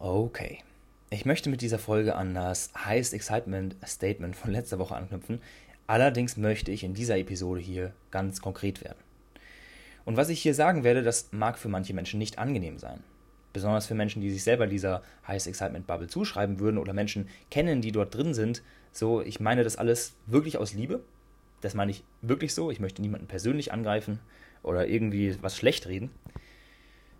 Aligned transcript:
Okay. 0.00 0.60
Ich 1.10 1.24
möchte 1.24 1.50
mit 1.50 1.60
dieser 1.60 1.80
Folge 1.80 2.14
an 2.14 2.32
das 2.32 2.70
Highest 2.84 3.14
Excitement 3.14 3.74
Statement 3.84 4.36
von 4.36 4.52
letzter 4.52 4.78
Woche 4.78 4.94
anknüpfen. 4.94 5.40
Allerdings 5.88 6.36
möchte 6.36 6.70
ich 6.70 6.84
in 6.84 6.94
dieser 6.94 7.18
Episode 7.18 7.60
hier 7.60 7.92
ganz 8.12 8.40
konkret 8.40 8.84
werden. 8.84 8.98
Und 10.04 10.16
was 10.16 10.28
ich 10.28 10.40
hier 10.40 10.54
sagen 10.54 10.84
werde, 10.84 11.02
das 11.02 11.32
mag 11.32 11.58
für 11.58 11.68
manche 11.68 11.94
Menschen 11.94 12.18
nicht 12.20 12.38
angenehm 12.38 12.78
sein. 12.78 13.02
Besonders 13.52 13.86
für 13.86 13.96
Menschen, 13.96 14.22
die 14.22 14.30
sich 14.30 14.44
selber 14.44 14.68
dieser 14.68 15.02
Highest 15.26 15.48
Excitement 15.48 15.88
Bubble 15.88 16.06
zuschreiben 16.06 16.60
würden 16.60 16.78
oder 16.78 16.92
Menschen 16.92 17.28
kennen, 17.50 17.80
die 17.80 17.90
dort 17.90 18.14
drin 18.14 18.34
sind. 18.34 18.62
So, 18.92 19.20
ich 19.20 19.40
meine 19.40 19.64
das 19.64 19.74
alles 19.74 20.12
wirklich 20.26 20.58
aus 20.58 20.74
Liebe. 20.74 21.00
Das 21.60 21.74
meine 21.74 21.90
ich 21.90 22.04
wirklich 22.22 22.54
so. 22.54 22.70
Ich 22.70 22.78
möchte 22.78 23.02
niemanden 23.02 23.26
persönlich 23.26 23.72
angreifen 23.72 24.20
oder 24.62 24.86
irgendwie 24.86 25.36
was 25.42 25.56
schlecht 25.56 25.88
reden. 25.88 26.12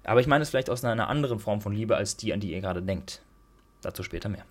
Aber 0.05 0.21
ich 0.21 0.27
meine 0.27 0.43
es 0.43 0.51
vielleicht 0.51 0.71
aus 0.71 0.85
einer 0.85 1.09
anderen 1.09 1.39
Form 1.39 1.61
von 1.61 1.73
Liebe 1.73 1.97
als 1.97 2.17
die, 2.17 2.33
an 2.33 2.41
die 2.41 2.53
ihr 2.53 2.61
gerade 2.61 2.83
denkt. 2.83 3.23
Dazu 3.83 4.03
später 4.03 4.29
mehr. 4.29 4.45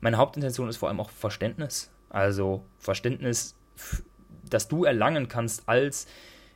Meine 0.00 0.16
Hauptintention 0.16 0.68
ist 0.68 0.78
vor 0.78 0.88
allem 0.88 1.00
auch 1.00 1.10
Verständnis. 1.10 1.90
Also 2.08 2.64
Verständnis, 2.78 3.54
das 4.48 4.68
du 4.68 4.84
erlangen 4.84 5.28
kannst 5.28 5.68
als 5.68 6.06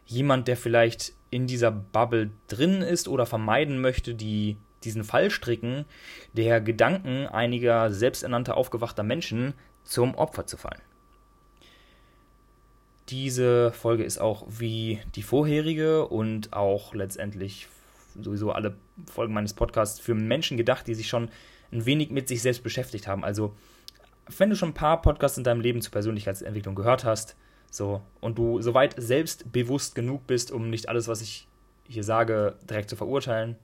jemand, 0.06 0.48
der 0.48 0.56
vielleicht 0.56 1.12
in 1.30 1.46
dieser 1.46 1.70
Bubble 1.70 2.30
drin 2.48 2.82
ist 2.82 3.08
oder 3.08 3.26
vermeiden 3.26 3.80
möchte, 3.80 4.14
die 4.14 4.56
diesen 4.84 5.04
Fallstricken 5.04 5.84
der 6.32 6.60
Gedanken 6.60 7.26
einiger 7.26 7.92
selbsternannter 7.92 8.56
aufgewachter 8.56 9.02
Menschen 9.02 9.54
zum 9.82 10.14
Opfer 10.14 10.46
zu 10.46 10.56
fallen. 10.56 10.80
Diese 13.08 13.72
Folge 13.72 14.04
ist 14.04 14.18
auch 14.18 14.46
wie 14.48 15.00
die 15.14 15.22
vorherige 15.22 16.06
und 16.06 16.52
auch 16.52 16.94
letztendlich 16.94 17.68
sowieso 18.20 18.52
alle 18.52 18.76
Folgen 19.06 19.34
meines 19.34 19.54
Podcasts 19.54 20.00
für 20.00 20.14
Menschen 20.14 20.56
gedacht, 20.56 20.86
die 20.86 20.94
sich 20.94 21.08
schon 21.08 21.28
ein 21.72 21.86
wenig 21.86 22.10
mit 22.10 22.28
sich 22.28 22.42
selbst 22.42 22.62
beschäftigt 22.62 23.06
haben. 23.06 23.24
Also, 23.24 23.54
wenn 24.38 24.50
du 24.50 24.56
schon 24.56 24.70
ein 24.70 24.74
paar 24.74 25.02
Podcasts 25.02 25.38
in 25.38 25.44
deinem 25.44 25.60
Leben 25.60 25.82
zur 25.82 25.92
Persönlichkeitsentwicklung 25.92 26.74
gehört 26.74 27.04
hast, 27.04 27.36
so, 27.70 28.02
und 28.20 28.38
du 28.38 28.60
soweit 28.62 28.94
selbstbewusst 28.96 29.94
genug 29.94 30.26
bist, 30.26 30.52
um 30.52 30.70
nicht 30.70 30.88
alles, 30.88 31.08
was 31.08 31.20
ich 31.20 31.48
hier 31.88 32.04
sage, 32.04 32.56
direkt 32.70 32.88
zu 32.88 32.96
verurteilen, 32.96 33.56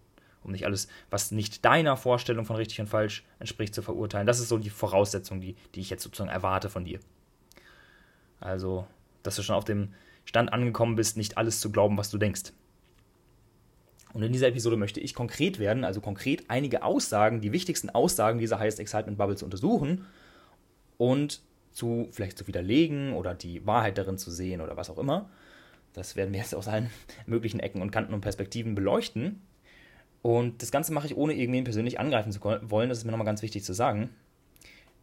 um 0.42 0.50
nicht 0.50 0.66
alles, 0.66 0.88
was 1.10 1.30
nicht 1.30 1.64
deiner 1.64 1.96
Vorstellung 1.96 2.44
von 2.44 2.56
richtig 2.56 2.80
und 2.80 2.88
falsch 2.88 3.24
entspricht, 3.38 3.74
zu 3.74 3.82
verurteilen. 3.82 4.26
Das 4.26 4.40
ist 4.40 4.48
so 4.48 4.58
die 4.58 4.70
Voraussetzung, 4.70 5.40
die, 5.40 5.54
die 5.74 5.80
ich 5.80 5.90
jetzt 5.90 6.02
sozusagen 6.02 6.30
erwarte 6.30 6.68
von 6.68 6.84
dir. 6.84 6.98
Also, 8.40 8.86
dass 9.22 9.36
du 9.36 9.42
schon 9.42 9.56
auf 9.56 9.64
dem 9.64 9.94
Stand 10.24 10.52
angekommen 10.52 10.96
bist, 10.96 11.16
nicht 11.16 11.38
alles 11.38 11.60
zu 11.60 11.70
glauben, 11.70 11.96
was 11.96 12.10
du 12.10 12.18
denkst. 12.18 12.52
Und 14.12 14.22
in 14.22 14.32
dieser 14.32 14.48
Episode 14.48 14.76
möchte 14.76 15.00
ich 15.00 15.14
konkret 15.14 15.58
werden, 15.58 15.84
also 15.84 16.00
konkret 16.00 16.44
einige 16.48 16.82
Aussagen, 16.82 17.40
die 17.40 17.52
wichtigsten 17.52 17.90
Aussagen 17.90 18.38
dieser 18.38 18.58
Highest 18.58 18.80
Excitement 18.80 19.18
Bubble 19.18 19.36
zu 19.36 19.44
untersuchen 19.44 20.06
und 20.98 21.42
zu 21.72 22.08
vielleicht 22.10 22.36
zu 22.36 22.46
widerlegen 22.46 23.12
oder 23.12 23.34
die 23.34 23.64
Wahrheit 23.66 23.98
darin 23.98 24.18
zu 24.18 24.30
sehen 24.30 24.60
oder 24.60 24.76
was 24.76 24.90
auch 24.90 24.98
immer. 24.98 25.30
Das 25.92 26.16
werden 26.16 26.32
wir 26.32 26.40
jetzt 26.40 26.54
aus 26.54 26.68
allen 26.68 26.90
möglichen 27.26 27.60
Ecken 27.60 27.82
und 27.82 27.90
Kanten 27.90 28.14
und 28.14 28.20
Perspektiven 28.20 28.74
beleuchten. 28.74 29.40
Und 30.22 30.62
das 30.62 30.70
Ganze 30.70 30.92
mache 30.92 31.06
ich 31.06 31.16
ohne 31.16 31.34
irgendwen 31.34 31.64
persönlich 31.64 31.98
angreifen 31.98 32.32
zu 32.32 32.40
wollen. 32.42 32.88
Das 32.88 32.98
ist 32.98 33.04
mir 33.04 33.10
nochmal 33.12 33.26
ganz 33.26 33.42
wichtig 33.42 33.64
zu 33.64 33.72
sagen. 33.72 34.10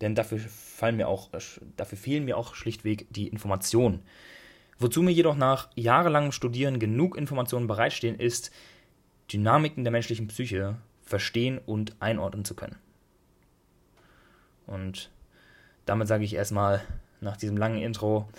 Denn 0.02 0.14
dafür, 0.14 0.38
fallen 0.38 0.96
mir 0.96 1.08
auch, 1.08 1.30
dafür 1.76 1.98
fehlen 1.98 2.26
mir 2.26 2.38
auch 2.38 2.54
schlichtweg 2.54 3.08
die 3.10 3.28
Informationen. 3.28 4.04
Wozu 4.78 5.02
mir 5.02 5.12
jedoch 5.12 5.36
nach 5.36 5.70
jahrelangem 5.76 6.32
Studieren 6.32 6.78
genug 6.78 7.18
Informationen 7.18 7.66
bereitstehen, 7.66 8.20
ist, 8.20 8.52
Dynamiken 9.32 9.84
der 9.84 9.92
menschlichen 9.92 10.28
Psyche 10.28 10.78
verstehen 11.04 11.60
und 11.66 11.96
einordnen 12.00 12.46
zu 12.46 12.56
können. 12.56 12.78
Und 14.66 15.12
damit 15.86 16.08
sage 16.08 16.24
ich 16.24 16.34
erstmal 16.34 16.82
nach 17.20 17.36
diesem 17.36 17.58
langen 17.58 17.82
Intro, 17.82 18.30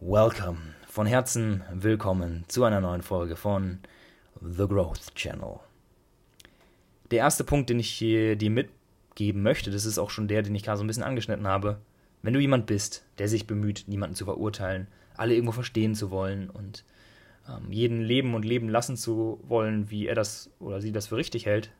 Welcome, 0.00 0.58
von 0.88 1.06
Herzen 1.06 1.62
willkommen 1.72 2.44
zu 2.48 2.64
einer 2.64 2.80
neuen 2.80 3.02
Folge 3.02 3.36
von 3.36 3.78
The 4.40 4.66
Growth 4.66 5.14
Channel. 5.14 5.60
Der 7.12 7.18
erste 7.18 7.44
Punkt, 7.44 7.70
den 7.70 7.78
ich 7.78 7.90
hier 7.90 8.34
dir 8.34 8.50
mitgeben 8.50 9.42
möchte, 9.42 9.70
das 9.70 9.84
ist 9.84 9.98
auch 9.98 10.10
schon 10.10 10.26
der, 10.26 10.42
den 10.42 10.56
ich 10.56 10.64
gerade 10.64 10.78
so 10.78 10.82
ein 10.82 10.88
bisschen 10.88 11.04
angeschnitten 11.04 11.46
habe. 11.46 11.78
Wenn 12.22 12.34
du 12.34 12.40
jemand 12.40 12.66
bist, 12.66 13.04
der 13.18 13.28
sich 13.28 13.46
bemüht, 13.46 13.84
niemanden 13.86 14.16
zu 14.16 14.24
verurteilen, 14.24 14.88
alle 15.16 15.34
irgendwo 15.34 15.52
verstehen 15.52 15.94
zu 15.94 16.10
wollen 16.10 16.50
und 16.50 16.84
ähm, 17.48 17.70
jeden 17.70 18.00
leben 18.00 18.34
und 18.34 18.44
leben 18.44 18.68
lassen 18.68 18.96
zu 18.96 19.40
wollen, 19.44 19.90
wie 19.90 20.06
er 20.06 20.14
das 20.14 20.50
oder 20.58 20.80
sie 20.80 20.92
das 20.92 21.08
für 21.08 21.16
richtig 21.16 21.46
hält, 21.46 21.72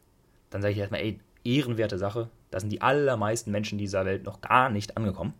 dann 0.50 0.62
sage 0.62 0.72
ich 0.72 0.78
erstmal, 0.78 1.00
ey, 1.00 1.20
ehrenwerte 1.44 1.98
Sache. 1.98 2.28
Da 2.50 2.60
sind 2.60 2.70
die 2.70 2.82
allermeisten 2.82 3.50
Menschen 3.50 3.78
dieser 3.78 4.04
Welt 4.04 4.24
noch 4.24 4.40
gar 4.40 4.70
nicht 4.70 4.96
angekommen. 4.96 5.34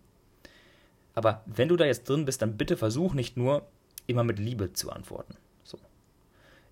Aber 1.15 1.43
wenn 1.47 1.69
du 1.69 1.77
da 1.77 1.84
jetzt 1.84 2.09
drin 2.09 2.25
bist, 2.25 2.41
dann 2.41 2.56
bitte 2.56 2.77
versuch 2.77 3.15
nicht 3.15 3.37
nur 3.37 3.66
immer 4.06 4.25
mit 4.25 4.38
Liebe 4.38 4.72
zu 4.72 4.91
antworten. 4.91 5.37
So. 5.62 5.78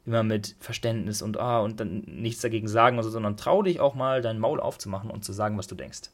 Immer 0.07 0.23
mit 0.23 0.57
Verständnis 0.61 1.21
und 1.21 1.39
ah 1.39 1.61
und 1.61 1.79
dann 1.79 2.01
nichts 2.07 2.41
dagegen 2.41 2.69
sagen, 2.69 2.97
also, 2.97 3.11
sondern 3.11 3.37
trau 3.37 3.63
dich 3.63 3.81
auch 3.81 3.95
mal, 3.95 4.23
dein 4.23 4.39
Maul 4.39 4.61
aufzumachen 4.61 5.11
und 5.11 5.25
zu 5.25 5.33
sagen, 5.33 5.59
was 5.59 5.67
du 5.67 5.75
denkst. 5.75 6.11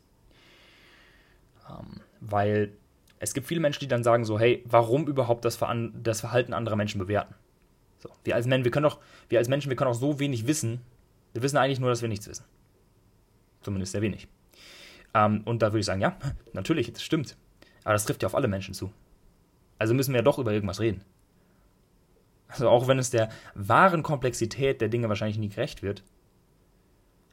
Ähm, 1.70 2.00
weil 2.20 2.72
es 3.18 3.34
gibt 3.34 3.46
viele 3.46 3.60
Menschen, 3.60 3.80
die 3.80 3.88
dann 3.88 4.04
sagen 4.04 4.24
so, 4.24 4.38
hey, 4.38 4.62
warum 4.66 5.06
überhaupt 5.06 5.44
das, 5.44 5.56
Ver 5.56 5.74
das 5.94 6.20
Verhalten 6.20 6.52
anderer 6.52 6.76
Menschen 6.76 6.98
bewerten? 6.98 7.34
So, 7.98 8.10
wir 8.24 8.34
als 8.34 8.46
Menschen, 8.46 8.64
wir 8.64 8.70
können 8.70 8.84
doch, 8.84 9.00
wir 9.28 9.38
als 9.38 9.48
Menschen, 9.48 9.70
wir 9.70 9.76
können 9.76 9.90
auch 9.90 9.94
so 9.94 10.18
wenig 10.18 10.46
wissen. 10.46 10.80
Wir 11.32 11.42
wissen 11.42 11.56
eigentlich 11.56 11.80
nur, 11.80 11.90
dass 11.90 12.02
wir 12.02 12.08
nichts 12.08 12.28
wissen. 12.28 12.44
Zumindest 13.62 13.92
sehr 13.92 14.02
wenig. 14.02 14.28
Ähm, 15.14 15.42
und 15.44 15.62
da 15.62 15.68
würde 15.68 15.80
ich 15.80 15.86
sagen, 15.86 16.00
ja, 16.00 16.16
natürlich, 16.52 16.92
das 16.92 17.02
stimmt. 17.02 17.36
Aber 17.84 17.94
das 17.94 18.04
trifft 18.04 18.22
ja 18.22 18.26
auf 18.26 18.34
alle 18.34 18.48
Menschen 18.48 18.74
zu. 18.74 18.92
Also 19.78 19.94
müssen 19.94 20.12
wir 20.12 20.18
ja 20.18 20.24
doch 20.24 20.38
über 20.38 20.52
irgendwas 20.52 20.80
reden. 20.80 21.02
Also 22.48 22.68
auch 22.68 22.86
wenn 22.86 22.98
es 22.98 23.10
der 23.10 23.28
wahren 23.54 24.02
Komplexität 24.02 24.80
der 24.80 24.88
Dinge 24.88 25.08
wahrscheinlich 25.08 25.38
nie 25.38 25.48
gerecht 25.48 25.82
wird, 25.82 26.04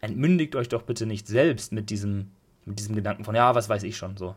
entmündigt 0.02 0.56
euch 0.56 0.70
doch 0.70 0.82
bitte 0.82 1.06
nicht 1.06 1.28
selbst 1.28 1.72
mit 1.72 1.90
diesem, 1.90 2.32
mit 2.66 2.80
diesem 2.80 2.96
Gedanken 2.96 3.24
von, 3.24 3.36
ja, 3.36 3.54
was 3.56 3.70
weiß 3.70 3.84
ich 3.84 3.96
schon, 3.96 4.18
so. 4.18 4.36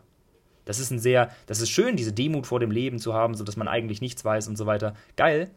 Das 0.67 0.79
ist 0.79 0.91
ein 0.91 0.99
sehr, 0.99 1.31
das 1.45 1.61
ist 1.61 1.69
schön, 1.69 1.95
diese 1.95 2.11
Demut 2.11 2.45
vor 2.45 2.59
dem 2.59 2.71
Leben 2.71 2.99
zu 2.99 3.13
haben, 3.13 3.35
so 3.35 3.45
dass 3.45 3.55
man 3.55 3.69
eigentlich 3.69 4.01
nichts 4.01 4.25
weiß 4.25 4.49
und 4.49 4.57
so 4.57 4.65
weiter. 4.65 4.95
Geil. 5.15 5.49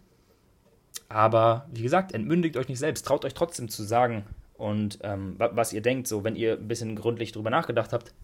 Aber 1.08 1.66
wie 1.72 1.82
gesagt, 1.82 2.12
entmündigt 2.12 2.56
euch 2.56 2.68
nicht 2.68 2.78
selbst. 2.78 3.04
Traut 3.06 3.24
euch 3.24 3.34
trotzdem 3.34 3.68
zu 3.68 3.82
sagen 3.82 4.24
und 4.54 5.00
ähm, 5.02 5.34
was 5.38 5.72
ihr 5.72 5.80
denkt, 5.80 6.06
so 6.06 6.22
wenn 6.22 6.36
ihr 6.36 6.52
ein 6.52 6.68
bisschen 6.68 6.94
gründlich 6.94 7.32
drüber 7.32 7.50
nachgedacht 7.50 7.92
habt. 7.92 8.14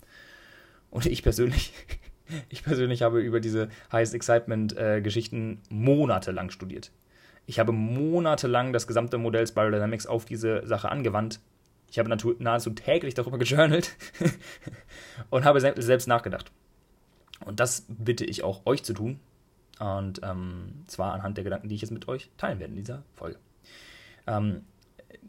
Und 0.91 1.07
ich 1.07 1.25
persönlich, 1.25 1.73
ich 2.51 2.63
persönlich 2.63 3.03
habe 3.03 3.21
über 3.21 3.41
diese 3.41 3.69
Highest 3.91 4.15
Excitement 4.15 4.77
äh, 4.77 5.03
monatelang 5.69 6.51
studiert. 6.51 6.93
Ich 7.47 7.59
habe 7.59 7.73
monatelang 7.73 8.73
das 8.73 8.87
gesamte 8.87 9.19
Modell 9.19 9.47
Spiral 9.49 9.73
Dynamics 9.73 10.07
auf 10.07 10.25
diese 10.25 10.65
Sache 10.69 10.89
angewandt. 10.89 11.41
Ich 11.91 11.99
habe 11.99 12.17
nahezu 12.39 12.71
täglich 12.71 13.15
darüber 13.15 13.39
gejournalt 13.39 13.97
und 15.31 15.45
habe 15.45 15.61
selbst 15.61 16.07
nachgedacht. 16.07 16.53
Und 17.45 17.61
das 17.61 17.87
bitte 17.89 18.25
ich 18.25 18.43
auch 18.43 18.63
euch 18.65 18.83
zu 18.83 18.95
tun. 18.95 19.21
Und 19.79 20.21
ähm, 20.23 20.85
zwar 20.87 21.13
anhand 21.13 21.37
der 21.37 21.45
Gedanken, 21.45 21.69
die 21.69 21.75
ich 21.75 21.83
jetzt 21.83 21.91
mit 21.91 22.09
euch 22.09 22.31
teilen 22.39 22.59
werde 22.61 22.73
in 22.73 22.79
dieser 22.79 23.03
Folge. 23.15 23.39
Ähm, 24.27 24.63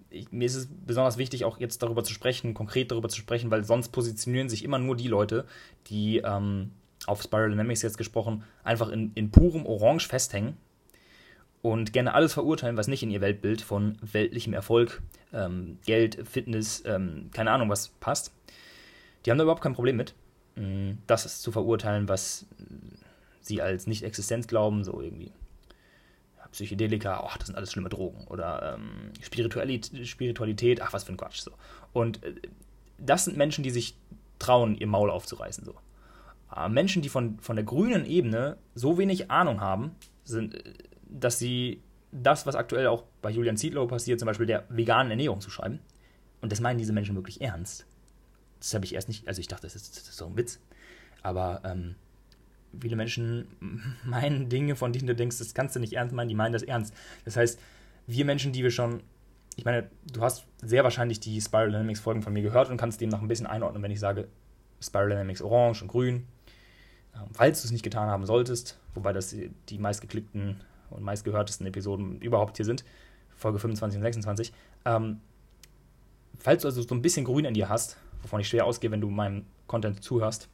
ich, 0.09 0.31
mir 0.31 0.45
ist 0.45 0.55
es 0.55 0.67
besonders 0.85 1.17
wichtig, 1.17 1.43
auch 1.43 1.59
jetzt 1.59 1.83
darüber 1.83 2.03
zu 2.03 2.13
sprechen, 2.13 2.53
konkret 2.53 2.91
darüber 2.91 3.09
zu 3.09 3.17
sprechen, 3.17 3.51
weil 3.51 3.63
sonst 3.63 3.89
positionieren 3.89 4.49
sich 4.49 4.63
immer 4.63 4.79
nur 4.79 4.95
die 4.95 5.07
Leute, 5.07 5.45
die 5.87 6.19
ähm, 6.19 6.71
auf 7.05 7.21
Spiral 7.21 7.49
Dynamics 7.49 7.81
jetzt 7.81 7.97
gesprochen, 7.97 8.43
einfach 8.63 8.89
in, 8.89 9.11
in 9.15 9.31
purem 9.31 9.65
Orange 9.65 10.07
festhängen 10.07 10.57
und 11.61 11.93
gerne 11.93 12.13
alles 12.13 12.33
verurteilen, 12.33 12.77
was 12.77 12.87
nicht 12.87 13.03
in 13.03 13.11
ihr 13.11 13.21
Weltbild 13.21 13.61
von 13.61 13.97
weltlichem 14.01 14.53
Erfolg, 14.53 15.01
ähm, 15.33 15.77
Geld, 15.85 16.25
Fitness, 16.27 16.83
ähm, 16.85 17.29
keine 17.33 17.51
Ahnung 17.51 17.69
was 17.69 17.89
passt. 17.99 18.33
Die 19.25 19.31
haben 19.31 19.37
da 19.37 19.43
überhaupt 19.43 19.63
kein 19.63 19.73
Problem 19.73 19.97
mit. 19.97 20.13
Das 21.05 21.25
ist 21.25 21.41
zu 21.43 21.51
verurteilen, 21.51 22.09
was 22.09 22.45
sie 23.41 23.61
als 23.61 23.87
nicht 23.87 24.03
existent 24.03 24.47
glauben, 24.47 24.83
so 24.83 25.01
irgendwie. 25.01 25.31
Psychedelika, 26.51 27.23
ach, 27.25 27.37
das 27.37 27.47
sind 27.47 27.55
alles 27.55 27.71
schlimme 27.71 27.89
Drogen. 27.89 28.25
Oder 28.27 28.75
ähm, 28.75 29.11
Spiritualität, 29.21 30.07
Spiritualität, 30.07 30.81
ach, 30.81 30.93
was 30.93 31.03
für 31.03 31.13
ein 31.13 31.17
Quatsch. 31.17 31.41
So. 31.41 31.51
Und 31.93 32.23
äh, 32.23 32.33
das 32.97 33.25
sind 33.25 33.37
Menschen, 33.37 33.63
die 33.63 33.69
sich 33.69 33.95
trauen, 34.39 34.75
ihr 34.75 34.87
Maul 34.87 35.11
aufzureißen. 35.11 35.65
So. 35.65 35.75
Aber 36.47 36.69
Menschen, 36.69 37.01
die 37.01 37.09
von, 37.09 37.39
von 37.39 37.55
der 37.55 37.65
grünen 37.65 38.05
Ebene 38.05 38.57
so 38.73 38.97
wenig 38.97 39.29
Ahnung 39.29 39.61
haben, 39.61 39.91
sind, 40.23 40.55
äh, 40.55 40.73
dass 41.09 41.37
sie 41.37 41.81
das, 42.11 42.45
was 42.45 42.55
aktuell 42.55 42.87
auch 42.87 43.03
bei 43.21 43.29
Julian 43.29 43.57
Zietlow 43.57 43.85
passiert, 43.85 44.19
zum 44.19 44.27
Beispiel 44.27 44.45
der 44.45 44.63
veganen 44.69 45.11
Ernährung 45.11 45.41
zu 45.41 45.49
schreiben, 45.49 45.79
und 46.41 46.51
das 46.51 46.61
meinen 46.61 46.77
diese 46.77 46.93
Menschen 46.93 47.15
wirklich 47.15 47.41
ernst, 47.41 47.85
das 48.59 48.73
habe 48.73 48.85
ich 48.85 48.95
erst 48.95 49.07
nicht, 49.07 49.27
also 49.27 49.39
ich 49.39 49.47
dachte, 49.47 49.63
das 49.63 49.75
ist, 49.75 49.95
das 49.95 50.07
ist 50.07 50.17
so 50.17 50.25
ein 50.25 50.37
Witz. 50.37 50.59
Aber 51.23 51.61
ähm, 51.65 51.95
viele 52.79 52.95
Menschen 52.95 53.47
meinen 54.03 54.49
Dinge, 54.49 54.75
von 54.75 54.93
denen 54.93 55.07
du 55.07 55.15
denkst, 55.15 55.37
das 55.37 55.53
kannst 55.53 55.75
du 55.75 55.79
nicht 55.79 55.93
ernst 55.93 56.13
meinen, 56.13 56.29
die 56.29 56.35
meinen 56.35 56.53
das 56.53 56.63
ernst. 56.63 56.93
Das 57.25 57.35
heißt, 57.35 57.59
wir 58.07 58.25
Menschen, 58.25 58.53
die 58.53 58.63
wir 58.63 58.71
schon 58.71 59.01
ich 59.57 59.65
meine, 59.65 59.89
du 60.13 60.21
hast 60.21 60.45
sehr 60.61 60.83
wahrscheinlich 60.83 61.19
die 61.19 61.41
Spiral 61.41 61.71
Dynamics 61.71 61.99
Folgen 61.99 62.21
von 62.21 62.31
mir 62.31 62.43
gehört 62.43 62.69
und 62.69 62.77
kannst 62.77 63.01
dem 63.01 63.09
noch 63.09 63.21
ein 63.21 63.27
bisschen 63.27 63.47
einordnen, 63.47 63.81
wenn 63.81 63.91
ich 63.91 63.99
sage 63.99 64.27
Spiral 64.79 65.09
Dynamics 65.09 65.41
orange 65.41 65.81
und 65.81 65.87
grün. 65.87 66.27
Ähm, 67.15 67.29
falls 67.33 67.61
du 67.61 67.65
es 67.65 67.71
nicht 67.71 67.83
getan 67.83 68.07
haben 68.07 68.25
solltest, 68.27 68.79
wobei 68.93 69.13
das 69.13 69.35
die 69.69 69.79
meistgeklickten 69.79 70.61
und 70.91 71.03
meistgehörtesten 71.03 71.65
Episoden 71.65 72.21
überhaupt 72.21 72.57
hier 72.57 72.65
sind, 72.65 72.85
Folge 73.35 73.57
25 73.57 73.97
und 73.97 74.03
26. 74.03 74.53
Ähm, 74.85 75.21
falls 76.37 76.61
du 76.61 76.67
also 76.67 76.83
so 76.83 76.93
ein 76.93 77.01
bisschen 77.01 77.25
Grün 77.25 77.45
in 77.45 77.55
dir 77.55 77.67
hast, 77.67 77.97
wovon 78.21 78.39
ich 78.39 78.47
schwer 78.47 78.65
ausgehe, 78.65 78.91
wenn 78.91 79.01
du 79.01 79.09
meinem 79.09 79.45
Content 79.67 80.03
zuhörst, 80.03 80.49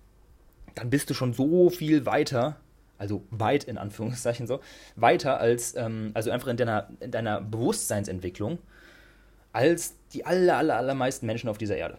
dann 0.75 0.89
bist 0.89 1.10
du 1.10 1.13
schon 1.13 1.33
so 1.33 1.69
viel 1.69 2.06
weiter, 2.06 2.57
also 2.98 3.24
weit 3.30 3.65
in 3.65 3.77
Anführungszeichen 3.77 4.48
so, 4.48 4.60
weiter 4.95 5.39
als, 5.39 5.75
ähm, 5.75 6.12
also 6.13 6.31
einfach 6.31 6.48
in 6.48 6.57
deiner, 6.57 6.89
in 7.00 7.12
deiner 7.12 7.42
Bewusstseinsentwicklung, 7.42 8.60
als 9.51 9.95
die 10.13 10.25
aller, 10.25 10.57
aller, 10.57 10.77
allermeisten 10.77 11.25
Menschen 11.25 11.50
auf 11.50 11.57
dieser 11.57 11.77
Erde. 11.77 11.98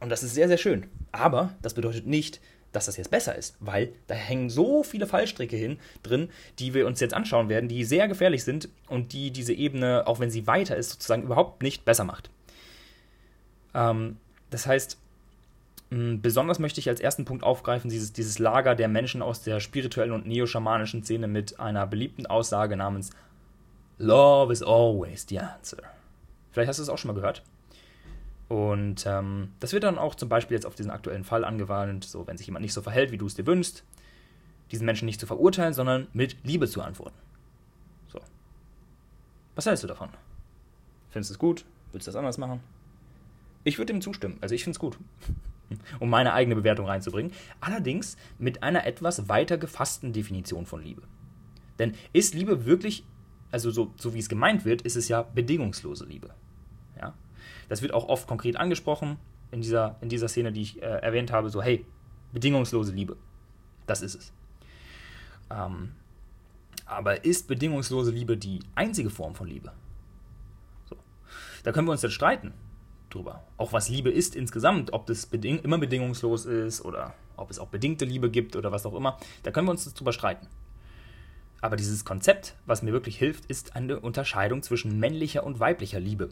Und 0.00 0.10
das 0.10 0.22
ist 0.22 0.34
sehr, 0.34 0.48
sehr 0.48 0.58
schön. 0.58 0.86
Aber 1.12 1.54
das 1.62 1.74
bedeutet 1.74 2.06
nicht, 2.06 2.40
dass 2.72 2.86
das 2.86 2.96
jetzt 2.96 3.10
besser 3.10 3.34
ist, 3.34 3.56
weil 3.60 3.92
da 4.08 4.14
hängen 4.14 4.50
so 4.50 4.82
viele 4.82 5.06
Fallstricke 5.06 5.56
hin 5.56 5.78
drin, 6.02 6.28
die 6.58 6.74
wir 6.74 6.86
uns 6.86 7.00
jetzt 7.00 7.14
anschauen 7.14 7.48
werden, 7.48 7.68
die 7.68 7.84
sehr 7.84 8.08
gefährlich 8.08 8.44
sind 8.44 8.68
und 8.88 9.12
die 9.12 9.30
diese 9.30 9.54
Ebene, 9.54 10.06
auch 10.06 10.20
wenn 10.20 10.30
sie 10.30 10.46
weiter 10.46 10.76
ist, 10.76 10.90
sozusagen 10.90 11.22
überhaupt 11.22 11.62
nicht 11.62 11.84
besser 11.84 12.04
macht. 12.04 12.30
Ähm, 13.74 14.18
das 14.50 14.66
heißt, 14.66 14.98
besonders 15.90 16.58
möchte 16.58 16.80
ich 16.80 16.88
als 16.88 17.00
ersten 17.00 17.24
Punkt 17.24 17.44
aufgreifen, 17.44 17.90
dieses, 17.90 18.12
dieses 18.12 18.38
Lager 18.38 18.74
der 18.74 18.88
Menschen 18.88 19.22
aus 19.22 19.42
der 19.42 19.60
spirituellen 19.60 20.12
und 20.12 20.26
neo-schamanischen 20.26 21.02
Szene 21.02 21.28
mit 21.28 21.58
einer 21.60 21.86
beliebten 21.86 22.26
Aussage 22.26 22.76
namens 22.76 23.10
Love 23.98 24.52
is 24.52 24.62
always 24.62 25.26
the 25.28 25.40
answer. 25.40 25.78
Vielleicht 26.52 26.68
hast 26.68 26.78
du 26.78 26.82
es 26.82 26.88
auch 26.88 26.98
schon 26.98 27.08
mal 27.08 27.14
gehört. 27.14 27.42
Und 28.48 29.04
ähm, 29.06 29.52
das 29.60 29.72
wird 29.72 29.84
dann 29.84 29.98
auch 29.98 30.14
zum 30.14 30.28
Beispiel 30.28 30.54
jetzt 30.54 30.66
auf 30.66 30.74
diesen 30.74 30.90
aktuellen 30.90 31.24
Fall 31.24 31.44
angewandt, 31.44 32.04
so 32.04 32.26
wenn 32.26 32.38
sich 32.38 32.46
jemand 32.46 32.62
nicht 32.62 32.72
so 32.72 32.80
verhält, 32.80 33.10
wie 33.10 33.18
du 33.18 33.26
es 33.26 33.34
dir 33.34 33.46
wünschst, 33.46 33.84
diesen 34.70 34.86
Menschen 34.86 35.06
nicht 35.06 35.20
zu 35.20 35.26
verurteilen, 35.26 35.74
sondern 35.74 36.06
mit 36.12 36.36
Liebe 36.44 36.68
zu 36.68 36.80
antworten. 36.80 37.16
So. 38.08 38.20
Was 39.54 39.66
hältst 39.66 39.84
du 39.84 39.88
davon? 39.88 40.10
Findest 41.10 41.30
du 41.30 41.34
es 41.34 41.38
gut? 41.38 41.64
Willst 41.92 42.06
du 42.06 42.10
das 42.10 42.16
anders 42.16 42.38
machen? 42.38 42.60
Ich 43.68 43.76
würde 43.76 43.92
dem 43.92 44.00
zustimmen. 44.00 44.38
Also 44.40 44.54
ich 44.54 44.64
finde 44.64 44.76
es 44.76 44.80
gut. 44.80 44.98
um 46.00 46.08
meine 46.08 46.32
eigene 46.32 46.56
Bewertung 46.56 46.86
reinzubringen. 46.86 47.32
Allerdings 47.60 48.16
mit 48.38 48.62
einer 48.62 48.86
etwas 48.86 49.28
weiter 49.28 49.58
gefassten 49.58 50.14
Definition 50.14 50.64
von 50.64 50.82
Liebe. 50.82 51.02
Denn 51.78 51.92
ist 52.14 52.34
Liebe 52.34 52.64
wirklich, 52.64 53.04
also 53.50 53.70
so, 53.70 53.92
so 53.98 54.14
wie 54.14 54.20
es 54.20 54.30
gemeint 54.30 54.64
wird, 54.64 54.80
ist 54.80 54.96
es 54.96 55.08
ja 55.08 55.20
bedingungslose 55.20 56.06
Liebe. 56.06 56.30
Ja? 56.98 57.12
Das 57.68 57.82
wird 57.82 57.92
auch 57.92 58.08
oft 58.08 58.26
konkret 58.26 58.56
angesprochen 58.56 59.18
in 59.50 59.60
dieser, 59.60 59.96
in 60.00 60.08
dieser 60.08 60.28
Szene, 60.28 60.50
die 60.50 60.62
ich 60.62 60.82
äh, 60.82 60.86
erwähnt 60.86 61.30
habe, 61.30 61.50
so, 61.50 61.62
hey, 61.62 61.84
bedingungslose 62.32 62.92
Liebe. 62.92 63.18
Das 63.86 64.00
ist 64.00 64.14
es. 64.14 64.32
Ähm, 65.50 65.92
aber 66.86 67.26
ist 67.26 67.48
bedingungslose 67.48 68.12
Liebe 68.12 68.38
die 68.38 68.60
einzige 68.74 69.10
Form 69.10 69.34
von 69.34 69.46
Liebe? 69.46 69.72
So. 70.88 70.96
Da 71.64 71.72
können 71.72 71.86
wir 71.86 71.92
uns 71.92 72.00
jetzt 72.00 72.14
streiten 72.14 72.54
drüber. 73.10 73.42
Auch 73.56 73.72
was 73.72 73.88
Liebe 73.88 74.10
ist 74.10 74.36
insgesamt, 74.36 74.92
ob 74.92 75.06
das 75.06 75.26
beding 75.26 75.60
immer 75.60 75.78
bedingungslos 75.78 76.46
ist 76.46 76.84
oder 76.84 77.14
ob 77.36 77.50
es 77.50 77.58
auch 77.58 77.68
bedingte 77.68 78.04
Liebe 78.04 78.30
gibt 78.30 78.56
oder 78.56 78.72
was 78.72 78.86
auch 78.86 78.94
immer. 78.94 79.18
Da 79.42 79.50
können 79.50 79.66
wir 79.66 79.72
uns 79.72 79.92
drüber 79.94 80.12
streiten. 80.12 80.46
Aber 81.60 81.76
dieses 81.76 82.04
Konzept, 82.04 82.54
was 82.66 82.82
mir 82.82 82.92
wirklich 82.92 83.18
hilft, 83.18 83.46
ist 83.46 83.74
eine 83.74 83.98
Unterscheidung 84.00 84.62
zwischen 84.62 84.98
männlicher 85.00 85.44
und 85.44 85.58
weiblicher 85.58 86.00
Liebe. 86.00 86.28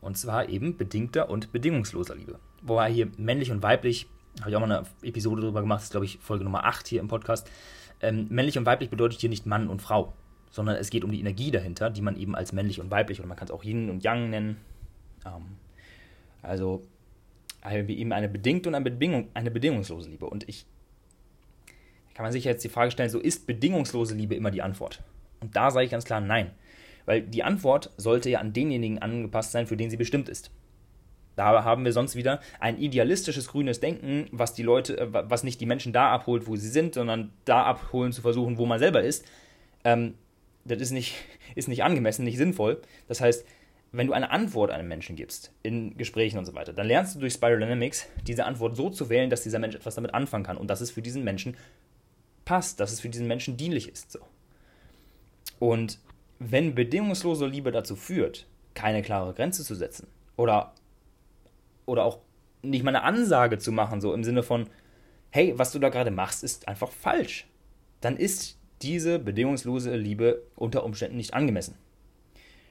Und 0.00 0.18
zwar 0.18 0.48
eben 0.48 0.76
bedingter 0.76 1.30
und 1.30 1.52
bedingungsloser 1.52 2.14
Liebe. 2.14 2.38
Wobei 2.62 2.92
hier 2.92 3.08
männlich 3.16 3.50
und 3.50 3.62
weiblich, 3.62 4.08
habe 4.40 4.50
ich 4.50 4.56
auch 4.56 4.60
mal 4.60 4.70
eine 4.70 4.86
Episode 5.02 5.42
darüber 5.42 5.60
gemacht, 5.60 5.78
das 5.78 5.84
ist 5.84 5.90
glaube 5.92 6.06
ich 6.06 6.18
Folge 6.18 6.44
Nummer 6.44 6.64
8 6.64 6.86
hier 6.86 7.00
im 7.00 7.08
Podcast. 7.08 7.48
Ähm, 8.00 8.26
männlich 8.28 8.58
und 8.58 8.66
weiblich 8.66 8.90
bedeutet 8.90 9.20
hier 9.20 9.30
nicht 9.30 9.46
Mann 9.46 9.68
und 9.68 9.80
Frau, 9.80 10.12
sondern 10.50 10.76
es 10.76 10.90
geht 10.90 11.04
um 11.04 11.12
die 11.12 11.20
Energie 11.20 11.50
dahinter, 11.50 11.88
die 11.90 12.02
man 12.02 12.16
eben 12.16 12.34
als 12.34 12.52
männlich 12.52 12.80
und 12.80 12.90
weiblich, 12.90 13.20
oder 13.20 13.28
man 13.28 13.36
kann 13.36 13.46
es 13.46 13.52
auch 13.52 13.64
Yin 13.64 13.90
und 13.90 14.04
Yang 14.04 14.30
nennen. 14.30 14.56
Ähm, 15.26 15.56
also 16.42 16.82
eben 17.68 18.12
eine 18.12 18.28
bedingte 18.28 18.68
und 18.68 18.74
eine, 18.74 18.84
Bedingung, 18.84 19.28
eine 19.34 19.50
bedingungslose 19.50 20.10
Liebe. 20.10 20.26
Und 20.26 20.48
ich 20.48 20.66
kann 22.14 22.24
man 22.24 22.32
sich 22.32 22.44
jetzt 22.44 22.64
die 22.64 22.68
Frage 22.68 22.90
stellen, 22.90 23.10
so 23.10 23.18
ist 23.18 23.46
bedingungslose 23.46 24.14
Liebe 24.14 24.34
immer 24.34 24.50
die 24.50 24.62
Antwort? 24.62 25.02
Und 25.40 25.54
da 25.54 25.70
sage 25.70 25.84
ich 25.84 25.90
ganz 25.90 26.04
klar 26.04 26.20
nein. 26.20 26.52
Weil 27.04 27.22
die 27.22 27.42
Antwort 27.42 27.90
sollte 27.96 28.30
ja 28.30 28.40
an 28.40 28.52
denjenigen 28.52 29.00
angepasst 29.00 29.52
sein, 29.52 29.66
für 29.66 29.76
den 29.76 29.90
sie 29.90 29.96
bestimmt 29.96 30.28
ist. 30.28 30.50
Da 31.36 31.64
haben 31.64 31.84
wir 31.84 31.92
sonst 31.92 32.16
wieder 32.16 32.40
ein 32.58 32.78
idealistisches 32.78 33.48
grünes 33.48 33.80
Denken, 33.80 34.26
was 34.32 34.54
die 34.54 34.62
Leute, 34.62 34.98
äh, 34.98 35.08
was 35.10 35.44
nicht 35.44 35.60
die 35.60 35.66
Menschen 35.66 35.92
da 35.92 36.10
abholt, 36.10 36.46
wo 36.46 36.56
sie 36.56 36.70
sind, 36.70 36.94
sondern 36.94 37.32
da 37.44 37.64
abholen 37.64 38.12
zu 38.12 38.22
versuchen, 38.22 38.56
wo 38.56 38.64
man 38.64 38.78
selber 38.78 39.02
ist. 39.02 39.24
Ähm, 39.84 40.14
das 40.64 40.80
ist 40.80 40.92
nicht, 40.92 41.14
ist 41.54 41.68
nicht 41.68 41.84
angemessen, 41.84 42.24
nicht 42.24 42.38
sinnvoll. 42.38 42.80
Das 43.08 43.20
heißt, 43.20 43.44
wenn 43.92 44.06
du 44.06 44.12
eine 44.12 44.30
Antwort 44.30 44.70
einem 44.70 44.88
Menschen 44.88 45.16
gibst, 45.16 45.52
in 45.62 45.96
Gesprächen 45.96 46.38
und 46.38 46.44
so 46.44 46.54
weiter, 46.54 46.72
dann 46.72 46.86
lernst 46.86 47.14
du 47.14 47.20
durch 47.20 47.34
Spiral 47.34 47.58
Dynamics 47.58 48.06
diese 48.26 48.44
Antwort 48.44 48.76
so 48.76 48.90
zu 48.90 49.08
wählen, 49.08 49.30
dass 49.30 49.42
dieser 49.42 49.58
Mensch 49.58 49.74
etwas 49.74 49.94
damit 49.94 50.12
anfangen 50.12 50.44
kann 50.44 50.56
und 50.56 50.68
dass 50.68 50.80
es 50.80 50.90
für 50.90 51.02
diesen 51.02 51.24
Menschen 51.24 51.56
passt, 52.44 52.80
dass 52.80 52.92
es 52.92 53.00
für 53.00 53.08
diesen 53.08 53.26
Menschen 53.26 53.56
dienlich 53.56 53.88
ist. 53.88 54.12
So. 54.12 54.20
Und 55.58 55.98
wenn 56.38 56.74
bedingungslose 56.74 57.46
Liebe 57.46 57.72
dazu 57.72 57.96
führt, 57.96 58.46
keine 58.74 59.02
klare 59.02 59.32
Grenze 59.32 59.64
zu 59.64 59.74
setzen 59.74 60.06
oder, 60.36 60.72
oder 61.86 62.04
auch 62.04 62.18
nicht 62.62 62.84
mal 62.84 62.94
eine 62.94 63.04
Ansage 63.04 63.58
zu 63.58 63.72
machen, 63.72 64.00
so 64.00 64.12
im 64.12 64.24
Sinne 64.24 64.42
von, 64.42 64.68
hey, 65.30 65.54
was 65.56 65.72
du 65.72 65.78
da 65.78 65.88
gerade 65.88 66.10
machst, 66.10 66.44
ist 66.44 66.68
einfach 66.68 66.90
falsch, 66.90 67.46
dann 68.00 68.16
ist 68.16 68.58
diese 68.82 69.18
bedingungslose 69.18 69.96
Liebe 69.96 70.42
unter 70.54 70.84
Umständen 70.84 71.16
nicht 71.16 71.34
angemessen. 71.34 71.76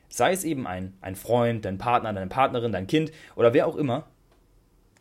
Sei 0.10 0.32
es 0.32 0.44
eben 0.44 0.68
ein, 0.68 0.94
ein 1.02 1.16
Freund, 1.16 1.66
dein 1.66 1.78
Partner, 1.78 2.14
deine 2.14 2.28
Partnerin, 2.28 2.72
dein 2.72 2.88
Kind 2.88 3.12
oder 3.36 3.54
wer 3.54 3.68
auch 3.68 3.76
immer, 3.76 4.08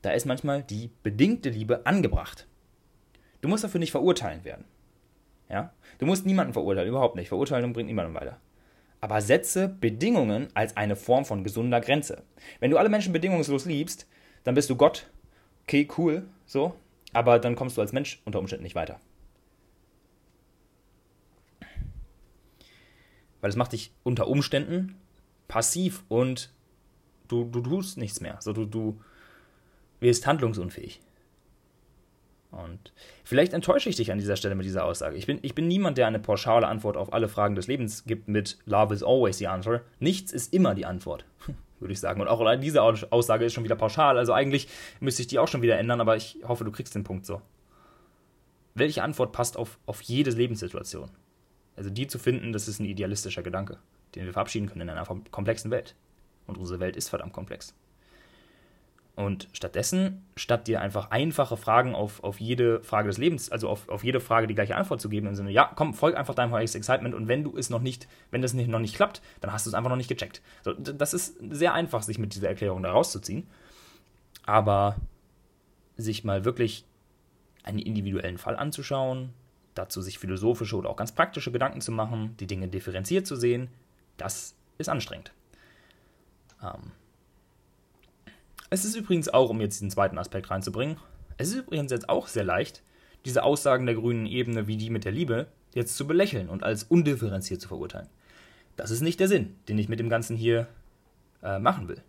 da 0.03 0.11
ist 0.11 0.27
manchmal 0.27 0.63
die 0.63 0.91
bedingte 1.03 1.51
Liebe 1.51 1.87
angebracht. 1.87 2.47
Du 3.41 3.49
musst 3.49 3.65
dafür 3.65 3.79
nicht 3.79 3.93
verurteilen 3.93 4.45
werden. 4.45 4.65
Ja? 5.49 5.73
Du 5.99 6.07
musst 6.07 6.27
niemanden 6.27 6.53
verurteilen, 6.53 6.89
überhaupt 6.89 7.17
nicht. 7.17 7.29
Verurteilen 7.29 7.73
bringt 7.73 7.89
niemanden 7.89 8.15
weiter 8.15 8.39
aber 9.05 9.21
setze 9.21 9.69
Bedingungen 9.69 10.49
als 10.55 10.79
eine 10.79 10.97
Form 10.97 11.27
von 11.27 11.45
gesunder 11.45 11.83
Grenze. 11.83 12.23
Wenn 12.59 12.71
du 12.71 12.79
alle 12.79 12.89
Menschen 12.89 13.13
bedingungslos 13.13 13.67
liebst, 13.67 14.09
dann 14.45 14.55
bist 14.55 14.71
du 14.71 14.77
Gott. 14.77 15.11
Okay, 15.65 15.87
cool, 15.99 16.27
so, 16.47 16.75
aber 17.13 17.39
dann 17.39 17.55
kommst 17.55 17.77
du 17.77 17.83
als 17.83 17.93
Mensch 17.93 18.23
unter 18.25 18.39
Umständen 18.39 18.63
nicht 18.63 18.75
weiter. 18.75 18.99
Weil 23.43 23.51
es 23.51 23.57
macht 23.57 23.73
dich 23.73 23.93
unter 24.05 24.27
Umständen 24.27 24.97
passiv 25.49 26.05
und 26.09 26.51
du, 27.29 27.45
du 27.45 27.61
tust 27.61 27.99
nichts 27.99 28.21
mehr. 28.21 28.37
So, 28.41 28.53
du, 28.53 28.67
du 28.67 29.01
wirst 30.01 30.27
handlungsunfähig. 30.27 31.01
Und 32.51 32.93
vielleicht 33.25 33.53
enttäusche 33.53 33.89
ich 33.89 33.97
dich 33.97 34.13
an 34.13 34.19
dieser 34.19 34.37
Stelle 34.37 34.55
mit 34.55 34.65
dieser 34.65 34.85
Aussage. 34.85 35.17
Ich 35.17 35.27
bin, 35.27 35.39
ich 35.43 35.55
bin 35.55 35.67
niemand, 35.67 35.99
der 35.99 36.07
eine 36.07 36.21
pauschale 36.21 36.69
Antwort 36.69 36.97
auf 36.97 37.13
alle 37.13 37.29
Fragen 37.29 37.57
des 37.57 37.67
Lebens 37.67 38.05
gibt 38.05 38.29
mit 38.29 38.59
Love 38.65 38.95
is 38.95 39.03
always 39.03 39.39
the 39.39 39.49
answer. 39.49 39.81
Nichts 39.99 40.33
ist 40.33 40.53
immer 40.53 40.75
die 40.75 40.87
Antwort, 40.87 41.25
würde 41.81 41.93
ich 41.93 42.01
sagen. 42.01 42.21
Und 42.21 42.29
auch 42.29 42.45
diese 42.61 42.83
Aussage 42.83 43.45
ist 43.45 43.55
schon 43.55 43.65
wieder 43.65 43.77
pauschal. 43.77 44.19
Also 44.19 44.33
eigentlich 44.33 44.69
müsste 45.01 45.23
ich 45.23 45.29
die 45.29 45.39
auch 45.39 45.49
schon 45.49 45.63
wieder 45.63 45.79
ändern, 45.79 46.01
aber 46.01 46.17
ich 46.17 46.39
hoffe, 46.47 46.65
du 46.65 46.71
kriegst 46.71 46.95
den 46.95 47.05
Punkt 47.05 47.27
so. 47.27 47.43
Welche 48.77 49.03
Antwort 49.03 49.33
passt 49.33 49.57
auf, 49.57 49.79
auf 49.87 50.01
jede 50.03 50.31
Lebenssituation? 50.31 51.11
Also 51.77 51.91
die 51.91 52.07
zu 52.07 52.19
finden, 52.19 52.53
das 52.53 52.69
ist 52.69 52.79
ein 52.79 52.85
idealistischer 52.85 53.43
Gedanke, 53.43 53.79
den 54.15 54.27
wir 54.27 54.33
verabschieden 54.33 54.69
können 54.69 54.83
in 54.83 54.91
einer 54.91 55.07
komplexen 55.31 55.71
Welt. 55.71 55.95
Und 56.47 56.59
unsere 56.59 56.81
Welt 56.81 56.97
ist 56.97 57.09
verdammt 57.09 57.33
komplex. 57.33 57.75
Und 59.17 59.49
stattdessen, 59.53 60.27
statt 60.35 60.67
dir 60.67 60.81
einfach 60.81 61.13
einfache 61.13 61.57
Fragen 61.57 61.95
auf, 61.95 62.25
auf 62.25 62.41
jede 62.41 62.83
Frage 62.83 63.07
des 63.09 63.17
Lebens, 63.17 63.51
also 63.51 63.69
auf, 63.69 63.89
auf 63.89 64.03
jede 64.03 64.19
Frage 64.19 64.49
die 64.49 64.57
gleiche 64.57 64.75
Antwort 64.75 65.01
zu 65.01 65.09
geben, 65.09 65.29
im 65.29 65.37
Sinne, 65.37 65.53
ja, 65.53 65.71
komm, 65.77 65.95
folg 65.95 66.17
einfach 66.17 66.35
deinem 66.35 66.53
highest 66.53 66.75
Excitement 66.75 67.15
und 67.15 67.29
wenn 67.29 67.45
du 67.45 67.57
es 67.57 67.71
noch 67.71 67.81
nicht, 67.81 68.09
wenn 68.33 68.43
das 68.43 68.55
nicht, 68.55 68.69
noch 68.69 68.81
nicht 68.81 68.97
klappt, 68.97 69.23
dann 69.41 69.53
hast 69.53 69.67
du 69.67 69.71
es 69.71 69.75
einfach 69.75 69.91
noch 69.91 69.97
nicht 69.97 70.09
gecheckt. 70.09 70.43
So, 70.63 70.73
das 70.73 71.15
ist 71.15 71.37
sehr 71.51 71.75
einfach, 71.75 72.03
sich 72.03 72.19
mit 72.19 72.35
dieser 72.35 72.49
Erklärung 72.49 72.83
da 72.83 72.91
rauszuziehen. 72.91 73.47
Aber 74.47 74.97
sich 75.97 76.25
mal 76.25 76.45
wirklich 76.45 76.85
einen 77.63 77.79
individuellen 77.79 78.37
Fall 78.37 78.57
anzuschauen, 78.57 79.33
dazu 79.75 80.03
sich 80.03 80.19
philosophische 80.19 80.77
oder 80.77 80.91
auch 80.91 80.97
ganz 80.97 81.13
praktische 81.13 81.53
Gedanken 81.53 81.81
zu 81.81 81.93
machen, 81.93 82.37
die 82.41 82.49
Dinge 82.49 82.67
differenziert 82.67 83.29
zu 83.29 83.37
sehen, 83.37 83.69
das 84.17 84.55
ist 84.79 84.89
anstrengend. 84.89 85.33
Ähm, 86.63 86.93
es 88.71 88.85
ist 88.85 88.97
übrigens 88.97 89.29
auch, 89.29 89.51
um 89.51 89.61
jetzt 89.61 89.75
diesen 89.75 89.91
zweiten 89.91 90.19
Aspekt 90.19 90.51
reinzubringen, 90.51 90.97
es 91.37 91.49
ist 91.49 91.57
übrigens 91.57 91.91
jetzt 91.91 92.09
auch 92.09 92.29
sehr 92.29 92.45
leicht, 92.45 92.83
diese 93.25 93.43
Aussagen 93.43 93.87
der 93.87 93.95
grünen 93.95 94.27
Ebene 94.27 94.67
wie 94.67 94.77
die 94.77 94.91
mit 94.91 95.05
der 95.05 95.13
Liebe 95.13 95.47
jetzt 95.75 95.97
zu 95.97 96.07
belächeln 96.07 96.49
und 96.49 96.63
als 96.63 96.85
undifferenziert 96.85 97.61
zu 97.61 97.69
verurteilen. 97.69 98.09
Das 98.77 98.91
ist 98.91 99.01
nicht 99.01 99.21
der 99.21 99.29
Sinn, 99.29 99.57
den 99.69 99.79
ich 99.79 99.89
mit 99.89 100.01
dem 100.01 100.09
Ganzen 100.09 100.37
hier 100.37 100.67
äh, 101.43 101.59
machen 101.59 101.89
will. 101.89 102.03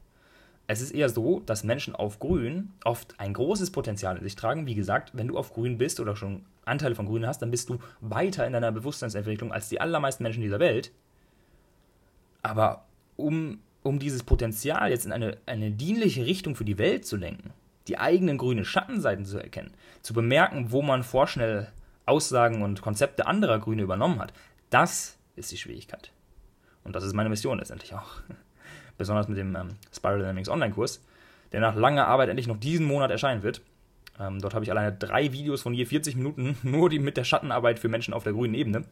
Es 0.68 0.82
ist 0.82 0.92
eher 0.92 1.10
so, 1.10 1.42
dass 1.42 1.64
Menschen 1.64 1.96
auf 1.96 2.20
Grün 2.20 2.74
oft 2.84 3.20
ein 3.20 3.34
großes 3.34 3.72
Potenzial 3.72 4.18
in 4.18 4.24
sich 4.24 4.36
tragen. 4.36 4.66
Wie 4.66 4.74
gesagt, 4.74 5.12
wenn 5.14 5.28
du 5.28 5.38
auf 5.38 5.54
Grün 5.54 5.78
bist 5.78 6.00
oder 6.00 6.16
schon 6.16 6.44
Anteile 6.66 6.96
von 6.96 7.06
Grün 7.06 7.28
hast, 7.28 7.42
dann 7.44 7.52
bist 7.52 7.70
du 7.70 7.78
weiter 8.02 8.48
in 8.48 8.54
deiner 8.54 8.72
Bewusstseinsentwicklung 8.72 9.52
als 9.52 9.70
die 9.70 9.80
allermeisten 9.80 10.24
Menschen 10.24 10.42
dieser 10.42 10.60
Welt. 10.60 10.92
Aber 12.46 12.86
um, 13.16 13.58
um 13.82 13.98
dieses 13.98 14.22
Potenzial 14.22 14.92
jetzt 14.92 15.08
in 15.08 15.12
eine, 15.12 15.38
eine 15.48 15.72
dienliche 15.72 16.28
Richtung 16.28 16.56
für 16.56 16.64
die 16.64 16.78
Welt 16.78 17.04
zu 17.04 17.18
lenken, 17.18 17.50
die 17.88 17.98
eigenen 17.98 18.38
grünen 18.38 18.64
Schattenseiten 18.64 19.26
zu 19.26 19.40
erkennen, 19.40 19.74
zu 20.04 20.14
bemerken, 20.14 20.72
wo 20.72 20.84
man 20.84 21.02
vorschnell 21.02 21.72
Aussagen 22.06 22.62
und 22.62 22.84
Konzepte 22.84 23.26
anderer 23.26 23.58
Grüne 23.58 23.82
übernommen 23.82 24.20
hat, 24.20 24.32
das 24.70 25.18
ist 25.36 25.52
die 25.52 25.58
Schwierigkeit. 25.58 26.12
Und 26.84 26.96
das 26.96 27.04
ist 27.04 27.14
meine 27.14 27.30
Mission 27.30 27.58
letztendlich 27.58 27.96
auch. 27.96 28.22
Besonders 29.00 29.28
mit 29.28 29.40
dem 29.40 29.56
ähm, 29.56 29.70
Spiral 29.92 30.20
Dynamics 30.20 30.50
Online-Kurs, 30.50 31.04
der 31.52 31.62
nach 31.62 31.74
langer 31.74 32.06
Arbeit 32.06 32.30
endlich 32.30 32.46
noch 32.46 32.60
diesen 32.60 32.86
Monat 32.86 33.10
erscheinen 33.10 33.42
wird. 33.42 33.62
Ähm, 34.20 34.40
dort 34.40 34.54
habe 34.54 34.64
ich 34.64 34.70
alleine 34.70 34.96
drei 34.96 35.32
Videos 35.32 35.64
von 35.64 35.74
je 35.74 35.86
40 35.86 36.16
Minuten, 36.16 36.60
nur 36.64 36.92
die 36.92 37.00
mit 37.00 37.18
der 37.18 37.24
Schattenarbeit 37.24 37.80
für 37.80 37.90
Menschen 37.90 38.14
auf 38.14 38.24
der 38.24 38.34
grünen 38.34 38.54
Ebene. 38.54 38.86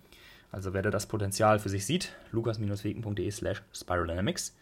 Also 0.53 0.73
wer 0.73 0.83
da 0.83 0.91
das 0.91 1.07
Potenzial 1.07 1.57
für 1.57 1.69
sich 1.69 1.83
sieht, 1.83 2.13
lukas-wegen.de 2.31 3.31
slash 3.31 3.63
spiraldynamics. 3.73 4.55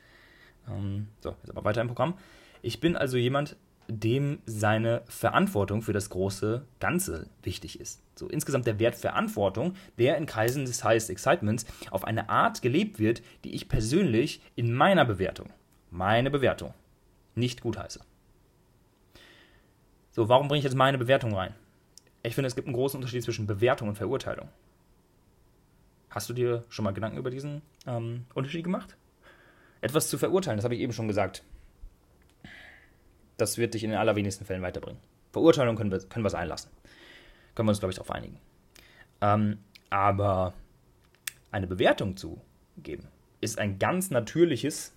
Ähm, 0.70 1.10
so, 1.20 1.36
jetzt 1.44 1.50
aber 1.50 1.66
weiter 1.66 1.82
im 1.82 1.88
Programm. 1.88 2.18
Ich 2.62 2.80
bin 2.80 2.96
also 2.96 3.18
jemand, 3.18 3.58
dem 3.90 4.40
seine 4.46 5.02
Verantwortung 5.10 5.82
für 5.82 5.92
das 5.92 6.10
große 6.10 6.66
Ganze 6.80 7.30
wichtig 7.44 7.82
ist. 7.82 8.02
So 8.16 8.30
insgesamt 8.30 8.68
der 8.68 8.80
Wert 8.80 8.96
Verantwortung, 8.96 9.74
der 10.00 10.16
in 10.16 10.26
Kreisen 10.26 10.64
des 10.64 10.82
Highest 10.86 11.10
Excitements 11.10 11.66
auf 11.90 12.06
eine 12.06 12.30
Art 12.30 12.62
gelebt 12.62 12.98
wird, 12.98 13.22
die 13.44 13.54
ich 13.54 13.68
persönlich 13.68 14.42
in 14.56 14.74
meiner 14.74 15.04
Bewertung, 15.04 15.50
meine 15.90 16.32
Bewertung, 16.32 16.74
nicht 17.36 17.60
gut 17.60 17.78
heiße. 17.78 18.00
So, 20.12 20.30
warum 20.30 20.48
bringe 20.48 20.60
ich 20.60 20.66
jetzt 20.66 20.76
meine 20.76 20.98
Bewertung 20.98 21.36
rein? 21.36 21.54
Ich 22.24 22.36
finde, 22.36 22.48
es 22.48 22.56
gibt 22.56 22.68
einen 22.68 22.76
großen 22.76 22.98
Unterschied 22.98 23.24
zwischen 23.24 23.46
Bewertung 23.46 23.90
und 23.90 23.96
Verurteilung. 23.96 24.48
Hast 26.12 26.30
du 26.30 26.34
dir 26.34 26.64
schon 26.70 26.84
mal 26.86 26.94
Gedanken 26.94 27.18
über 27.18 27.32
diesen 27.32 27.64
ähm, 27.88 28.26
Unterschied 28.36 28.64
gemacht? 28.64 28.96
Etwas 29.82 30.10
zu 30.10 30.20
verurteilen, 30.20 30.58
das 30.58 30.64
habe 30.64 30.76
ich 30.76 30.82
eben 30.82 30.94
schon 30.94 31.08
gesagt 31.08 31.44
das 33.42 33.58
wird 33.58 33.74
dich 33.74 33.84
in 33.84 33.90
den 33.90 34.00
allerwenigsten 34.00 34.46
Fällen 34.46 34.62
weiterbringen. 34.62 35.00
Verurteilung 35.32 35.76
können 35.76 35.92
wir, 35.92 36.00
können 36.00 36.24
wir 36.24 36.28
es 36.28 36.36
einlassen. 36.36 36.70
Können 37.56 37.68
wir 37.68 37.72
uns, 37.72 37.80
glaube 37.80 37.92
ich, 37.92 37.96
darauf 37.96 38.12
einigen. 38.12 38.38
Ähm, 39.20 39.58
aber 39.90 40.54
eine 41.52 41.68
Bewertung 41.68 42.16
zu 42.16 42.40
geben, 42.78 43.08
ist 43.42 43.58
ein 43.58 43.80
ganz 43.80 44.12
natürliches 44.12 44.94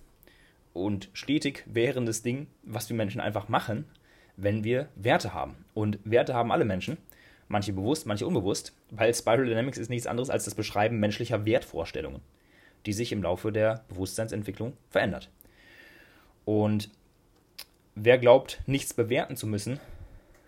und 0.73 1.09
stetig 1.13 1.63
währendes 1.65 2.21
Ding, 2.21 2.47
was 2.63 2.87
wir 2.89 2.95
Menschen 2.95 3.19
einfach 3.19 3.49
machen, 3.49 3.85
wenn 4.37 4.63
wir 4.63 4.89
Werte 4.95 5.33
haben. 5.33 5.65
Und 5.73 5.99
Werte 6.03 6.35
haben 6.35 6.51
alle 6.51 6.65
Menschen, 6.65 6.97
manche 7.47 7.73
bewusst, 7.73 8.05
manche 8.05 8.25
unbewusst, 8.25 8.75
weil 8.91 9.13
Spiral 9.13 9.45
Dynamics 9.45 9.77
ist 9.77 9.89
nichts 9.89 10.07
anderes 10.07 10.29
als 10.29 10.45
das 10.45 10.55
Beschreiben 10.55 10.99
menschlicher 10.99 11.45
Wertvorstellungen, 11.45 12.21
die 12.85 12.93
sich 12.93 13.11
im 13.11 13.23
Laufe 13.23 13.51
der 13.51 13.83
Bewusstseinsentwicklung 13.89 14.73
verändert. 14.89 15.29
Und 16.43 16.89
wer 17.95 18.17
glaubt, 18.17 18.61
nichts 18.65 18.93
bewerten 18.93 19.35
zu 19.35 19.47
müssen, 19.47 19.79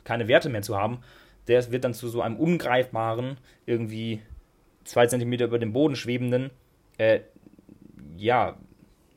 keine 0.04 0.28
Werte 0.28 0.50
mehr 0.50 0.62
zu 0.62 0.78
haben, 0.78 1.00
der 1.48 1.72
wird 1.72 1.84
dann 1.84 1.94
zu 1.94 2.10
so 2.10 2.22
einem 2.22 2.38
ungreifbaren, 2.38 3.38
irgendwie 3.66 4.22
zwei 4.84 5.08
Zentimeter 5.08 5.46
über 5.46 5.60
dem 5.60 5.74
Boden 5.74 5.96
schwebenden, 5.96 6.52
äh, 6.98 7.22
ja, 8.18 8.58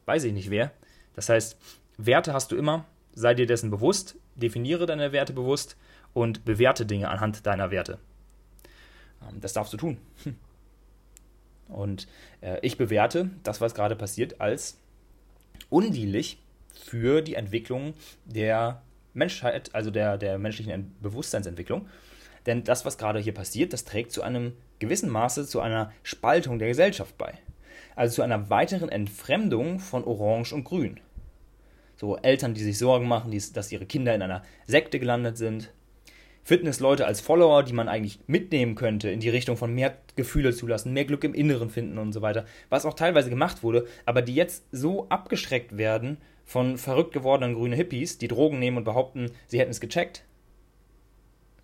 weiß 0.06 0.25
ich 0.25 0.32
nicht 0.32 0.50
wer. 0.50 0.72
Das 1.14 1.28
heißt, 1.28 1.58
Werte 1.96 2.32
hast 2.32 2.52
du 2.52 2.56
immer, 2.56 2.87
sei 3.14 3.34
dir 3.34 3.46
dessen 3.46 3.70
bewusst, 3.70 4.16
definiere 4.37 4.87
deine 4.87 5.12
Werte 5.12 5.32
bewusst 5.32 5.76
und 6.12 6.45
bewerte 6.45 6.87
Dinge 6.87 7.09
anhand 7.09 7.47
deiner 7.47 7.71
Werte. 7.71 7.99
Ähm, 9.23 9.40
das 9.40 9.52
darfst 9.52 9.73
du 9.73 9.76
tun. 9.76 9.99
Und 11.69 12.09
äh, 12.40 12.59
ich 12.62 12.76
bewerte 12.76 13.31
das, 13.45 13.61
was 13.61 13.75
gerade 13.75 13.95
passiert, 13.95 14.40
als 14.40 14.79
undienlich 15.69 16.43
für 16.75 17.23
die 17.23 17.35
Entwicklung 17.35 17.95
der 18.25 18.83
Menschheit, 19.14 19.75
also 19.75 19.90
der, 19.90 20.19
der 20.19 20.38
menschlichen 20.38 20.97
Bewusstseinsentwicklung. 21.00 21.88
Denn 22.47 22.64
das, 22.64 22.85
was 22.85 22.99
gerade 22.99 23.21
hier 23.21 23.35
passiert, 23.35 23.73
das 23.73 23.85
trägt 23.85 24.12
zu 24.12 24.23
einem 24.23 24.55
gewissen 24.79 25.11
Maße 25.11 25.47
zu 25.47 25.61
einer 25.61 25.93
Spaltung 26.02 26.59
der 26.59 26.69
Gesellschaft 26.69 27.17
bei. 27.19 27.35
Also 27.97 28.17
zu 28.17 28.23
einer 28.23 28.50
weiteren 28.50 28.88
Entfremdung 28.88 29.79
von 29.79 30.05
Orange 30.05 30.55
und 30.55 30.64
Grün. 30.64 31.00
So 31.97 32.17
Eltern, 32.17 32.55
die 32.55 32.62
sich 32.62 32.79
Sorgen 32.79 33.07
machen, 33.07 33.31
dass 33.52 33.73
ihre 33.73 33.85
Kinder 33.85 34.14
in 34.14 34.23
einer 34.23 34.43
Sekte 34.67 34.99
gelandet 34.99 35.37
sind. 35.37 35.71
Fitnessleute 36.42 37.06
als 37.06 37.20
Follower, 37.20 37.62
die 37.62 37.73
man 37.73 37.88
eigentlich 37.88 38.18
mitnehmen 38.26 38.75
könnte 38.75 39.11
in 39.11 39.20
die 39.20 39.28
Richtung 39.28 39.56
von 39.56 39.75
mehr 39.75 39.97
Gefühle 40.16 40.52
zulassen, 40.54 40.92
mehr 40.92 41.04
Glück 41.04 41.25
im 41.25 41.35
Inneren 41.35 41.70
finden 41.70 41.99
und 41.99 42.12
so 42.12 42.23
weiter. 42.23 42.44
Was 42.68 42.87
auch 42.87 42.94
teilweise 42.94 43.30
gemacht 43.30 43.62
wurde, 43.62 43.87
aber 44.06 44.23
die 44.23 44.35
jetzt 44.35 44.64
so 44.73 45.09
abgeschreckt 45.09 45.76
werden 45.76 46.18
von 46.44 46.78
verrückt 46.78 47.12
gewordenen 47.12 47.54
grünen 47.54 47.75
Hippies, 47.75 48.18
die 48.18 48.28
Drogen 48.28 48.59
nehmen 48.59 48.78
und 48.78 48.85
behaupten, 48.85 49.30
sie 49.47 49.61
hätten 49.61 49.70
es 49.70 49.80
gecheckt. 49.80 50.25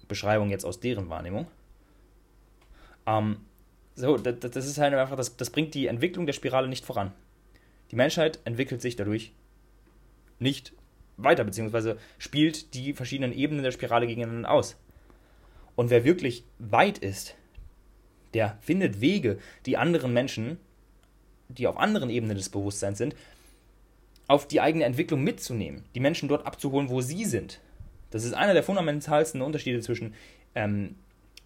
Beschreibung 0.09 0.51
jetzt 0.51 0.65
aus 0.65 0.81
deren 0.81 1.09
Wahrnehmung. 1.09 1.47
Ähm, 3.07 3.39
so, 3.95 4.17
das, 4.17 4.39
das 4.39 4.67
ist 4.67 4.79
halt 4.79 4.95
einfach, 4.95 5.17
das, 5.17 5.37
das 5.37 5.51
bringt 5.51 5.75
die 5.75 5.87
Entwicklung 5.87 6.27
der 6.27 6.33
Spirale 6.33 6.69
nicht 6.69 6.85
voran. 6.85 7.13
Die 7.91 7.97
Menschheit 7.97 8.41
entwickelt 8.45 8.83
sich 8.83 8.97
dadurch 8.97 9.33
nicht 10.39 10.73
weiter, 11.17 11.45
beziehungsweise 11.45 11.99
spielt 12.19 12.75
die 12.75 12.93
verschiedenen 12.93 13.33
Ebenen 13.33 13.63
der 13.63 13.71
Spirale 13.73 14.07
gegeneinander 14.07 14.51
aus. 14.51 14.77
Und 15.75 15.91
wer 15.91 16.05
wirklich 16.05 16.45
weit 16.59 16.99
ist, 16.99 17.35
der 18.35 18.59
findet 18.61 19.01
Wege, 19.01 19.39
die 19.67 19.77
anderen 19.77 20.13
Menschen, 20.13 20.59
die 21.49 21.67
auf 21.67 21.77
anderen 21.77 22.11
Ebenen 22.11 22.37
des 22.37 22.49
Bewusstseins 22.49 22.99
sind, 22.99 23.15
auf 24.29 24.49
die 24.49 24.61
eigene 24.61 24.85
Entwicklung 24.85 25.23
mitzunehmen, 25.23 25.85
die 25.95 26.01
Menschen 26.01 26.29
dort 26.29 26.47
abzuholen, 26.47 26.89
wo 26.89 27.01
sie 27.01 27.25
sind. 27.25 27.61
Das 28.11 28.25
ist 28.25 28.35
einer 28.35 28.55
der 28.55 28.63
fundamentalsten 28.63 29.41
Unterschiede 29.43 29.81
zwischen 29.81 30.15
ähm, 30.55 30.97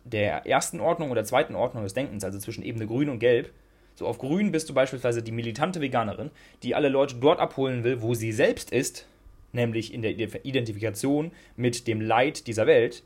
der 0.04 0.46
ersten 0.46 0.80
Ordnung 0.80 1.10
und 1.10 1.16
der 1.16 1.24
zweiten 1.24 1.54
Ordnung 1.54 1.82
des 1.82 1.94
Denkens, 1.94 2.24
also 2.24 2.38
zwischen 2.38 2.64
Ebene 2.64 2.86
Grün 2.86 3.10
und 3.10 3.18
Gelb. 3.18 3.52
So 3.94 4.06
auf 4.06 4.18
Grün 4.18 4.50
bist 4.50 4.68
du 4.68 4.74
beispielsweise 4.74 5.22
die 5.22 5.32
militante 5.32 5.80
Veganerin, 5.80 6.30
die 6.62 6.74
alle 6.74 6.88
Leute 6.88 7.16
dort 7.16 7.38
abholen 7.38 7.84
will, 7.84 8.00
wo 8.00 8.14
sie 8.14 8.32
selbst 8.32 8.70
ist, 8.70 9.06
nämlich 9.52 9.92
in 9.92 10.02
der 10.02 10.12
Identifikation 10.12 11.32
mit 11.56 11.86
dem 11.86 12.00
Leid 12.00 12.46
dieser 12.46 12.66
Welt. 12.66 13.02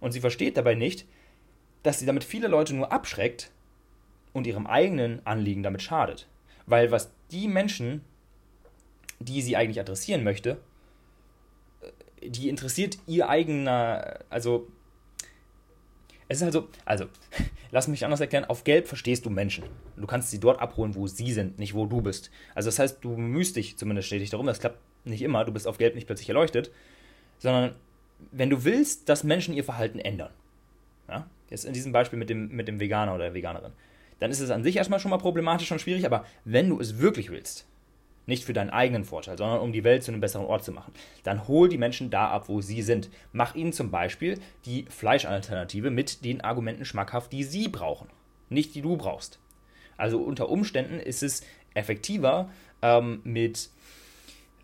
Und 0.00 0.12
sie 0.12 0.20
versteht 0.20 0.56
dabei 0.56 0.74
nicht, 0.74 1.06
dass 1.82 1.98
sie 1.98 2.06
damit 2.06 2.24
viele 2.24 2.48
Leute 2.48 2.74
nur 2.74 2.92
abschreckt 2.92 3.50
und 4.32 4.46
ihrem 4.46 4.66
eigenen 4.66 5.24
Anliegen 5.26 5.62
damit 5.62 5.82
schadet. 5.82 6.28
Weil 6.66 6.90
was 6.90 7.10
die 7.30 7.48
Menschen 7.48 8.02
die 9.20 9.42
sie 9.42 9.56
eigentlich 9.56 9.78
adressieren 9.78 10.24
möchte, 10.24 10.58
äh, 12.20 12.28
die 12.30 12.48
interessiert 12.48 12.98
ihr 13.06 13.28
eigener, 13.28 14.20
also 14.30 14.68
es 16.28 16.38
ist 16.38 16.44
also, 16.44 16.68
also, 16.84 17.06
lass 17.70 17.88
mich 17.88 18.04
anders 18.04 18.20
erklären, 18.20 18.44
auf 18.44 18.64
Gelb 18.64 18.86
verstehst 18.88 19.26
du 19.26 19.30
Menschen. 19.30 19.64
Du 19.96 20.06
kannst 20.06 20.30
sie 20.30 20.40
dort 20.40 20.60
abholen, 20.60 20.94
wo 20.94 21.06
sie 21.06 21.32
sind, 21.32 21.58
nicht 21.58 21.74
wo 21.74 21.86
du 21.86 22.00
bist. 22.00 22.30
Also 22.54 22.68
das 22.68 22.78
heißt, 22.78 23.04
du 23.04 23.10
bemühst 23.16 23.56
dich 23.56 23.76
zumindest 23.76 24.08
stetig 24.08 24.30
darum, 24.30 24.46
das 24.46 24.60
klappt 24.60 24.78
nicht 25.04 25.22
immer, 25.22 25.44
du 25.44 25.52
bist 25.52 25.66
auf 25.66 25.78
Gelb 25.78 25.94
nicht 25.94 26.06
plötzlich 26.06 26.28
erleuchtet, 26.28 26.70
sondern 27.38 27.74
wenn 28.32 28.50
du 28.50 28.64
willst, 28.64 29.08
dass 29.08 29.24
Menschen 29.24 29.54
ihr 29.54 29.64
Verhalten 29.64 29.98
ändern, 29.98 30.32
ja, 31.08 31.26
jetzt 31.48 31.64
in 31.64 31.72
diesem 31.72 31.92
Beispiel 31.92 32.18
mit 32.18 32.30
dem, 32.30 32.48
mit 32.48 32.68
dem 32.68 32.80
Veganer 32.80 33.14
oder 33.14 33.24
der 33.24 33.34
Veganerin, 33.34 33.72
dann 34.18 34.30
ist 34.30 34.40
es 34.40 34.50
an 34.50 34.62
sich 34.62 34.76
erstmal 34.76 35.00
schon 35.00 35.10
mal 35.10 35.18
problematisch 35.18 35.72
und 35.72 35.80
schwierig, 35.80 36.04
aber 36.04 36.24
wenn 36.44 36.68
du 36.68 36.78
es 36.78 36.98
wirklich 36.98 37.30
willst, 37.30 37.66
nicht 38.26 38.44
für 38.44 38.52
deinen 38.52 38.70
eigenen 38.70 39.04
Vorteil, 39.04 39.36
sondern 39.36 39.60
um 39.60 39.72
die 39.72 39.84
Welt 39.84 40.02
zu 40.02 40.12
einem 40.12 40.20
besseren 40.20 40.46
Ort 40.46 40.64
zu 40.64 40.72
machen. 40.72 40.92
Dann 41.24 41.48
hol 41.48 41.68
die 41.68 41.78
Menschen 41.78 42.10
da 42.10 42.28
ab, 42.28 42.48
wo 42.48 42.60
sie 42.60 42.82
sind. 42.82 43.10
Mach 43.32 43.54
ihnen 43.54 43.72
zum 43.72 43.90
Beispiel 43.90 44.38
die 44.64 44.84
Fleischalternative 44.88 45.90
mit 45.90 46.24
den 46.24 46.40
Argumenten 46.40 46.84
schmackhaft, 46.84 47.32
die 47.32 47.44
sie 47.44 47.68
brauchen, 47.68 48.08
nicht 48.48 48.74
die 48.74 48.82
du 48.82 48.96
brauchst. 48.96 49.40
Also 49.96 50.18
unter 50.22 50.48
Umständen 50.48 51.00
ist 51.00 51.22
es 51.22 51.42
effektiver 51.74 52.48
ähm, 52.82 53.20
mit, 53.24 53.70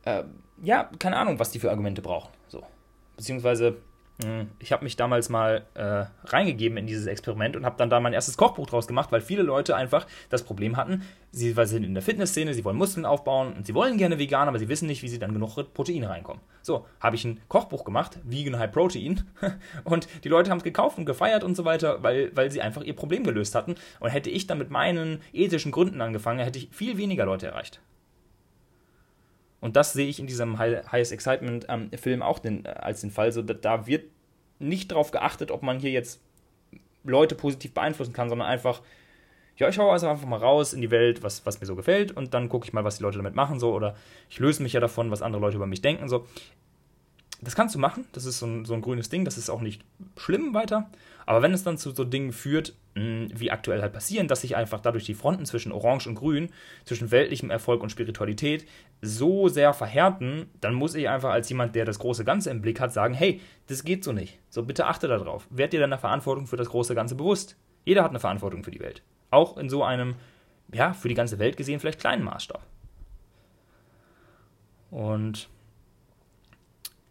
äh, 0.06 0.24
ja, 0.62 0.90
keine 0.98 1.16
Ahnung, 1.16 1.38
was 1.38 1.50
die 1.50 1.58
für 1.58 1.70
Argumente 1.70 2.00
brauchen. 2.00 2.30
So. 2.48 2.62
Beziehungsweise 3.16 3.76
hm, 4.22 4.48
ich 4.58 4.72
habe 4.72 4.82
mich 4.82 4.96
damals 4.96 5.28
mal 5.28 5.66
äh, 5.74 6.06
reingegeben 6.30 6.78
in 6.78 6.86
dieses 6.86 7.06
Experiment 7.06 7.54
und 7.54 7.66
habe 7.66 7.76
dann 7.76 7.90
da 7.90 8.00
mein 8.00 8.14
erstes 8.14 8.38
Kochbuch 8.38 8.66
draus 8.66 8.86
gemacht, 8.86 9.12
weil 9.12 9.20
viele 9.20 9.42
Leute 9.42 9.76
einfach 9.76 10.06
das 10.30 10.42
Problem 10.42 10.78
hatten, 10.78 11.02
sie 11.32 11.52
sind 11.52 11.84
in 11.84 11.92
der 11.92 12.02
Fitnessszene, 12.02 12.54
sie 12.54 12.64
wollen 12.64 12.78
Muskeln 12.78 13.04
aufbauen 13.04 13.52
und 13.52 13.66
sie 13.66 13.74
wollen 13.74 13.98
gerne 13.98 14.18
vegan, 14.18 14.48
aber 14.48 14.58
sie 14.58 14.70
wissen 14.70 14.86
nicht, 14.86 15.02
wie 15.02 15.08
sie 15.08 15.18
dann 15.18 15.34
genug 15.34 15.56
Proteine 15.74 16.08
reinkommen. 16.08 16.42
So, 16.62 16.86
habe 16.98 17.16
ich 17.16 17.24
ein 17.26 17.40
Kochbuch 17.48 17.84
gemacht, 17.84 18.18
Vegan 18.24 18.58
High 18.58 18.72
Protein, 18.72 19.22
und 19.84 20.08
die 20.24 20.30
Leute 20.30 20.50
haben 20.50 20.58
es 20.58 20.64
gekauft 20.64 20.96
und 20.96 21.04
gefeiert 21.04 21.44
und 21.44 21.54
so 21.54 21.66
weiter, 21.66 22.02
weil, 22.02 22.34
weil 22.34 22.50
sie 22.50 22.62
einfach 22.62 22.82
ihr 22.82 22.96
Problem 22.96 23.22
gelöst 23.22 23.54
hatten. 23.54 23.74
Und 24.00 24.10
hätte 24.10 24.30
ich 24.30 24.46
dann 24.46 24.58
mit 24.58 24.70
meinen 24.70 25.20
ethischen 25.34 25.72
Gründen 25.72 26.00
angefangen, 26.00 26.38
hätte 26.38 26.58
ich 26.58 26.70
viel 26.72 26.96
weniger 26.96 27.26
Leute 27.26 27.48
erreicht. 27.48 27.80
Und 29.66 29.74
das 29.74 29.94
sehe 29.94 30.06
ich 30.06 30.20
in 30.20 30.28
diesem 30.28 30.60
Highest 30.60 31.10
Excitement 31.10 31.66
ähm, 31.68 32.22
auch 32.22 32.38
den, 32.38 32.64
äh, 32.64 32.68
als 32.68 33.00
den 33.00 33.10
Fall. 33.10 33.32
So, 33.32 33.42
da, 33.42 33.88
wird 33.88 34.04
nicht 34.60 34.92
darauf 34.92 35.10
geachtet, 35.10 35.50
ob 35.50 35.64
man 35.64 35.80
hier 35.80 35.90
jetzt 35.90 36.20
Leute 37.02 37.34
positiv 37.34 37.74
beeinflussen 37.74 38.12
kann, 38.12 38.28
sondern 38.28 38.46
einfach, 38.46 38.80
ja, 39.56 39.68
ich 39.68 39.74
schaue 39.74 39.90
also 39.90 40.06
einfach 40.06 40.28
mal 40.28 40.38
raus 40.38 40.72
in 40.72 40.82
die 40.82 40.92
Welt, 40.92 41.24
was, 41.24 41.44
was 41.46 41.58
mir 41.58 41.66
so 41.66 41.74
gefällt 41.74 42.12
und 42.12 42.32
dann 42.32 42.48
gucke 42.48 42.64
ich 42.64 42.72
mal, 42.72 42.84
was 42.84 42.98
die 42.98 43.02
Leute 43.02 43.16
damit 43.16 43.34
machen, 43.34 43.58
so, 43.58 43.74
oder 43.74 43.96
ich 44.30 44.38
löse 44.38 44.62
mich 44.62 44.72
ja 44.72 44.78
davon, 44.78 45.10
was 45.10 45.20
andere 45.20 45.42
Leute 45.42 45.56
über 45.56 45.66
mich 45.66 45.82
denken, 45.82 46.08
so 46.08 46.26
das 47.42 47.56
kannst 47.56 47.74
du 47.74 47.80
machen, 47.80 48.06
das 48.12 48.24
ist 48.24 48.38
so 48.38 48.46
ein, 48.46 48.64
so 48.64 48.74
ein 48.74 48.82
grünes 48.82 49.08
Ding, 49.08 49.24
das 49.24 49.36
ist 49.36 49.50
auch 49.50 49.60
nicht 49.60 49.84
schlimm 50.16 50.54
weiter. 50.54 50.88
Aber 51.26 51.42
wenn 51.42 51.52
es 51.52 51.64
dann 51.64 51.76
zu 51.76 51.90
so 51.90 52.04
Dingen 52.04 52.32
führt, 52.32 52.74
wie 52.94 53.50
aktuell 53.50 53.82
halt 53.82 53.92
passieren, 53.92 54.28
dass 54.28 54.40
sich 54.40 54.56
einfach 54.56 54.80
dadurch 54.80 55.04
die 55.04 55.14
Fronten 55.14 55.44
zwischen 55.44 55.72
Orange 55.72 56.08
und 56.08 56.14
Grün, 56.14 56.48
zwischen 56.84 57.10
weltlichem 57.10 57.50
Erfolg 57.50 57.82
und 57.82 57.90
Spiritualität 57.90 58.66
so 59.02 59.48
sehr 59.48 59.74
verhärten, 59.74 60.48
dann 60.60 60.72
muss 60.72 60.94
ich 60.94 61.08
einfach 61.08 61.30
als 61.30 61.48
jemand, 61.48 61.74
der 61.74 61.84
das 61.84 61.98
große 61.98 62.24
Ganze 62.24 62.50
im 62.50 62.62
Blick 62.62 62.80
hat, 62.80 62.92
sagen, 62.92 63.12
hey, 63.12 63.42
das 63.66 63.84
geht 63.84 64.02
so 64.02 64.12
nicht. 64.12 64.38
So 64.48 64.62
bitte 64.62 64.86
achte 64.86 65.08
darauf. 65.08 65.46
Werd 65.50 65.74
dir 65.74 65.80
deiner 65.80 65.98
Verantwortung 65.98 66.46
für 66.46 66.56
das 66.56 66.70
große 66.70 66.94
Ganze 66.94 67.16
bewusst. 67.16 67.56
Jeder 67.84 68.02
hat 68.02 68.10
eine 68.10 68.20
Verantwortung 68.20 68.64
für 68.64 68.70
die 68.70 68.80
Welt. 68.80 69.02
Auch 69.30 69.58
in 69.58 69.68
so 69.68 69.82
einem, 69.82 70.14
ja, 70.72 70.94
für 70.94 71.08
die 71.08 71.14
ganze 71.14 71.38
Welt 71.38 71.56
gesehen 71.56 71.80
vielleicht 71.80 72.00
kleinen 72.00 72.24
Maßstab. 72.24 72.62
Und 74.90 75.50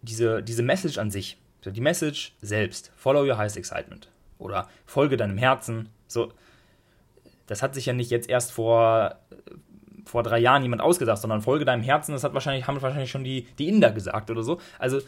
diese, 0.02 0.42
diese 0.42 0.64
Message 0.64 0.98
an 0.98 1.12
sich, 1.12 1.38
die 1.72 1.82
Message 1.82 2.34
selbst, 2.42 2.92
follow 2.96 3.24
your 3.24 3.38
highest 3.38 3.58
excitement 3.58 4.10
oder 4.38 4.68
folge 4.86 5.18
deinem 5.18 5.38
Herzen, 5.38 5.90
so, 6.08 6.32
das 7.48 7.62
hat 7.62 7.74
sich 7.74 7.86
ja 7.86 7.94
nicht 7.94 8.12
jetzt 8.12 8.30
erst 8.30 8.52
vor, 8.52 9.16
vor 10.06 10.24
drei 10.24 10.40
Jahren 10.40 10.64
jemand 10.64 10.82
ausgedacht, 10.82 11.22
sondern 11.22 11.42
folge 11.42 11.66
deinem 11.66 11.84
Herzen, 11.84 12.12
das 12.12 12.24
hat 12.24 12.34
wahrscheinlich, 12.34 12.68
haben 12.68 12.82
wahrscheinlich 12.82 13.12
schon 13.12 13.24
die, 13.24 13.48
die 13.58 13.68
Inder 13.68 13.92
gesagt 13.92 14.30
oder 14.30 14.44
so. 14.44 14.60
Also, 14.80 15.02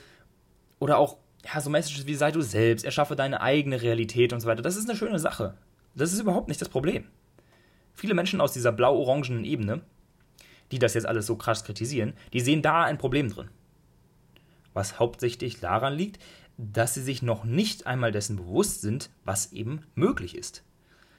oder 0.80 0.98
auch, 0.98 1.18
ja, 1.46 1.60
so 1.62 1.70
Messages 1.70 2.08
wie 2.08 2.16
sei 2.16 2.32
du 2.32 2.42
selbst, 2.42 2.86
erschaffe 2.86 3.16
deine 3.16 3.42
eigene 3.42 3.82
Realität 3.82 4.34
und 4.34 4.40
so 4.40 4.48
weiter. 4.48 4.62
Das 4.62 4.76
ist 4.76 4.90
eine 4.90 4.98
schöne 4.98 5.20
Sache. 5.20 5.56
Das 5.96 6.14
ist 6.14 6.20
überhaupt 6.20 6.48
nicht 6.48 6.62
das 6.62 6.70
Problem. 6.70 7.06
Viele 7.94 8.14
Menschen 8.14 8.42
aus 8.42 8.54
dieser 8.54 8.72
blau-orangenen 8.72 9.44
Ebene, 9.44 9.82
die 10.72 10.80
das 10.80 10.94
jetzt 10.94 11.08
alles 11.08 11.26
so 11.26 11.36
krass 11.36 11.64
kritisieren, 11.64 12.14
die 12.34 12.42
sehen 12.42 12.62
da 12.62 12.84
ein 12.84 12.98
Problem 12.98 13.30
drin 13.30 13.50
was 14.78 15.00
hauptsächlich 15.00 15.60
daran 15.60 15.96
liegt, 15.96 16.24
dass 16.58 16.96
sie 16.96 17.04
sich 17.04 17.22
noch 17.22 17.44
nicht 17.44 17.88
einmal 17.88 18.12
dessen 18.12 18.36
bewusst 18.36 18.82
sind, 18.82 19.10
was 19.24 19.54
eben 19.54 19.84
möglich 19.96 20.36
ist. 20.36 20.64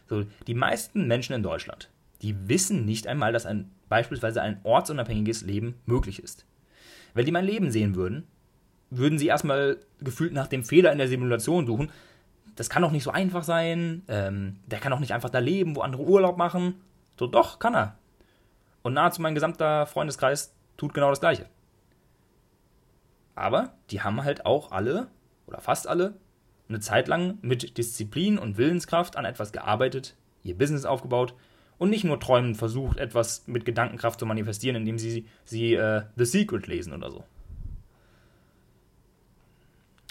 So, 0.09 0.25
die 0.47 0.55
meisten 0.55 1.07
Menschen 1.07 1.35
in 1.35 1.43
Deutschland, 1.43 1.91
die 2.23 2.49
wissen 2.49 2.85
nicht 2.85 3.07
einmal, 3.07 3.33
dass 3.33 3.47
ein, 3.47 3.71
beispielsweise 3.89 4.43
ein 4.43 4.61
ortsunabhängiges 4.65 5.43
Leben 5.43 5.75
möglich 5.87 6.23
ist. 6.23 6.47
Wenn 7.15 7.27
die 7.27 7.33
mein 7.33 7.45
Leben 7.45 7.71
sehen 7.71 7.95
würden, 7.95 8.27
würden 8.91 9.19
sie 9.19 9.27
erstmal 9.27 9.79
gefühlt 10.01 10.33
nach 10.33 10.47
dem 10.47 10.65
Fehler 10.65 10.93
in 10.93 10.99
der 10.99 11.09
Simulation 11.09 11.67
suchen. 11.67 11.91
Das 12.57 12.71
kann 12.71 12.83
doch 12.83 12.91
nicht 12.91 13.05
so 13.05 13.11
einfach 13.11 13.45
sein. 13.45 14.03
Ähm, 14.09 14.57
der 14.67 14.81
kann 14.81 14.91
doch 14.91 15.01
nicht 15.01 15.13
einfach 15.13 15.31
da 15.31 15.39
leben, 15.39 15.77
wo 15.77 15.83
andere 15.83 16.03
Urlaub 16.03 16.39
machen. 16.39 16.81
So, 17.19 17.27
doch, 17.27 17.59
kann 17.59 17.75
er. 17.75 17.99
Und 18.83 18.95
nahezu 18.95 19.21
mein 19.21 19.35
gesamter 19.35 19.87
Freundeskreis 19.87 20.55
tut 20.77 20.95
genau 20.95 21.11
das 21.11 21.21
Gleiche. 21.21 21.47
Aber 23.35 23.75
die 23.91 24.01
haben 24.01 24.25
halt 24.25 24.47
auch 24.47 24.73
alle, 24.73 25.09
oder 25.49 25.61
fast 25.61 25.89
alle, 25.89 26.15
eine 26.69 26.81
Zeit 26.81 27.09
lang 27.09 27.39
mit 27.43 27.79
Disziplin 27.79 28.39
und 28.39 28.59
Willenskraft 28.59 29.17
an 29.17 29.25
etwas 29.25 29.53
gearbeitet, 29.53 30.15
ihr 30.43 30.57
Business 30.57 30.85
aufgebaut 30.85 31.35
und 31.79 31.91
nicht 31.91 32.05
nur 32.05 32.21
träumen 32.21 32.55
versucht, 32.55 32.99
etwas 32.99 33.47
mit 33.47 33.65
Gedankenkraft 33.65 34.21
zu 34.21 34.27
manifestieren, 34.27 34.77
indem 34.77 34.99
sie, 34.99 35.27
sie 35.45 35.75
äh, 35.75 36.03
The 36.17 36.25
Secret 36.25 36.67
lesen 36.67 36.93
oder 36.93 37.11
so. 37.11 37.25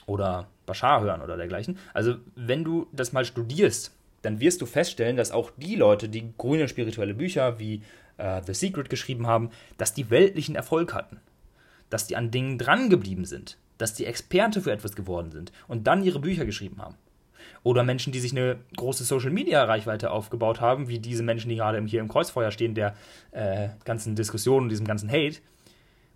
Oder 0.05 0.47
Bashar 0.65 1.01
hören 1.01 1.21
oder 1.21 1.37
dergleichen. 1.37 1.77
Also, 1.93 2.15
wenn 2.35 2.63
du 2.63 2.87
das 2.91 3.13
mal 3.13 3.25
studierst, 3.25 3.93
dann 4.21 4.39
wirst 4.39 4.61
du 4.61 4.65
feststellen, 4.65 5.17
dass 5.17 5.31
auch 5.31 5.51
die 5.57 5.75
Leute, 5.75 6.09
die 6.09 6.33
grüne 6.37 6.67
spirituelle 6.67 7.13
Bücher 7.13 7.59
wie 7.59 7.83
äh, 8.17 8.41
The 8.45 8.53
Secret 8.53 8.89
geschrieben 8.89 9.27
haben, 9.27 9.51
dass 9.77 9.93
die 9.93 10.09
weltlichen 10.09 10.55
Erfolg 10.55 10.93
hatten 10.93 11.19
dass 11.89 12.07
die 12.07 12.15
an 12.15 12.31
Dingen 12.31 12.57
drangeblieben 12.57 13.25
sind, 13.25 13.57
dass 13.77 13.93
die 13.93 14.05
Experte 14.05 14.61
für 14.61 14.71
etwas 14.71 14.95
geworden 14.95 15.31
sind 15.31 15.51
und 15.67 15.87
dann 15.87 16.03
ihre 16.03 16.19
Bücher 16.19 16.45
geschrieben 16.45 16.81
haben. 16.81 16.95
Oder 17.63 17.83
Menschen, 17.83 18.13
die 18.13 18.19
sich 18.19 18.31
eine 18.31 18.57
große 18.75 19.03
Social-Media-Reichweite 19.03 20.11
aufgebaut 20.11 20.61
haben, 20.61 20.87
wie 20.87 20.99
diese 20.99 21.23
Menschen, 21.23 21.49
die 21.49 21.55
gerade 21.55 21.81
hier 21.85 21.99
im 21.99 22.07
Kreuzfeuer 22.07 22.51
stehen, 22.51 22.75
der 22.75 22.95
äh, 23.31 23.69
ganzen 23.83 24.15
Diskussion 24.15 24.63
und 24.63 24.69
diesem 24.69 24.87
ganzen 24.87 25.09
Hate. 25.09 25.37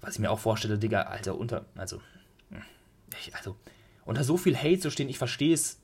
Was 0.02 0.16
ich 0.16 0.20
mir 0.20 0.32
auch 0.32 0.40
vorstelle, 0.40 0.78
Digga, 0.78 1.04
Alter, 1.04 1.38
unter, 1.38 1.66
also, 1.76 2.02
ich, 3.20 3.36
also, 3.36 3.56
unter 4.06 4.24
so 4.24 4.38
viel 4.38 4.56
Hate 4.56 4.80
zu 4.80 4.90
stehen, 4.92 5.10
ich 5.10 5.18
verstehe 5.18 5.54
es 5.54 5.80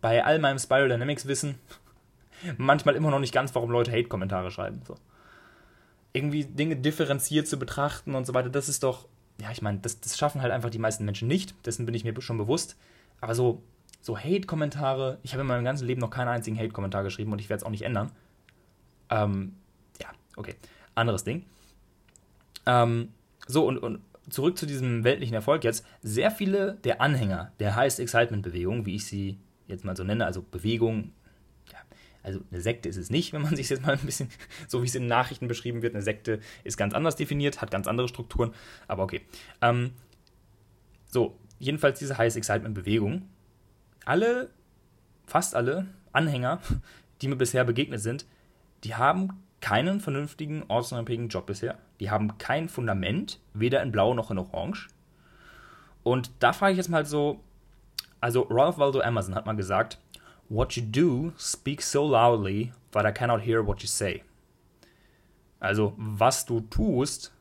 bei 0.00 0.24
all 0.24 0.38
meinem 0.38 0.58
Spiral 0.58 0.88
Dynamics 0.88 1.26
Wissen 1.26 1.56
manchmal 2.58 2.96
immer 2.96 3.10
noch 3.10 3.20
nicht 3.20 3.32
ganz, 3.32 3.54
warum 3.54 3.70
Leute 3.70 3.92
Hate-Kommentare 3.92 4.50
schreiben. 4.50 4.82
So. 4.86 4.96
Irgendwie 6.12 6.44
Dinge 6.44 6.76
differenziert 6.76 7.48
zu 7.48 7.58
betrachten 7.58 8.14
und 8.14 8.26
so 8.26 8.34
weiter, 8.34 8.50
das 8.50 8.68
ist 8.68 8.82
doch 8.82 9.08
ja, 9.40 9.50
ich 9.50 9.62
meine, 9.62 9.78
das, 9.78 10.00
das 10.00 10.16
schaffen 10.16 10.42
halt 10.42 10.52
einfach 10.52 10.70
die 10.70 10.78
meisten 10.78 11.04
Menschen 11.04 11.28
nicht, 11.28 11.54
dessen 11.66 11.86
bin 11.86 11.94
ich 11.94 12.04
mir 12.04 12.20
schon 12.20 12.38
bewusst. 12.38 12.76
Aber 13.20 13.34
so, 13.34 13.62
so 14.00 14.18
Hate-Kommentare, 14.18 15.18
ich 15.22 15.32
habe 15.32 15.42
in 15.42 15.46
meinem 15.46 15.64
ganzen 15.64 15.86
Leben 15.86 16.00
noch 16.00 16.10
keinen 16.10 16.28
einzigen 16.28 16.58
Hate-Kommentar 16.58 17.02
geschrieben 17.02 17.32
und 17.32 17.40
ich 17.40 17.48
werde 17.48 17.62
es 17.62 17.64
auch 17.64 17.70
nicht 17.70 17.82
ändern. 17.82 18.10
Ähm, 19.10 19.54
ja, 20.00 20.08
okay. 20.36 20.54
Anderes 20.94 21.24
Ding. 21.24 21.44
Ähm, 22.66 23.08
so, 23.46 23.66
und, 23.66 23.78
und 23.78 24.00
zurück 24.30 24.56
zu 24.56 24.66
diesem 24.66 25.04
weltlichen 25.04 25.34
Erfolg 25.34 25.64
jetzt. 25.64 25.84
Sehr 26.02 26.30
viele 26.30 26.74
der 26.84 27.00
Anhänger 27.00 27.52
der 27.58 27.76
Highest 27.76 28.00
Excitement-Bewegung, 28.00 28.86
wie 28.86 28.96
ich 28.96 29.06
sie 29.06 29.38
jetzt 29.66 29.84
mal 29.84 29.96
so 29.96 30.04
nenne, 30.04 30.26
also 30.26 30.42
Bewegung, 30.42 31.12
also 32.24 32.40
eine 32.50 32.60
Sekte 32.60 32.88
ist 32.88 32.96
es 32.96 33.10
nicht, 33.10 33.32
wenn 33.32 33.42
man 33.42 33.54
sich 33.56 33.68
jetzt 33.68 33.82
mal 33.86 33.92
ein 33.92 34.04
bisschen, 34.04 34.28
so 34.66 34.82
wie 34.82 34.86
es 34.86 34.94
in 34.94 35.06
Nachrichten 35.06 35.46
beschrieben 35.46 35.82
wird, 35.82 35.94
eine 35.94 36.02
Sekte 36.02 36.40
ist 36.64 36.76
ganz 36.76 36.94
anders 36.94 37.14
definiert, 37.14 37.60
hat 37.60 37.70
ganz 37.70 37.86
andere 37.86 38.08
Strukturen, 38.08 38.52
aber 38.88 39.04
okay. 39.04 39.20
Ähm, 39.60 39.92
so, 41.06 41.38
jedenfalls 41.58 41.98
diese 42.00 42.18
Highest 42.18 42.36
Excitement 42.36 42.74
Bewegung. 42.74 43.28
Alle, 44.04 44.50
fast 45.26 45.54
alle 45.54 45.86
Anhänger, 46.12 46.60
die 47.20 47.28
mir 47.28 47.36
bisher 47.36 47.64
begegnet 47.64 48.00
sind, 48.00 48.26
die 48.82 48.94
haben 48.94 49.44
keinen 49.60 50.00
vernünftigen 50.00 50.64
ortsunabhängigen 50.68 51.28
Job 51.28 51.46
bisher. 51.46 51.78
Die 52.00 52.10
haben 52.10 52.36
kein 52.36 52.68
Fundament, 52.68 53.40
weder 53.54 53.82
in 53.82 53.92
Blau 53.92 54.12
noch 54.12 54.30
in 54.30 54.38
Orange. 54.38 54.88
Und 56.02 56.30
da 56.40 56.52
frage 56.52 56.72
ich 56.72 56.76
jetzt 56.76 56.90
mal 56.90 57.06
so, 57.06 57.40
also 58.20 58.46
Ralph 58.50 58.76
Waldo 58.76 59.00
Emerson 59.00 59.34
hat 59.34 59.46
mal 59.46 59.56
gesagt, 59.56 59.98
What 60.48 60.76
you 60.76 60.82
do 60.82 61.32
speaks 61.36 61.90
so 61.90 62.04
loudly 62.04 62.72
that 62.92 63.06
I 63.06 63.12
cannot 63.12 63.42
hear 63.42 63.66
what 63.66 63.82
you 63.82 63.88
say. 63.88 64.22
Also, 65.58 65.94
was 65.96 66.44
du 66.44 66.60
tust, 66.60 67.32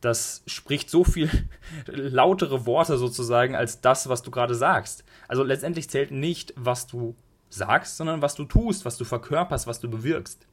das 0.00 0.42
spricht 0.46 0.90
so 0.90 1.04
viel 1.04 1.28
lautere 1.86 2.66
Worte 2.66 2.96
sozusagen 2.96 3.54
als 3.54 3.80
das, 3.80 4.08
was 4.08 4.22
du 4.22 4.30
gerade 4.30 4.54
sagst. 4.54 5.04
Also 5.28 5.42
letztendlich 5.42 5.90
zählt 5.90 6.10
nicht, 6.10 6.54
was 6.56 6.86
du 6.86 7.14
sagst, 7.48 7.96
sondern 7.96 8.22
was 8.22 8.34
du 8.34 8.44
tust, 8.44 8.84
was 8.84 8.96
du 8.96 9.04
verkörperst, 9.04 9.66
was 9.66 9.80
du 9.80 9.90
bewirkst. 9.90 10.46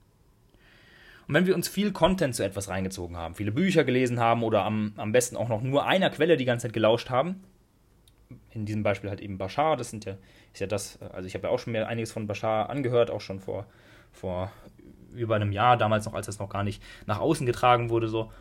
Und 1.28 1.34
wenn 1.34 1.45
wir 1.45 1.56
uns 1.56 1.67
viel 1.67 1.91
Content 1.91 2.36
zu 2.36 2.43
etwas 2.43 2.69
reingezogen 2.69 3.17
haben, 3.17 3.36
viele 3.36 3.52
Bücher 3.52 3.84
gelesen 3.84 4.19
haben 4.19 4.43
oder 4.43 4.63
am, 4.63 4.93
am 4.97 5.12
besten 5.12 5.36
auch 5.36 5.50
noch 5.50 5.62
nur 5.62 5.86
einer 5.86 6.10
Quelle 6.10 6.38
die 6.38 6.45
ganze 6.45 6.67
Zeit 6.67 6.73
gelauscht 6.73 7.10
haben, 7.10 7.43
in 8.52 8.66
diesem 8.66 8.84
Beispiel 8.84 9.10
halt 9.10 9.22
eben 9.22 9.38
Bashar, 9.38 9.78
das 9.78 9.90
sind 9.90 10.06
ja, 10.06 10.18
ist 10.54 10.60
ja 10.60 10.68
das, 10.68 11.02
also 11.02 11.28
ich 11.28 11.34
habe 11.34 11.48
ja 11.48 11.54
auch 11.54 11.60
schon 11.60 11.74
mir 11.74 11.88
einiges 11.88 12.12
von 12.12 12.28
Bashar 12.28 12.70
angehört, 12.70 13.10
auch 13.10 13.22
schon 13.22 13.40
vor, 13.40 13.66
vor 14.12 14.52
über 15.13 15.36
einem 15.36 15.52
Jahr, 15.52 15.78
damals 15.78 16.06
noch, 16.06 16.13
als 16.13 16.26
das 16.26 16.40
noch 16.40 16.50
gar 16.50 16.63
nicht 16.63 16.84
nach 17.06 17.20
außen 17.20 17.46
getragen 17.46 17.90
wurde, 17.90 18.08
so. 18.08 18.32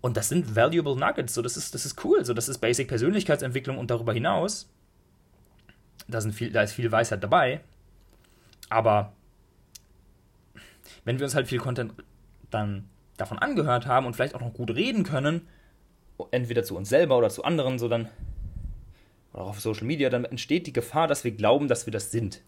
Und 0.00 0.16
das 0.16 0.30
sind 0.30 0.56
valuable 0.56 0.96
Nuggets, 0.96 1.34
so, 1.34 1.42
das 1.42 1.56
ist, 1.56 1.74
das 1.74 1.84
ist 1.84 2.02
cool, 2.04 2.24
so, 2.24 2.32
das 2.32 2.48
ist 2.48 2.58
Basic 2.58 2.88
Persönlichkeitsentwicklung 2.88 3.76
und 3.76 3.90
darüber 3.90 4.12
hinaus, 4.12 4.70
da, 6.08 6.20
sind 6.20 6.32
viel, 6.32 6.50
da 6.50 6.62
ist 6.62 6.72
viel 6.72 6.90
Weisheit 6.90 7.22
dabei, 7.22 7.60
aber 8.70 9.12
wenn 11.04 11.18
wir 11.18 11.24
uns 11.24 11.34
halt 11.34 11.48
viel 11.48 11.58
Content 11.58 11.92
dann 12.50 12.88
davon 13.16 13.38
angehört 13.38 13.86
haben 13.86 14.06
und 14.06 14.14
vielleicht 14.14 14.34
auch 14.34 14.40
noch 14.40 14.54
gut 14.54 14.70
reden 14.74 15.04
können, 15.04 15.46
entweder 16.30 16.62
zu 16.62 16.76
uns 16.76 16.88
selber 16.88 17.18
oder 17.18 17.30
zu 17.30 17.44
anderen, 17.44 17.78
so 17.78 17.88
dann 17.88 18.08
oder 19.32 19.44
auf 19.44 19.60
Social 19.60 19.86
Media, 19.86 20.10
dann 20.10 20.24
entsteht 20.24 20.66
die 20.66 20.72
Gefahr, 20.72 21.06
dass 21.06 21.24
wir 21.24 21.30
glauben, 21.32 21.68
dass 21.68 21.86
wir 21.86 21.92
das 21.92 22.10
sind. 22.10 22.42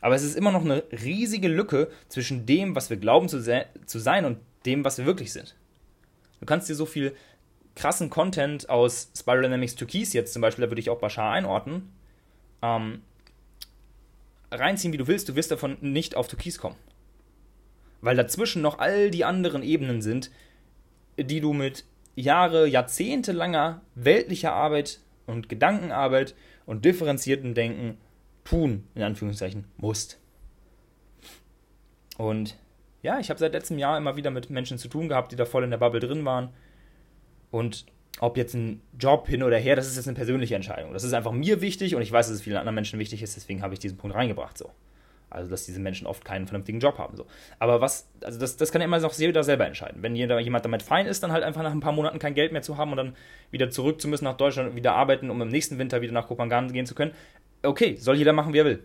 Aber 0.00 0.14
es 0.14 0.22
ist 0.22 0.36
immer 0.36 0.52
noch 0.52 0.64
eine 0.64 0.82
riesige 0.92 1.48
Lücke 1.48 1.90
zwischen 2.08 2.46
dem, 2.46 2.74
was 2.74 2.90
wir 2.90 2.96
glauben 2.96 3.28
zu, 3.28 3.40
se 3.40 3.66
zu 3.86 3.98
sein 3.98 4.24
und 4.24 4.38
dem, 4.64 4.84
was 4.84 4.98
wir 4.98 5.06
wirklich 5.06 5.32
sind. 5.32 5.56
Du 6.40 6.46
kannst 6.46 6.68
dir 6.68 6.74
so 6.74 6.86
viel 6.86 7.14
krassen 7.74 8.10
Content 8.10 8.68
aus 8.68 9.10
Spiral 9.16 9.42
Dynamics 9.42 9.74
Türkis 9.74 10.12
jetzt 10.12 10.32
zum 10.32 10.42
Beispiel, 10.42 10.64
da 10.64 10.70
würde 10.70 10.80
ich 10.80 10.90
auch 10.90 11.00
Bashar 11.00 11.32
einordnen, 11.32 11.92
ähm, 12.62 13.02
reinziehen, 14.50 14.92
wie 14.92 14.98
du 14.98 15.06
willst, 15.06 15.28
du 15.28 15.36
wirst 15.36 15.50
davon 15.50 15.76
nicht 15.80 16.16
auf 16.16 16.28
Türkis 16.28 16.58
kommen. 16.58 16.76
Weil 18.00 18.16
dazwischen 18.16 18.62
noch 18.62 18.78
all 18.78 19.10
die 19.10 19.24
anderen 19.24 19.62
Ebenen 19.62 20.00
sind, 20.00 20.30
die 21.18 21.40
du 21.40 21.52
mit 21.52 21.84
Jahre, 22.16 22.66
Jahrzehnte 22.66 23.32
langer 23.32 23.82
weltlicher 23.94 24.52
Arbeit 24.52 25.00
und 25.30 25.48
Gedankenarbeit 25.48 26.34
und 26.66 26.84
differenziertem 26.84 27.54
Denken 27.54 27.98
tun, 28.44 28.84
in 28.94 29.02
Anführungszeichen, 29.02 29.64
musst. 29.76 30.20
Und 32.18 32.56
ja, 33.02 33.18
ich 33.18 33.30
habe 33.30 33.40
seit 33.40 33.52
letztem 33.52 33.78
Jahr 33.78 33.96
immer 33.96 34.16
wieder 34.16 34.30
mit 34.30 34.50
Menschen 34.50 34.78
zu 34.78 34.88
tun 34.88 35.08
gehabt, 35.08 35.32
die 35.32 35.36
da 35.36 35.46
voll 35.46 35.64
in 35.64 35.70
der 35.70 35.78
Bubble 35.78 36.00
drin 36.00 36.24
waren. 36.24 36.50
Und 37.50 37.86
ob 38.18 38.36
jetzt 38.36 38.54
ein 38.54 38.82
Job 38.98 39.26
hin 39.26 39.42
oder 39.42 39.56
her, 39.56 39.76
das 39.76 39.86
ist 39.86 39.96
jetzt 39.96 40.08
eine 40.08 40.16
persönliche 40.16 40.54
Entscheidung. 40.54 40.92
Das 40.92 41.04
ist 41.04 41.14
einfach 41.14 41.32
mir 41.32 41.60
wichtig 41.60 41.94
und 41.94 42.02
ich 42.02 42.12
weiß, 42.12 42.26
dass 42.26 42.36
es 42.36 42.42
vielen 42.42 42.58
anderen 42.58 42.74
Menschen 42.74 42.98
wichtig 42.98 43.22
ist, 43.22 43.36
deswegen 43.36 43.62
habe 43.62 43.74
ich 43.74 43.80
diesen 43.80 43.96
Punkt 43.96 44.14
reingebracht. 44.14 44.58
So. 44.58 44.70
Also, 45.30 45.48
dass 45.48 45.64
diese 45.64 45.80
Menschen 45.80 46.06
oft 46.08 46.24
keinen 46.24 46.46
vernünftigen 46.46 46.80
Job 46.80 46.98
haben. 46.98 47.16
So. 47.16 47.24
Aber 47.60 47.80
was, 47.80 48.10
also 48.22 48.38
das, 48.38 48.56
das 48.56 48.72
kann 48.72 48.80
ja 48.80 48.86
immer 48.86 48.98
noch 48.98 49.12
jeder 49.14 49.44
selber 49.44 49.66
entscheiden. 49.66 50.02
Wenn 50.02 50.16
jeder, 50.16 50.40
jemand 50.40 50.64
damit 50.64 50.82
fein 50.82 51.06
ist, 51.06 51.22
dann 51.22 51.30
halt 51.30 51.44
einfach 51.44 51.62
nach 51.62 51.70
ein 51.70 51.80
paar 51.80 51.92
Monaten 51.92 52.18
kein 52.18 52.34
Geld 52.34 52.52
mehr 52.52 52.62
zu 52.62 52.76
haben 52.76 52.90
und 52.90 52.96
dann 52.96 53.16
wieder 53.52 53.70
zurück 53.70 54.00
zu 54.00 54.08
müssen 54.08 54.24
nach 54.24 54.36
Deutschland 54.36 54.70
und 54.70 54.76
wieder 54.76 54.94
arbeiten, 54.94 55.30
um 55.30 55.40
im 55.40 55.48
nächsten 55.48 55.78
Winter 55.78 56.00
wieder 56.00 56.12
nach 56.12 56.26
Kopenhagen 56.26 56.72
gehen 56.72 56.86
zu 56.86 56.96
können. 56.96 57.12
Okay, 57.62 57.96
soll 57.96 58.16
jeder 58.16 58.32
machen, 58.32 58.52
wie 58.52 58.58
er 58.58 58.64
will. 58.64 58.82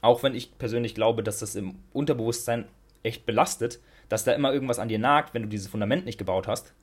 Auch 0.00 0.24
wenn 0.24 0.34
ich 0.34 0.58
persönlich 0.58 0.96
glaube, 0.96 1.22
dass 1.22 1.38
das 1.38 1.54
im 1.54 1.76
Unterbewusstsein 1.92 2.66
echt 3.04 3.24
belastet, 3.24 3.80
dass 4.08 4.24
da 4.24 4.32
immer 4.32 4.52
irgendwas 4.52 4.80
an 4.80 4.88
dir 4.88 4.98
nagt, 4.98 5.34
wenn 5.34 5.42
du 5.42 5.48
dieses 5.48 5.68
Fundament 5.68 6.04
nicht 6.04 6.18
gebaut 6.18 6.48
hast. 6.48 6.74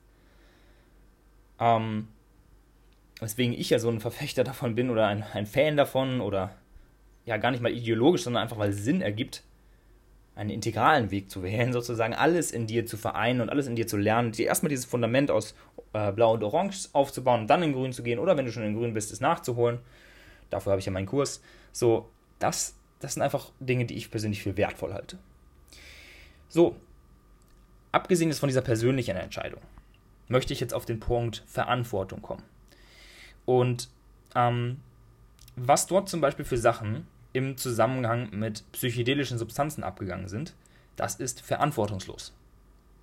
Ähm, 1.58 2.08
weswegen 3.20 3.52
ich 3.52 3.70
ja 3.70 3.78
so 3.78 3.90
ein 3.90 4.00
Verfechter 4.00 4.44
davon 4.44 4.74
bin 4.74 4.90
oder 4.90 5.06
ein, 5.06 5.22
ein 5.34 5.46
Fan 5.46 5.76
davon 5.76 6.20
oder 6.20 6.56
ja 7.30 7.36
gar 7.38 7.50
nicht 7.50 7.62
mal 7.62 7.72
ideologisch, 7.72 8.22
sondern 8.22 8.42
einfach 8.42 8.58
weil 8.58 8.70
es 8.70 8.84
Sinn 8.84 9.00
ergibt, 9.00 9.42
einen 10.34 10.50
integralen 10.50 11.10
Weg 11.10 11.30
zu 11.30 11.42
wählen, 11.42 11.72
sozusagen 11.74 12.14
alles 12.14 12.50
in 12.50 12.66
dir 12.66 12.86
zu 12.86 12.96
vereinen 12.96 13.40
und 13.40 13.48
alles 13.48 13.66
in 13.66 13.76
dir 13.76 13.86
zu 13.86 13.96
lernen, 13.96 14.32
dir 14.32 14.46
erstmal 14.46 14.68
dieses 14.68 14.84
Fundament 14.84 15.30
aus 15.30 15.54
äh, 15.92 16.12
Blau 16.12 16.34
und 16.34 16.42
Orange 16.42 16.88
aufzubauen 16.92 17.42
und 17.42 17.46
dann 17.48 17.62
in 17.62 17.72
Grün 17.72 17.92
zu 17.92 18.02
gehen 18.02 18.18
oder 18.18 18.36
wenn 18.36 18.44
du 18.44 18.52
schon 18.52 18.62
in 18.62 18.74
Grün 18.74 18.94
bist, 18.94 19.12
es 19.12 19.20
nachzuholen. 19.20 19.78
Dafür 20.50 20.72
habe 20.72 20.80
ich 20.80 20.86
ja 20.86 20.92
meinen 20.92 21.06
Kurs. 21.06 21.42
So, 21.72 22.08
das, 22.38 22.74
das 22.98 23.14
sind 23.14 23.22
einfach 23.22 23.50
Dinge, 23.60 23.84
die 23.84 23.94
ich 23.94 24.10
persönlich 24.10 24.42
für 24.42 24.56
wertvoll 24.56 24.92
halte. 24.92 25.18
So, 26.48 26.74
abgesehen 27.92 28.30
jetzt 28.30 28.40
von 28.40 28.48
dieser 28.48 28.62
persönlichen 28.62 29.16
Entscheidung, 29.16 29.60
möchte 30.28 30.52
ich 30.52 30.60
jetzt 30.60 30.74
auf 30.74 30.86
den 30.86 30.98
Punkt 30.98 31.44
Verantwortung 31.46 32.22
kommen. 32.22 32.42
Und 33.44 33.88
ähm, 34.34 34.78
was 35.56 35.86
dort 35.86 36.08
zum 36.08 36.20
Beispiel 36.20 36.44
für 36.44 36.58
Sachen 36.58 37.06
im 37.32 37.56
Zusammenhang 37.56 38.28
mit 38.32 38.64
psychedelischen 38.72 39.38
Substanzen 39.38 39.84
abgegangen 39.84 40.28
sind, 40.28 40.54
das 40.96 41.16
ist 41.16 41.40
verantwortungslos. 41.40 42.34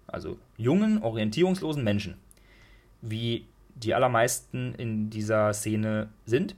Also 0.08 0.38
jungen, 0.58 1.02
orientierungslosen 1.02 1.84
Menschen, 1.84 2.18
wie 3.02 3.46
die 3.76 3.94
allermeisten 3.94 4.74
in 4.76 5.10
dieser 5.10 5.54
Szene 5.54 6.10
sind, 6.26 6.56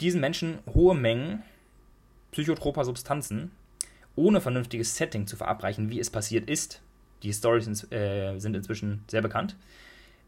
diesen 0.00 0.20
Menschen 0.20 0.58
hohe 0.72 0.94
Mengen 0.94 1.42
psychotroper 2.30 2.84
Substanzen 2.84 3.52
ohne 4.16 4.40
vernünftiges 4.40 4.96
Setting 4.96 5.26
zu 5.26 5.36
verabreichen, 5.36 5.90
wie 5.90 6.00
es 6.00 6.10
passiert 6.10 6.48
ist, 6.48 6.82
die 7.22 7.32
Stories 7.32 7.90
äh, 7.92 8.38
sind 8.38 8.56
inzwischen 8.56 9.04
sehr 9.08 9.22
bekannt, 9.22 9.56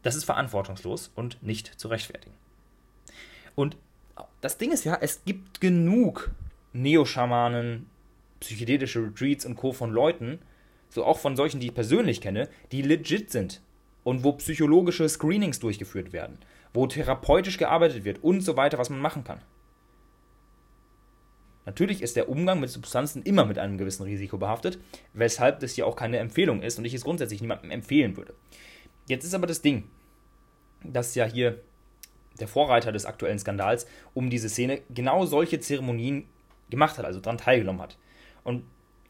das 0.01 0.15
ist 0.15 0.23
verantwortungslos 0.23 1.11
und 1.15 1.41
nicht 1.43 1.79
zu 1.79 1.87
rechtfertigen. 1.87 2.35
Und 3.55 3.77
das 4.41 4.57
Ding 4.57 4.71
ist 4.71 4.85
ja, 4.85 4.97
es 5.01 5.23
gibt 5.25 5.61
genug 5.61 6.31
Neo-Schamanen, 6.75 7.87
psychedelische 8.39 9.01
Retreats 9.01 9.45
und 9.45 9.55
Co. 9.55 9.71
von 9.71 9.91
Leuten, 9.91 10.39
so 10.89 11.05
auch 11.05 11.17
von 11.17 11.35
solchen, 11.35 11.59
die 11.59 11.67
ich 11.67 11.73
persönlich 11.73 12.21
kenne, 12.21 12.49
die 12.71 12.81
legit 12.81 13.31
sind 13.31 13.61
und 14.03 14.23
wo 14.23 14.33
psychologische 14.33 15.07
Screenings 15.09 15.59
durchgeführt 15.59 16.13
werden, 16.13 16.37
wo 16.73 16.85
therapeutisch 16.85 17.57
gearbeitet 17.57 18.03
wird 18.03 18.23
und 18.23 18.41
so 18.41 18.57
weiter, 18.57 18.77
was 18.77 18.89
man 18.89 18.99
machen 18.99 19.23
kann. 19.23 19.41
Natürlich 21.65 22.03
ist 22.03 22.15
der 22.15 22.29
Umgang 22.29 22.59
mit 22.59 22.69
Substanzen 22.69 23.23
immer 23.23 23.45
mit 23.45 23.57
einem 23.57 23.77
gewissen 23.77 24.03
Risiko 24.03 24.37
behaftet, 24.37 24.77
weshalb 25.13 25.61
das 25.61 25.73
hier 25.73 25.87
auch 25.87 25.95
keine 25.95 26.19
Empfehlung 26.19 26.61
ist 26.61 26.77
und 26.77 26.85
ich 26.85 26.93
es 26.93 27.03
grundsätzlich 27.03 27.41
niemandem 27.41 27.71
empfehlen 27.71 28.17
würde. 28.17 28.35
Jetzt 29.07 29.25
ist 29.25 29.33
aber 29.33 29.47
das 29.47 29.61
Ding, 29.61 29.89
dass 30.83 31.15
ja 31.15 31.25
hier 31.25 31.59
der 32.39 32.47
Vorreiter 32.47 32.91
des 32.91 33.05
aktuellen 33.05 33.39
Skandals 33.39 33.87
um 34.13 34.29
diese 34.29 34.49
Szene 34.49 34.81
genau 34.93 35.25
solche 35.25 35.59
Zeremonien 35.59 36.27
gemacht 36.69 36.97
hat, 36.97 37.05
also 37.05 37.19
daran 37.19 37.37
teilgenommen 37.37 37.81
hat. 37.81 37.97
Und 38.43 38.63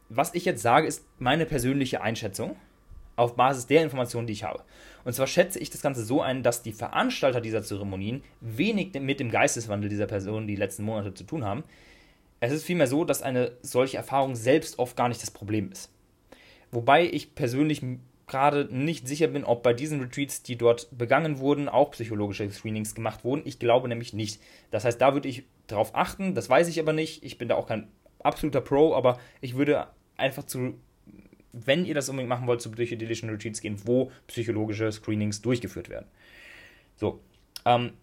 was 0.10 0.34
ich 0.34 0.46
jetzt 0.46 0.62
sage, 0.62 0.88
ist 0.88 1.06
meine 1.20 1.46
persönliche 1.46 2.02
Einschätzung 2.02 2.56
auf 3.16 3.36
Basis 3.36 3.68
der 3.68 3.84
Informationen, 3.84 4.28
die 4.28 4.34
ich 4.34 4.44
habe. 4.44 4.64
Und 5.04 5.14
zwar 5.14 5.28
schätze 5.28 5.60
ich 5.60 5.70
das 5.70 5.82
Ganze 5.82 6.04
so 6.04 6.22
ein, 6.22 6.44
dass 6.44 6.64
die 6.64 6.74
Veranstalter 6.74 7.42
dieser 7.42 7.64
Zeremonien 7.64 8.24
wenig 8.42 8.94
mit 9.00 9.20
dem 9.20 9.32
Geisteswandel 9.32 9.90
dieser 9.90 10.08
Personen 10.08 10.48
die 10.48 10.56
letzten 10.56 10.84
Monate 10.84 11.14
zu 11.14 11.24
tun 11.24 11.46
haben. 11.46 11.64
Es 12.40 12.52
ist 12.52 12.66
vielmehr 12.66 12.88
so, 12.88 13.06
dass 13.06 13.22
eine 13.22 13.54
solche 13.62 13.98
Erfahrung 13.98 14.36
selbst 14.36 14.80
oft 14.80 14.98
gar 14.98 15.08
nicht 15.08 15.22
das 15.22 15.32
Problem 15.32 15.72
ist. 15.72 15.92
Wobei 16.72 17.06
ich 17.06 17.36
persönlich 17.36 17.82
gerade 18.28 18.68
nicht 18.76 19.08
sicher 19.08 19.28
bin, 19.28 19.44
ob 19.44 19.64
bei 19.64 19.74
diesen 19.74 20.02
Retreats, 20.02 20.44
die 20.44 20.58
dort 20.58 20.90
begangen 20.98 21.40
wurden, 21.40 21.70
auch 21.70 21.92
psychologische 21.92 22.50
Screenings 22.52 22.96
gemacht 22.96 23.24
wurden. 23.24 23.44
Ich 23.46 23.60
glaube 23.60 23.88
nämlich 23.88 24.14
nicht. 24.14 24.42
Das 24.72 24.84
heißt, 24.84 25.00
da 25.00 25.14
würde 25.14 25.30
ich 25.30 25.46
darauf 25.68 25.96
achten, 25.96 26.36
das 26.36 26.50
weiß 26.50 26.68
ich 26.68 26.80
aber 26.80 26.94
nicht. 26.94 27.24
Ich 27.24 27.38
bin 27.38 27.48
da 27.48 27.56
auch 27.56 27.68
kein 27.68 27.88
absoluter 28.24 28.62
Pro, 28.62 28.94
aber 28.96 29.20
ich 29.42 29.56
würde 29.56 29.88
einfach 30.18 30.44
zu, 30.44 30.80
wenn 31.52 31.86
ihr 31.86 31.94
das 31.94 32.10
unbedingt 32.10 32.30
machen 32.30 32.48
wollt, 32.48 32.62
zu 32.62 32.72
psychedelischen 32.72 33.30
Retreats 33.30 33.62
gehen, 33.62 33.80
wo 33.86 34.12
psychologische 34.28 34.92
Screenings 34.92 35.42
durchgeführt 35.42 35.90
werden. 35.90 36.08
So, 36.96 37.20
ähm, 37.66 37.94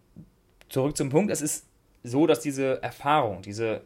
zurück 0.68 0.96
zum 0.96 1.10
Punkt. 1.10 1.30
Es 1.32 1.42
ist 1.42 1.66
so, 2.02 2.26
dass 2.26 2.40
diese 2.40 2.82
Erfahrung, 2.82 3.42
diese 3.42 3.82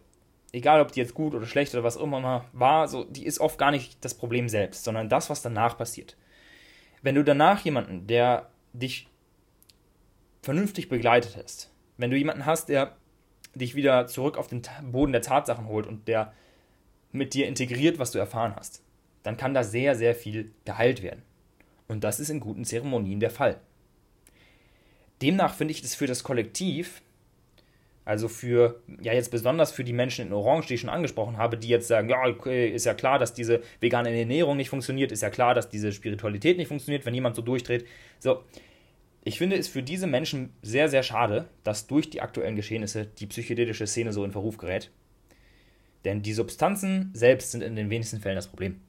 egal 0.57 0.81
ob 0.81 0.93
die 0.93 1.01
jetzt 1.01 1.15
gut 1.15 1.35
oder 1.35 1.47
schlecht 1.47 1.75
oder 1.75 1.85
was 1.85 1.97
immer 1.97 2.47
war, 2.53 2.89
so, 2.89 3.05
die 3.05 3.27
ist 3.27 3.41
oft 3.41 3.59
gar 3.59 3.71
nicht 3.71 4.05
das 4.05 4.15
Problem 4.15 4.49
selbst, 4.49 4.85
sondern 4.85 5.09
das, 5.09 5.29
was 5.29 5.43
danach 5.43 5.77
passiert. 5.77 6.17
Wenn 7.03 7.15
du 7.15 7.23
danach 7.23 7.61
jemanden, 7.61 8.07
der 8.07 8.51
dich 8.73 9.09
vernünftig 10.43 10.89
begleitet 10.89 11.37
hast, 11.37 11.71
wenn 11.99 12.11
du 12.11 12.17
jemanden 12.17 12.47
hast, 12.47 12.69
der 12.69 12.97
dich 13.59 13.75
wieder 13.75 14.07
zurück 14.07 14.37
auf 14.37 14.49
den 14.49 14.62
Boden 14.83 15.12
der 15.12 15.23
Tatsachen 15.23 15.66
holt 15.66 15.87
und 15.87 16.09
der 16.09 16.33
mit 17.12 17.35
dir 17.35 17.47
integriert, 17.47 17.99
was 17.99 18.11
du 18.11 18.19
erfahren 18.19 18.55
hast, 18.57 18.83
dann 19.23 19.37
kann 19.37 19.55
da 19.55 19.64
sehr, 19.64 19.95
sehr 19.95 20.14
viel 20.14 20.53
geheilt 20.64 21.03
werden. 21.03 21.23
Und 21.88 22.05
das 22.05 22.21
ist 22.21 22.31
in 22.31 22.40
guten 22.40 22.64
Zeremonien 22.64 23.21
der 23.21 23.31
Fall. 23.31 23.61
Demnach 25.23 25.55
finde 25.55 25.73
ich 25.73 25.83
es 25.83 25.95
für 25.95 26.07
das 26.07 26.25
Kollektiv 26.25 27.01
also 28.07 28.29
für, 28.29 28.81
ja 29.03 29.12
jetzt 29.12 29.33
besonders 29.33 29.73
für 29.73 29.83
die 29.83 29.92
Menschen 29.92 30.29
in 30.29 30.33
Orange, 30.33 30.69
die 30.69 30.75
ich 30.75 30.81
schon 30.81 30.90
angesprochen 30.90 31.38
habe, 31.38 31.59
die 31.59 31.66
jetzt 31.66 31.88
sagen, 31.88 32.09
ja, 32.09 32.25
okay, 32.25 32.69
ist 32.69 32.87
ja 32.87 32.95
klar, 32.95 33.19
dass 33.19 33.35
diese 33.35 33.62
vegane 33.81 34.16
Ernährung 34.16 34.57
nicht 34.57 34.71
funktioniert, 34.71 35.11
ist 35.11 35.23
ja 35.23 35.31
klar, 35.31 35.55
dass 35.55 35.69
diese 35.69 35.90
Spiritualität 35.90 36.57
nicht 36.57 36.69
funktioniert, 36.69 37.05
wenn 37.05 37.14
jemand 37.14 37.35
so 37.35 37.42
durchdreht. 37.42 37.85
So, 38.21 38.45
ich 39.27 39.39
finde 39.39 39.57
es 39.57 39.67
für 39.67 39.83
diese 39.83 40.07
Menschen 40.07 40.53
sehr, 40.62 40.89
sehr 40.89 41.03
schade, 41.03 41.49
dass 41.65 41.87
durch 41.87 42.11
die 42.11 42.23
aktuellen 42.23 42.55
Geschehnisse 42.55 43.07
die 43.07 43.27
psychedelische 43.27 43.87
Szene 43.87 44.12
so 44.12 44.25
in 44.25 44.31
Verruf 44.31 44.57
gerät. 44.57 44.91
Denn 46.05 46.23
die 46.23 46.33
Substanzen 46.33 47.11
selbst 47.12 47.51
sind 47.51 47.62
in 47.62 47.75
den 47.75 47.91
wenigsten 47.91 48.21
Fällen 48.21 48.37
das 48.37 48.47
Problem. 48.47 48.81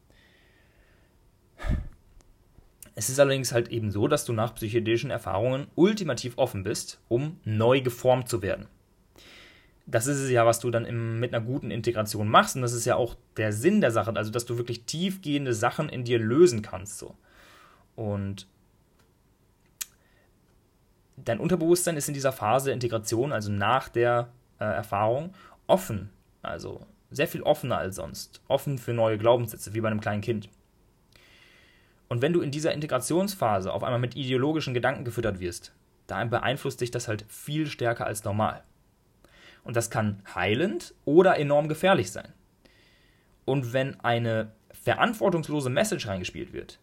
Es 2.94 3.10
ist 3.10 3.20
allerdings 3.20 3.52
halt 3.52 3.70
eben 3.70 3.90
so, 3.92 4.08
dass 4.08 4.26
du 4.26 4.34
nach 4.34 4.54
psychedelischen 4.54 5.10
Erfahrungen 5.10 5.68
ultimativ 5.76 6.38
offen 6.38 6.64
bist, 6.64 7.02
um 7.08 7.40
neu 7.44 7.82
geformt 7.82 8.30
zu 8.30 8.42
werden 8.42 8.68
das 9.88 10.06
ist 10.06 10.20
es 10.20 10.30
ja, 10.30 10.46
was 10.46 10.60
du 10.60 10.70
dann 10.70 10.86
im, 10.86 11.20
mit 11.20 11.34
einer 11.34 11.44
guten 11.44 11.72
Integration 11.72 12.28
machst. 12.28 12.58
Und 12.58 12.62
das 12.62 12.74
ist 12.74 12.86
ja 12.86 12.98
auch 12.98 13.16
der 13.38 13.54
Sinn 13.54 13.80
der 13.80 13.92
Sache, 13.92 14.14
also 14.16 14.32
dass 14.32 14.46
du 14.46 14.58
wirklich 14.58 14.84
tiefgehende 14.84 15.54
Sachen 15.54 15.88
in 15.88 16.04
dir 16.04 16.20
lösen 16.20 16.62
kannst. 16.62 17.00
So. 17.00 17.16
Und 17.96 18.48
dein 21.18 21.40
Unterbewusstsein 21.40 21.98
ist 21.98 22.08
in 22.08 22.14
dieser 22.14 22.32
Phase 22.32 22.66
der 22.66 22.74
Integration, 22.76 23.34
also 23.34 23.52
nach 23.52 23.90
der 23.90 24.30
äh, 24.60 24.66
Erfahrung, 24.66 25.34
offen. 25.66 26.10
Also 26.42 26.86
sehr 27.10 27.28
viel 27.28 27.42
offener 27.42 27.78
als 27.78 27.96
sonst. 27.98 28.42
Offen 28.48 28.78
für 28.78 28.94
neue 28.94 29.18
Glaubenssätze, 29.18 29.74
wie 29.74 29.82
bei 29.82 29.90
einem 29.90 30.02
kleinen 30.02 30.22
Kind. 30.22 30.50
Und 32.08 32.22
wenn 32.22 32.34
du 32.34 32.42
in 32.42 32.52
dieser 32.52 32.74
Integrationsphase 32.74 33.74
auf 33.74 33.84
einmal 33.84 34.00
mit 34.00 34.16
ideologischen 34.16 34.74
Gedanken 34.74 35.04
gefüttert 35.04 35.40
wirst, 35.40 35.74
dann 36.06 36.30
beeinflusst 36.30 36.80
dich 36.80 36.92
das 36.92 37.08
halt 37.08 37.26
viel 37.28 37.68
stärker 37.68 38.06
als 38.06 38.24
normal. 38.24 38.64
Und 39.64 39.76
das 39.76 39.90
kann 39.90 40.22
heilend 40.34 40.94
oder 41.04 41.38
enorm 41.38 41.68
gefährlich 41.68 42.12
sein. 42.12 42.32
Und 43.44 43.74
wenn 43.74 44.00
eine 44.00 44.54
verantwortungslose 44.72 45.70
Message 45.70 46.08
reingespielt 46.08 46.54
wird, 46.54 46.80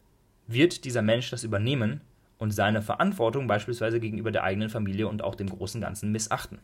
wird 0.47 0.85
dieser 0.85 1.01
Mensch 1.01 1.31
das 1.31 1.44
übernehmen 1.44 2.03
und 2.44 2.50
seine 2.50 2.83
Verantwortung 2.83 3.46
beispielsweise 3.46 3.98
gegenüber 4.00 4.30
der 4.30 4.44
eigenen 4.44 4.68
Familie 4.68 5.09
und 5.09 5.22
auch 5.22 5.35
dem 5.35 5.48
großen 5.48 5.80
Ganzen 5.80 6.12
missachten. 6.12 6.59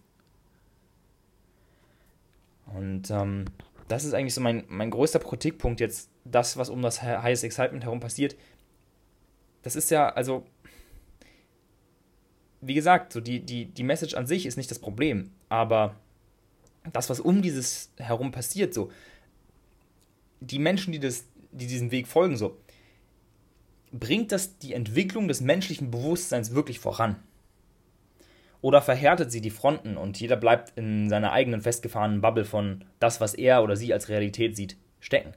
Und 2.67 3.11
ähm, 3.11 3.47
das 3.89 4.05
ist 4.05 4.13
eigentlich 4.13 4.35
so 4.35 4.43
mein, 4.43 4.65
mein 4.69 4.91
größter 4.91 5.21
Kritikpunkt 5.21 5.81
jetzt, 5.81 6.11
das, 6.25 6.59
was 6.59 6.69
um 6.69 6.83
das 6.83 7.03
Highest 7.03 7.45
Excitement 7.45 7.83
herum 7.83 7.99
passiert. 7.99 8.37
Das 9.63 9.75
ist 9.75 9.91
ja, 9.91 10.11
also, 10.11 10.45
wie 12.61 12.75
gesagt, 12.75 13.15
so 13.15 13.23
die, 13.23 13.41
die, 13.41 13.65
die 13.65 13.83
Message 13.83 14.15
an 14.15 14.27
sich 14.27 14.45
ist 14.45 14.59
nicht 14.59 14.71
das 14.71 14.79
Problem, 14.79 15.31
aber 15.49 15.97
das, 16.93 17.09
was 17.09 17.21
um 17.21 17.41
dieses 17.41 17.91
herum 17.97 18.33
passiert, 18.33 18.75
so, 18.75 18.93
die 20.41 20.59
Menschen, 20.59 20.93
die, 20.93 21.01
das, 21.01 21.25
die 21.53 21.67
diesem 21.67 21.91
Weg 21.91 22.07
folgen, 22.07 22.37
so, 22.37 22.59
bringt 23.93 24.33
das 24.33 24.59
die 24.59 24.75
Entwicklung 24.75 25.29
des 25.29 25.41
menschlichen 25.41 25.91
Bewusstseins 25.91 26.55
wirklich 26.55 26.79
voran? 26.79 27.17
Oder 28.63 28.83
verhärtet 28.83 29.33
sie 29.33 29.41
die 29.41 29.51
Fronten 29.51 29.97
und 29.97 30.21
jeder 30.21 30.37
bleibt 30.37 30.77
in 30.77 31.09
seiner 31.09 31.33
eigenen 31.33 31.63
festgefahrenen 31.63 32.21
Bubble 32.21 32.45
von 32.45 32.85
das, 32.99 33.21
was 33.21 33.35
er 33.35 33.63
oder 33.63 33.77
sie 33.77 33.93
als 33.93 34.09
Realität 34.09 34.55
sieht, 34.55 34.77
stecken? 35.01 35.33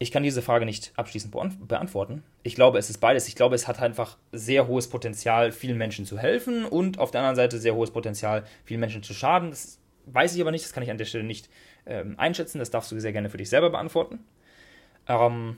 Ich 0.00 0.12
kann 0.12 0.22
diese 0.22 0.42
Frage 0.42 0.64
nicht 0.64 0.92
abschließend 0.96 1.34
beantworten. 1.66 2.22
Ich 2.44 2.54
glaube, 2.54 2.78
es 2.78 2.88
ist 2.88 2.98
beides. 2.98 3.26
Ich 3.26 3.34
glaube, 3.34 3.56
es 3.56 3.66
hat 3.66 3.80
einfach 3.80 4.16
sehr 4.30 4.68
hohes 4.68 4.88
Potenzial, 4.88 5.50
vielen 5.50 5.76
Menschen 5.76 6.04
zu 6.04 6.18
helfen 6.18 6.64
und 6.64 6.98
auf 6.98 7.10
der 7.10 7.20
anderen 7.20 7.34
Seite 7.34 7.58
sehr 7.58 7.74
hohes 7.74 7.90
Potenzial, 7.90 8.44
vielen 8.64 8.80
Menschen 8.80 9.02
zu 9.02 9.12
schaden. 9.12 9.50
Das 9.50 9.80
weiß 10.06 10.36
ich 10.36 10.40
aber 10.40 10.52
nicht, 10.52 10.64
das 10.64 10.72
kann 10.72 10.84
ich 10.84 10.90
an 10.90 10.98
der 10.98 11.04
Stelle 11.04 11.24
nicht 11.24 11.48
ähm, 11.84 12.14
einschätzen. 12.16 12.60
Das 12.60 12.70
darfst 12.70 12.92
du 12.92 13.00
sehr 13.00 13.12
gerne 13.12 13.28
für 13.28 13.38
dich 13.38 13.48
selber 13.48 13.70
beantworten. 13.70 14.20
Ähm, 15.08 15.56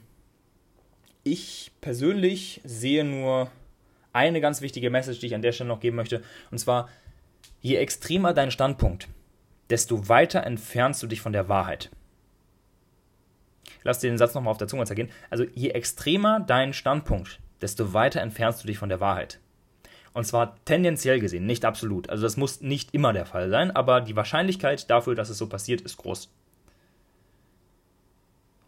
ich 1.23 1.73
persönlich 1.81 2.61
sehe 2.65 3.05
nur 3.05 3.51
eine 4.13 4.41
ganz 4.41 4.61
wichtige 4.63 4.91
Message, 4.91 5.21
die 5.21 5.27
ich 5.27 5.35
an 5.35 5.43
der 5.43 5.53
Stelle 5.53 5.69
noch 5.69 5.81
geben 5.81 5.97
möchte. 5.97 6.23
Und 6.51 6.59
zwar, 6.59 6.89
je 7.61 7.77
extremer 7.77 8.33
dein 8.33 8.51
Standpunkt, 8.51 9.09
desto 9.69 10.09
weiter 10.09 10.45
entfernst 10.45 11.03
du 11.03 11.07
dich 11.07 11.21
von 11.21 11.33
der 11.33 11.49
Wahrheit. 11.49 11.91
Lass 13.83 14.01
dir 14.01 14.11
den 14.11 14.19
Satz 14.19 14.35
nochmal 14.35 14.51
auf 14.51 14.59
der 14.59 14.69
Zunge 14.69 14.85
zergehen. 14.85 15.11
Also 15.31 15.45
je 15.55 15.71
extremer 15.71 16.41
dein 16.41 16.73
Standpunkt, 16.73 17.41
desto 17.61 17.93
weiter 17.93 18.21
entfernst 18.21 18.63
du 18.63 18.67
dich 18.67 18.79
von 18.79 18.89
der 18.89 19.01
Wahrheit. 19.01 19.39
Und 20.13 20.27
zwar 20.27 20.57
tendenziell 20.65 21.21
gesehen, 21.21 21.47
nicht 21.47 21.65
absolut. 21.65 22.11
Also 22.11 22.25
das 22.25 22.37
muss 22.37 22.61
nicht 22.63 22.95
immer 22.95 23.13
der 23.13 23.27
Fall 23.27 23.49
sein, 23.49 23.71
aber 23.71 24.01
die 24.01 24.17
Wahrscheinlichkeit 24.17 24.91
dafür, 24.91 25.15
dass 25.15 25.31
es 25.31 25.39
so 25.39 25.49
passiert, 25.49 25.83
ist 25.83 25.99
groß 25.99 26.31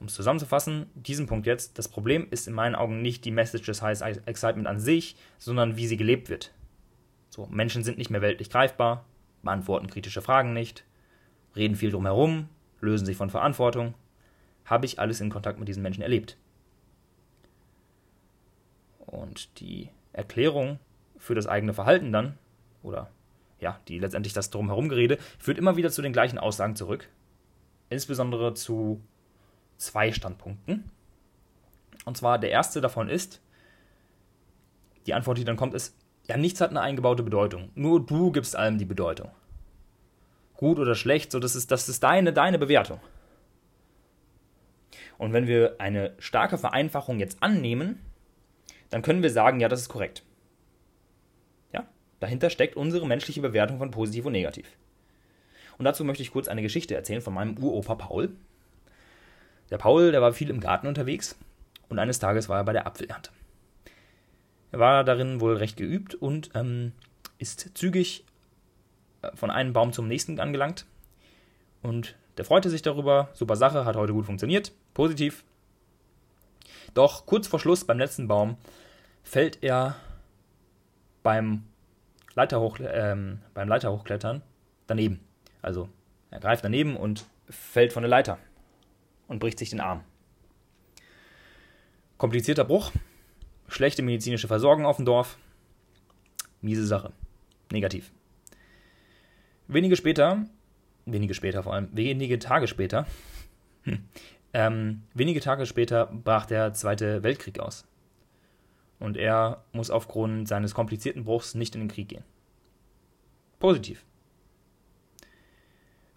um 0.02 0.08
es 0.08 0.14
zusammenzufassen, 0.14 0.90
diesen 0.94 1.28
Punkt 1.28 1.46
jetzt, 1.46 1.78
das 1.78 1.86
Problem 1.86 2.26
ist 2.30 2.48
in 2.48 2.54
meinen 2.54 2.74
Augen 2.74 3.02
nicht 3.02 3.24
die 3.24 3.30
Message 3.30 3.64
des 3.66 3.82
High 3.82 4.00
Excitement 4.26 4.66
an 4.66 4.80
sich, 4.80 5.14
sondern 5.38 5.76
wie 5.76 5.86
sie 5.86 5.96
gelebt 5.96 6.28
wird. 6.28 6.52
So, 7.30 7.46
Menschen 7.46 7.84
sind 7.84 7.98
nicht 7.98 8.10
mehr 8.10 8.20
weltlich 8.20 8.50
greifbar, 8.50 9.04
beantworten 9.44 9.86
kritische 9.86 10.20
Fragen 10.20 10.52
nicht, 10.52 10.84
reden 11.54 11.76
viel 11.76 11.92
drumherum, 11.92 12.48
lösen 12.80 13.06
sich 13.06 13.16
von 13.16 13.30
Verantwortung. 13.30 13.94
Habe 14.64 14.86
ich 14.86 14.98
alles 14.98 15.20
in 15.20 15.30
Kontakt 15.30 15.60
mit 15.60 15.68
diesen 15.68 15.84
Menschen 15.84 16.02
erlebt. 16.02 16.36
Und 18.98 19.60
die 19.60 19.88
Erklärung 20.12 20.80
für 21.16 21.36
das 21.36 21.46
eigene 21.46 21.74
Verhalten 21.74 22.10
dann, 22.10 22.38
oder 22.82 23.08
ja, 23.60 23.78
die 23.86 24.00
letztendlich 24.00 24.32
das 24.32 24.50
drumherum 24.50 24.88
gerede, 24.88 25.18
führt 25.38 25.58
immer 25.58 25.76
wieder 25.76 25.92
zu 25.92 26.02
den 26.02 26.12
gleichen 26.12 26.38
Aussagen 26.38 26.74
zurück. 26.74 27.08
Insbesondere 27.88 28.54
zu 28.54 29.00
zwei 29.82 30.12
Standpunkten. 30.12 30.90
Und 32.04 32.16
zwar 32.16 32.38
der 32.38 32.50
erste 32.50 32.80
davon 32.80 33.08
ist, 33.08 33.40
die 35.06 35.14
Antwort, 35.14 35.38
die 35.38 35.44
dann 35.44 35.56
kommt, 35.56 35.74
ist, 35.74 35.96
ja, 36.28 36.36
nichts 36.36 36.60
hat 36.60 36.70
eine 36.70 36.80
eingebaute 36.80 37.22
Bedeutung. 37.22 37.70
Nur 37.74 38.04
du 38.04 38.30
gibst 38.30 38.54
allem 38.56 38.78
die 38.78 38.84
Bedeutung. 38.84 39.30
Gut 40.54 40.78
oder 40.78 40.94
schlecht, 40.94 41.32
so 41.32 41.40
das 41.40 41.56
ist, 41.56 41.70
das 41.70 41.88
ist 41.88 42.02
deine, 42.02 42.32
deine 42.32 42.58
Bewertung. 42.58 43.00
Und 45.18 45.32
wenn 45.32 45.46
wir 45.46 45.76
eine 45.78 46.14
starke 46.18 46.58
Vereinfachung 46.58 47.18
jetzt 47.18 47.42
annehmen, 47.42 48.00
dann 48.90 49.02
können 49.02 49.22
wir 49.22 49.30
sagen, 49.30 49.60
ja, 49.60 49.68
das 49.68 49.80
ist 49.80 49.88
korrekt. 49.88 50.24
Ja, 51.72 51.88
dahinter 52.20 52.50
steckt 52.50 52.76
unsere 52.76 53.06
menschliche 53.06 53.40
Bewertung 53.40 53.78
von 53.78 53.90
positiv 53.90 54.26
und 54.26 54.32
negativ. 54.32 54.76
Und 55.78 55.84
dazu 55.84 56.04
möchte 56.04 56.22
ich 56.22 56.32
kurz 56.32 56.48
eine 56.48 56.62
Geschichte 56.62 56.94
erzählen 56.94 57.22
von 57.22 57.34
meinem 57.34 57.56
Uropa 57.58 57.94
Paul. 57.94 58.36
Der 59.72 59.78
Paul, 59.78 60.12
der 60.12 60.20
war 60.20 60.34
viel 60.34 60.50
im 60.50 60.60
Garten 60.60 60.86
unterwegs 60.86 61.34
und 61.88 61.98
eines 61.98 62.18
Tages 62.18 62.50
war 62.50 62.58
er 62.58 62.64
bei 62.64 62.74
der 62.74 62.86
Apfelernte. 62.86 63.30
Er 64.70 64.78
war 64.78 65.02
darin 65.02 65.40
wohl 65.40 65.56
recht 65.56 65.78
geübt 65.78 66.14
und 66.14 66.50
ähm, 66.54 66.92
ist 67.38 67.70
zügig 67.72 68.26
äh, 69.22 69.34
von 69.34 69.50
einem 69.50 69.72
Baum 69.72 69.94
zum 69.94 70.08
nächsten 70.08 70.38
angelangt. 70.40 70.84
Und 71.82 72.16
der 72.36 72.44
freute 72.44 72.68
sich 72.68 72.82
darüber. 72.82 73.30
Super 73.32 73.56
Sache, 73.56 73.86
hat 73.86 73.96
heute 73.96 74.12
gut 74.12 74.26
funktioniert. 74.26 74.72
Positiv. 74.92 75.42
Doch 76.92 77.24
kurz 77.24 77.48
vor 77.48 77.58
Schluss 77.58 77.86
beim 77.86 77.98
letzten 77.98 78.28
Baum 78.28 78.58
fällt 79.22 79.62
er 79.62 79.96
beim, 81.22 81.64
Leiterhoch, 82.34 82.78
ähm, 82.78 83.40
beim 83.54 83.68
Leiterhochklettern 83.68 84.42
daneben. 84.86 85.20
Also 85.62 85.88
er 86.30 86.40
greift 86.40 86.62
daneben 86.62 86.94
und 86.94 87.24
fällt 87.48 87.94
von 87.94 88.02
der 88.02 88.10
Leiter 88.10 88.38
und 89.32 89.38
bricht 89.38 89.58
sich 89.58 89.70
den 89.70 89.80
Arm. 89.80 90.04
Komplizierter 92.18 92.64
Bruch, 92.64 92.92
schlechte 93.66 94.02
medizinische 94.02 94.46
Versorgung 94.46 94.84
auf 94.84 94.96
dem 94.96 95.06
Dorf, 95.06 95.38
miese 96.60 96.86
Sache, 96.86 97.12
negativ. 97.72 98.12
Wenige 99.66 99.96
später, 99.96 100.44
wenige 101.06 101.34
später 101.34 101.62
vor 101.62 101.72
allem, 101.72 101.88
wenige 101.92 102.38
Tage 102.38 102.68
später, 102.68 103.06
hm, 103.84 104.04
ähm, 104.52 105.02
wenige 105.14 105.40
Tage 105.40 105.64
später 105.66 106.06
brach 106.06 106.46
der 106.46 106.74
Zweite 106.74 107.22
Weltkrieg 107.22 107.58
aus. 107.58 107.86
Und 109.00 109.16
er 109.16 109.64
muss 109.72 109.90
aufgrund 109.90 110.46
seines 110.46 110.74
komplizierten 110.74 111.24
Bruchs 111.24 111.54
nicht 111.54 111.74
in 111.74 111.80
den 111.80 111.88
Krieg 111.88 112.08
gehen. 112.08 112.22
Positiv. 113.58 114.04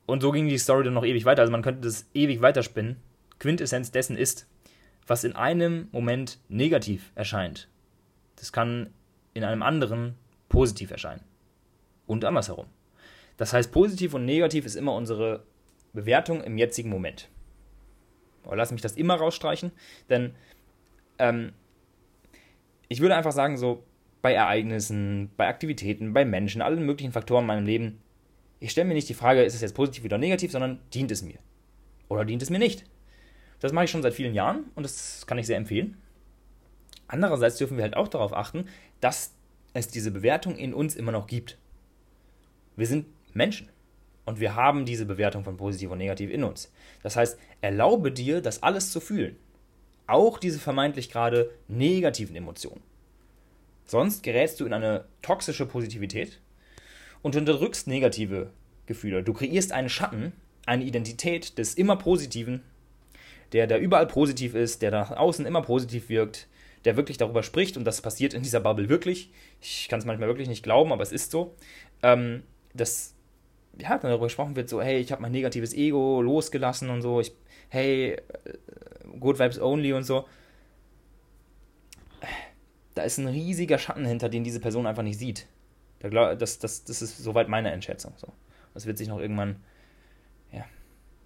Und 0.05 0.21
so 0.21 0.31
ging 0.31 0.47
die 0.47 0.57
Story 0.57 0.83
dann 0.83 0.93
noch 0.93 1.05
ewig 1.05 1.25
weiter. 1.25 1.41
Also 1.41 1.51
man 1.51 1.63
könnte 1.63 1.81
das 1.81 2.07
ewig 2.13 2.41
weiterspinnen. 2.41 2.97
Quintessenz 3.39 3.91
dessen 3.91 4.17
ist, 4.17 4.47
was 5.07 5.23
in 5.23 5.35
einem 5.35 5.87
Moment 5.91 6.39
negativ 6.49 7.11
erscheint, 7.15 7.69
das 8.37 8.51
kann 8.51 8.89
in 9.33 9.43
einem 9.43 9.61
anderen 9.61 10.15
positiv 10.49 10.91
erscheinen. 10.91 11.21
Und 12.07 12.25
andersherum. 12.25 12.67
Das 13.37 13.53
heißt, 13.53 13.71
positiv 13.71 14.13
und 14.13 14.25
negativ 14.25 14.65
ist 14.65 14.75
immer 14.75 14.93
unsere 14.93 15.43
Bewertung 15.93 16.43
im 16.43 16.57
jetzigen 16.57 16.89
Moment. 16.89 17.29
Aber 18.43 18.55
lass 18.55 18.71
mich 18.71 18.81
das 18.81 18.93
immer 18.93 19.15
rausstreichen, 19.15 19.71
denn 20.09 20.35
ähm, 21.17 21.53
ich 22.87 23.01
würde 23.01 23.15
einfach 23.15 23.31
sagen, 23.31 23.57
so 23.57 23.83
bei 24.21 24.33
Ereignissen, 24.33 25.31
bei 25.35 25.47
Aktivitäten, 25.47 26.13
bei 26.13 26.25
Menschen, 26.25 26.61
allen 26.61 26.85
möglichen 26.85 27.11
Faktoren 27.11 27.43
in 27.43 27.47
meinem 27.47 27.65
Leben, 27.65 28.01
ich 28.59 28.71
stelle 28.71 28.87
mir 28.87 28.93
nicht 28.93 29.09
die 29.09 29.13
Frage, 29.13 29.43
ist 29.43 29.55
es 29.55 29.61
jetzt 29.61 29.75
positiv 29.75 30.05
oder 30.05 30.17
negativ, 30.17 30.51
sondern 30.51 30.79
dient 30.93 31.11
es 31.11 31.21
mir? 31.21 31.39
Oder 32.07 32.25
dient 32.25 32.41
es 32.41 32.49
mir 32.49 32.59
nicht? 32.59 32.85
Das 33.59 33.71
mache 33.71 33.85
ich 33.85 33.91
schon 33.91 34.01
seit 34.01 34.13
vielen 34.13 34.33
Jahren 34.33 34.65
und 34.75 34.83
das 34.83 35.25
kann 35.27 35.37
ich 35.37 35.47
sehr 35.47 35.57
empfehlen. 35.57 35.97
Andererseits 37.07 37.57
dürfen 37.57 37.77
wir 37.77 37.83
halt 37.83 37.95
auch 37.95 38.07
darauf 38.07 38.33
achten, 38.33 38.67
dass 38.99 39.33
es 39.73 39.87
diese 39.87 40.11
Bewertung 40.11 40.55
in 40.55 40.73
uns 40.73 40.95
immer 40.95 41.11
noch 41.11 41.27
gibt. 41.27 41.57
Wir 42.75 42.87
sind 42.87 43.05
Menschen 43.33 43.69
und 44.25 44.39
wir 44.39 44.55
haben 44.55 44.85
diese 44.85 45.05
Bewertung 45.05 45.43
von 45.43 45.57
positiv 45.57 45.91
und 45.91 45.97
negativ 45.97 46.29
in 46.31 46.43
uns. 46.43 46.71
Das 47.03 47.15
heißt, 47.15 47.37
erlaube 47.61 48.11
dir, 48.11 48.41
das 48.41 48.63
alles 48.63 48.91
zu 48.91 48.99
fühlen. 48.99 49.35
Auch 50.07 50.37
diese 50.39 50.59
vermeintlich 50.59 51.09
gerade 51.09 51.51
negativen 51.67 52.35
Emotionen. 52.35 52.81
Sonst 53.85 54.23
gerätst 54.23 54.59
du 54.59 54.65
in 54.65 54.73
eine 54.73 55.05
toxische 55.21 55.65
Positivität 55.65 56.41
und 57.21 57.35
unterdrückst 57.35 57.87
negative 57.87 58.51
Gefühle. 58.87 59.23
Du 59.23 59.33
kreierst 59.33 59.71
einen 59.71 59.89
Schatten, 59.89 60.33
eine 60.65 60.83
Identität 60.83 61.57
des 61.57 61.75
immer 61.75 61.95
Positiven, 61.95 62.63
der 63.55 63.67
da 63.67 63.77
überall 63.77 64.05
positiv 64.05 64.53
ist, 64.53 64.81
der 64.81 64.91
nach 64.91 65.11
außen 65.11 65.45
immer 65.45 65.61
positiv 65.61 66.09
wirkt, 66.09 66.49
der 66.83 66.97
wirklich 66.97 67.15
darüber 67.15 67.41
spricht 67.41 67.77
und 67.77 67.85
das 67.85 68.01
passiert 68.01 68.33
in 68.33 68.43
dieser 68.43 68.59
Bubble 68.59 68.89
wirklich. 68.89 69.31
Ich 69.61 69.87
kann 69.87 69.99
es 69.99 70.05
manchmal 70.05 70.27
wirklich 70.27 70.49
nicht 70.49 70.61
glauben, 70.61 70.91
aber 70.91 71.03
es 71.03 71.13
ist 71.13 71.31
so. 71.31 71.55
Ähm, 72.03 72.43
dass 72.73 73.15
ja, 73.77 73.97
dann 73.97 74.11
darüber 74.11 74.25
gesprochen 74.25 74.57
wird, 74.57 74.67
so, 74.67 74.81
hey, 74.81 74.99
ich 74.99 75.13
habe 75.13 75.21
mein 75.21 75.31
negatives 75.31 75.73
Ego 75.73 76.21
losgelassen 76.21 76.89
und 76.89 77.01
so, 77.01 77.21
ich, 77.21 77.31
hey, 77.69 78.11
äh, 78.11 78.19
good 79.21 79.39
vibes 79.39 79.57
only 79.57 79.93
und 79.93 80.03
so. 80.03 80.25
Da 82.93 83.03
ist 83.03 83.19
ein 83.19 83.27
riesiger 83.27 83.77
Schatten 83.77 84.05
hinter, 84.05 84.27
den 84.27 84.43
diese 84.43 84.59
Person 84.59 84.85
einfach 84.85 85.03
nicht 85.03 85.17
sieht. 85.17 85.47
Das, 85.99 86.59
das, 86.59 86.83
das 86.83 87.01
ist 87.01 87.19
soweit 87.19 87.47
meine 87.47 87.71
Einschätzung. 87.71 88.11
So. 88.17 88.33
Das 88.73 88.85
wird 88.85 88.97
sich 88.97 89.07
noch 89.07 89.19
irgendwann, 89.19 89.63
ja, 90.51 90.65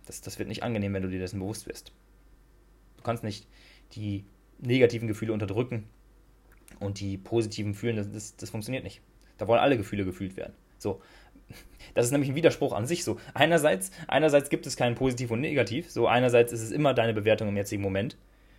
das, 0.05 0.21
das 0.21 0.37
wird 0.37 0.47
nicht 0.47 0.61
angenehm, 0.61 0.93
wenn 0.93 1.01
du 1.01 1.09
dir 1.09 1.19
dessen 1.19 1.39
bewusst 1.39 1.65
wirst. 1.67 1.91
Du 2.99 3.03
kannst 3.03 3.23
nicht 3.23 3.47
die 3.93 4.25
negativen 4.59 5.07
Gefühle 5.07 5.31
unterdrücken 5.31 5.85
und 6.81 6.99
die 6.99 7.17
positiven 7.17 7.73
fühlen, 7.73 7.95
das, 7.95 8.11
das, 8.11 8.35
das 8.35 8.49
funktioniert 8.49 8.83
nicht. 8.83 9.01
Da 9.37 9.47
wollen 9.47 9.61
alle 9.61 9.77
Gefühle 9.77 10.03
gefühlt 10.03 10.37
werden. 10.37 10.53
So. 10.77 11.01
Das 11.95 12.05
ist 12.05 12.11
nämlich 12.11 12.29
ein 12.29 12.35
Widerspruch 12.35 12.73
an 12.73 12.85
sich. 12.85 13.03
So, 13.03 13.17
einerseits, 13.33 13.89
einerseits 14.07 14.49
gibt 14.49 14.67
es 14.67 14.75
kein 14.75 14.93
Positiv 14.93 15.31
und 15.31 15.41
Negativ. 15.41 15.89
So, 15.89 16.07
einerseits 16.07 16.51
ist 16.53 16.61
es 16.61 16.71
immer 16.71 16.93
deine 16.93 17.13
Bewertung 17.13 17.47
im 17.47 17.57
jetzigen 17.57 17.81
Moment. 17.81 18.15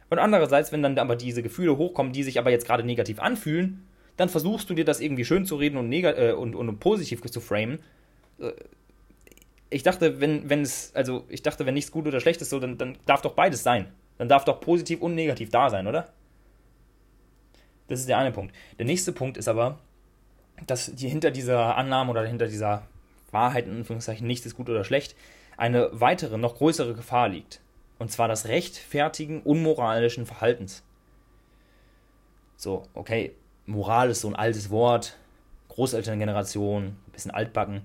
Und 0.08 0.18
andererseits, 0.18 0.72
wenn 0.72 0.82
dann 0.82 0.98
aber 0.98 1.14
diese 1.14 1.42
Gefühle 1.42 1.76
hochkommen, 1.76 2.12
die 2.12 2.24
sich 2.24 2.38
aber 2.38 2.50
jetzt 2.50 2.66
gerade 2.66 2.82
negativ 2.82 3.20
anfühlen, 3.20 3.86
dann 4.16 4.28
versuchst 4.28 4.68
du 4.68 4.74
dir 4.74 4.84
das 4.84 5.00
irgendwie 5.00 5.24
schön 5.24 5.46
zu 5.46 5.56
reden 5.56 5.76
und, 5.76 5.92
äh, 5.92 6.34
und, 6.36 6.56
und 6.56 6.80
positiv 6.80 7.22
zu 7.22 7.40
framen. 7.40 7.78
Äh, 8.40 8.52
ich 9.70 9.84
dachte, 9.84 10.20
wenn, 10.20 10.50
wenn 10.50 10.62
es, 10.62 10.92
also 10.94 11.24
ich 11.28 11.42
dachte, 11.42 11.64
wenn 11.64 11.74
nichts 11.74 11.92
gut 11.92 12.06
oder 12.06 12.20
schlecht 12.20 12.42
ist, 12.42 12.50
so, 12.50 12.58
dann, 12.58 12.76
dann 12.76 12.98
darf 13.06 13.22
doch 13.22 13.34
beides 13.34 13.62
sein. 13.62 13.86
Dann 14.20 14.28
darf 14.28 14.44
doch 14.44 14.60
positiv 14.60 15.00
und 15.00 15.14
negativ 15.14 15.48
da 15.48 15.70
sein, 15.70 15.86
oder? 15.86 16.12
Das 17.88 18.00
ist 18.00 18.08
der 18.10 18.18
eine 18.18 18.32
Punkt. 18.32 18.54
Der 18.78 18.84
nächste 18.84 19.12
Punkt 19.12 19.38
ist 19.38 19.48
aber, 19.48 19.78
dass 20.66 20.94
die 20.94 21.08
hinter 21.08 21.30
dieser 21.30 21.74
Annahme 21.78 22.10
oder 22.10 22.26
hinter 22.26 22.46
dieser 22.46 22.82
Wahrheit, 23.30 23.64
in 23.64 23.78
Anführungszeichen, 23.78 24.26
nichts 24.26 24.44
ist 24.44 24.58
gut 24.58 24.68
oder 24.68 24.84
schlecht, 24.84 25.16
eine 25.56 25.88
weitere, 25.92 26.36
noch 26.36 26.58
größere 26.58 26.92
Gefahr 26.92 27.30
liegt. 27.30 27.62
Und 27.98 28.12
zwar 28.12 28.28
das 28.28 28.46
Rechtfertigen 28.46 29.40
unmoralischen 29.40 30.26
Verhaltens. 30.26 30.82
So, 32.58 32.82
okay, 32.92 33.34
Moral 33.64 34.10
ist 34.10 34.20
so 34.20 34.28
ein 34.28 34.36
altes 34.36 34.68
Wort, 34.68 35.16
Großelterngeneration, 35.68 36.88
ein 36.88 37.12
bisschen 37.12 37.30
altbacken, 37.30 37.80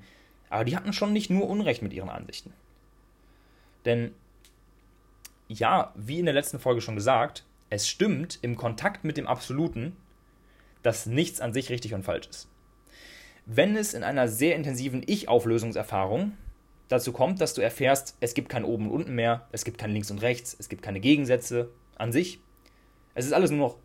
aber 0.49 0.65
die 0.65 0.75
hatten 0.75 0.91
schon 0.91 1.13
nicht 1.13 1.29
nur 1.29 1.47
Unrecht 1.47 1.81
mit 1.81 1.93
ihren 1.93 2.09
Ansichten. 2.09 2.51
Denn, 3.85 4.13
ja, 5.47 5.93
wie 5.95 6.19
in 6.19 6.25
der 6.25 6.34
letzten 6.34 6.60
Folge 6.60 6.81
schon 6.81 6.95
gesagt, 6.95 7.45
es 7.69 7.88
stimmt 7.88 8.39
im 8.41 8.55
Kontakt 8.55 9.03
mit 9.03 9.17
dem 9.17 9.27
Absoluten, 9.27 9.95
dass 10.84 11.05
nichts 11.05 11.41
an 11.41 11.53
sich 11.53 11.69
richtig 11.69 11.93
und 11.93 12.03
falsch 12.03 12.27
ist. 12.27 12.47
Wenn 13.45 13.75
es 13.75 13.93
in 13.93 14.03
einer 14.03 14.27
sehr 14.27 14.55
intensiven 14.55 15.03
Ich-Auflösungserfahrung 15.05 16.34
dazu 16.88 17.12
kommt, 17.12 17.41
dass 17.41 17.53
du 17.53 17.62
erfährst, 17.62 18.15
es 18.19 18.34
gibt 18.34 18.49
kein 18.49 18.63
Oben 18.63 18.88
und 18.88 18.93
Unten 18.93 19.15
mehr, 19.15 19.47
es 19.51 19.65
gibt 19.65 19.77
kein 19.77 19.91
Links 19.91 20.12
und 20.12 20.21
Rechts, 20.21 20.55
es 20.58 20.69
gibt 20.69 20.81
keine 20.81 20.99
Gegensätze 20.99 21.69
an 21.95 22.12
sich, 22.12 22.39
es 23.13 23.25
ist 23.25 23.34
alles 23.34 23.51
nur 23.51 23.60
noch 23.60 23.77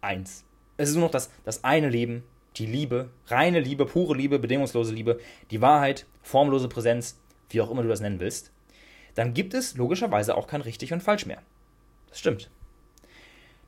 eins. 0.00 0.44
Es 0.76 0.88
ist 0.88 0.94
nur 0.94 1.04
noch 1.04 1.10
das, 1.10 1.30
das 1.44 1.64
eine 1.64 1.88
Leben, 1.88 2.24
die 2.56 2.66
Liebe, 2.66 3.10
reine 3.26 3.60
Liebe, 3.60 3.84
pure 3.84 4.16
Liebe, 4.16 4.38
bedingungslose 4.38 4.94
Liebe, 4.94 5.20
die 5.50 5.60
Wahrheit, 5.60 6.06
formlose 6.22 6.68
Präsenz, 6.68 7.18
wie 7.50 7.60
auch 7.60 7.70
immer 7.70 7.82
du 7.82 7.88
das 7.88 8.00
nennen 8.00 8.20
willst, 8.20 8.50
dann 9.20 9.34
gibt 9.34 9.52
es 9.52 9.76
logischerweise 9.76 10.34
auch 10.34 10.46
kein 10.46 10.62
richtig 10.62 10.94
und 10.94 11.02
falsch 11.02 11.26
mehr. 11.26 11.42
Das 12.08 12.18
stimmt. 12.18 12.48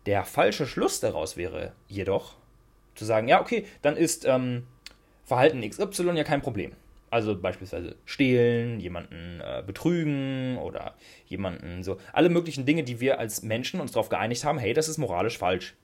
Der 0.06 0.24
falsche 0.24 0.66
Schluss 0.66 0.98
daraus 0.98 1.36
wäre 1.36 1.74
jedoch 1.88 2.36
zu 2.94 3.04
sagen, 3.04 3.28
ja, 3.28 3.38
okay, 3.38 3.66
dann 3.82 3.98
ist 3.98 4.24
ähm, 4.24 4.66
Verhalten 5.26 5.60
XY 5.60 6.12
ja 6.16 6.24
kein 6.24 6.40
Problem. 6.40 6.72
Also 7.10 7.38
beispielsweise 7.38 7.96
stehlen, 8.06 8.80
jemanden 8.80 9.42
äh, 9.42 9.62
betrügen 9.66 10.56
oder 10.56 10.94
jemanden 11.26 11.82
so. 11.82 11.98
Alle 12.14 12.30
möglichen 12.30 12.64
Dinge, 12.64 12.82
die 12.82 13.00
wir 13.00 13.18
als 13.18 13.42
Menschen 13.42 13.78
uns 13.82 13.92
darauf 13.92 14.08
geeinigt 14.08 14.44
haben, 14.44 14.56
hey, 14.56 14.72
das 14.72 14.88
ist 14.88 14.96
moralisch 14.96 15.36
falsch. 15.36 15.74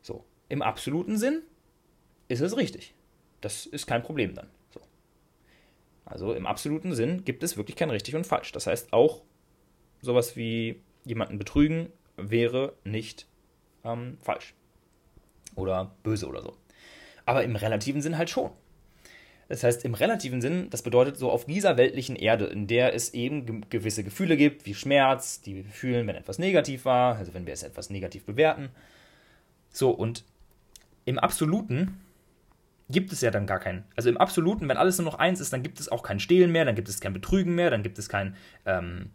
So, 0.00 0.24
im 0.48 0.62
absoluten 0.62 1.18
Sinn 1.18 1.42
ist 2.28 2.40
es 2.40 2.56
richtig. 2.56 2.94
Das 3.42 3.66
ist 3.66 3.86
kein 3.86 4.02
Problem 4.02 4.34
dann. 4.34 4.48
So. 6.16 6.26
Also 6.28 6.34
im 6.34 6.46
absoluten 6.46 6.94
Sinn 6.94 7.24
gibt 7.24 7.42
es 7.42 7.56
wirklich 7.56 7.76
kein 7.76 7.90
richtig 7.90 8.14
und 8.16 8.26
falsch. 8.26 8.52
Das 8.52 8.66
heißt, 8.66 8.92
auch 8.92 9.22
sowas 10.00 10.36
wie 10.36 10.80
jemanden 11.04 11.38
betrügen 11.38 11.88
wäre 12.16 12.74
nicht 12.84 13.26
ähm, 13.84 14.18
falsch. 14.20 14.54
Oder 15.54 15.94
böse 16.02 16.28
oder 16.28 16.42
so 16.42 16.54
aber 17.28 17.44
im 17.44 17.56
relativen 17.56 18.00
Sinn 18.00 18.16
halt 18.16 18.30
schon. 18.30 18.50
Das 19.48 19.62
heißt, 19.62 19.84
im 19.84 19.92
relativen 19.92 20.40
Sinn, 20.40 20.70
das 20.70 20.80
bedeutet 20.80 21.18
so 21.18 21.30
auf 21.30 21.44
dieser 21.44 21.76
weltlichen 21.76 22.16
Erde, 22.16 22.46
in 22.46 22.66
der 22.66 22.94
es 22.94 23.12
eben 23.12 23.68
gewisse 23.68 24.02
Gefühle 24.02 24.38
gibt, 24.38 24.64
wie 24.64 24.74
Schmerz, 24.74 25.42
die 25.42 25.56
wir 25.56 25.64
fühlen, 25.64 26.06
wenn 26.06 26.16
etwas 26.16 26.38
negativ 26.38 26.86
war, 26.86 27.16
also 27.16 27.34
wenn 27.34 27.44
wir 27.44 27.52
es 27.52 27.62
etwas 27.62 27.90
negativ 27.90 28.24
bewerten. 28.24 28.70
So, 29.70 29.90
und 29.90 30.24
im 31.04 31.18
Absoluten 31.18 32.00
gibt 32.88 33.12
es 33.12 33.20
ja 33.20 33.30
dann 33.30 33.46
gar 33.46 33.58
keinen. 33.58 33.84
Also 33.96 34.08
im 34.08 34.16
Absoluten, 34.16 34.68
wenn 34.68 34.76
alles 34.76 34.98
nur 34.98 35.04
noch 35.04 35.18
eins 35.18 35.40
ist, 35.40 35.52
dann 35.52 35.62
gibt 35.62 35.80
es 35.80 35.90
auch 35.90 36.02
kein 36.02 36.20
Stehlen 36.20 36.50
mehr, 36.50 36.64
dann 36.64 36.74
gibt 36.74 36.88
es 36.88 37.00
kein 37.00 37.12
Betrügen 37.12 37.54
mehr, 37.54 37.70
dann 37.70 37.82
gibt 37.82 37.98
es 37.98 38.08
kein, 38.08 38.36
ähm, 38.64 39.10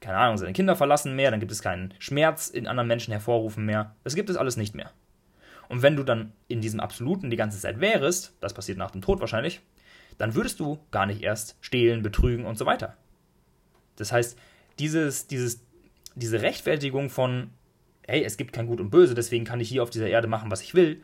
keine 0.00 0.16
Ahnung, 0.18 0.38
seine 0.38 0.52
Kinder 0.52 0.76
verlassen 0.76 1.14
mehr, 1.14 1.30
dann 1.30 1.40
gibt 1.40 1.52
es 1.52 1.62
keinen 1.62 1.94
Schmerz 1.98 2.48
in 2.48 2.66
anderen 2.66 2.88
Menschen 2.88 3.12
hervorrufen 3.12 3.64
mehr. 3.64 3.94
Das 4.02 4.14
gibt 4.14 4.30
es 4.30 4.36
alles 4.36 4.56
nicht 4.56 4.74
mehr. 4.74 4.90
Und 5.68 5.82
wenn 5.82 5.96
du 5.96 6.02
dann 6.02 6.32
in 6.48 6.60
diesem 6.60 6.80
Absoluten 6.80 7.30
die 7.30 7.36
ganze 7.36 7.58
Zeit 7.58 7.80
wärst, 7.80 8.34
das 8.40 8.54
passiert 8.54 8.78
nach 8.78 8.90
dem 8.90 9.02
Tod 9.02 9.20
wahrscheinlich, 9.20 9.60
dann 10.18 10.34
würdest 10.34 10.60
du 10.60 10.78
gar 10.90 11.06
nicht 11.06 11.22
erst 11.22 11.56
stehlen, 11.60 12.02
betrügen 12.02 12.46
und 12.46 12.56
so 12.56 12.66
weiter. 12.66 12.96
Das 13.96 14.12
heißt, 14.12 14.38
dieses, 14.78 15.26
dieses, 15.26 15.64
diese 16.14 16.42
Rechtfertigung 16.42 17.10
von, 17.10 17.50
hey, 18.06 18.22
es 18.24 18.36
gibt 18.36 18.52
kein 18.52 18.66
Gut 18.66 18.80
und 18.80 18.90
Böse, 18.90 19.14
deswegen 19.14 19.44
kann 19.44 19.60
ich 19.60 19.68
hier 19.68 19.82
auf 19.82 19.90
dieser 19.90 20.08
Erde 20.08 20.28
machen, 20.28 20.50
was 20.50 20.62
ich 20.62 20.74
will, 20.74 21.02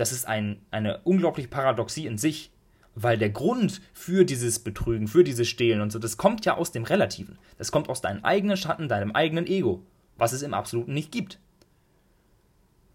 das 0.00 0.12
ist 0.12 0.26
ein, 0.26 0.62
eine 0.70 1.02
unglaubliche 1.02 1.50
Paradoxie 1.50 2.06
in 2.06 2.16
sich, 2.16 2.50
weil 2.94 3.18
der 3.18 3.28
Grund 3.28 3.82
für 3.92 4.24
dieses 4.24 4.58
Betrügen, 4.58 5.08
für 5.08 5.24
dieses 5.24 5.46
Stehlen 5.46 5.82
und 5.82 5.92
so, 5.92 5.98
das 5.98 6.16
kommt 6.16 6.46
ja 6.46 6.56
aus 6.56 6.72
dem 6.72 6.84
Relativen. 6.84 7.38
Das 7.58 7.70
kommt 7.70 7.90
aus 7.90 8.00
deinem 8.00 8.24
eigenen 8.24 8.56
Schatten, 8.56 8.88
deinem 8.88 9.12
eigenen 9.12 9.46
Ego, 9.46 9.84
was 10.16 10.32
es 10.32 10.40
im 10.40 10.54
Absoluten 10.54 10.94
nicht 10.94 11.12
gibt. 11.12 11.38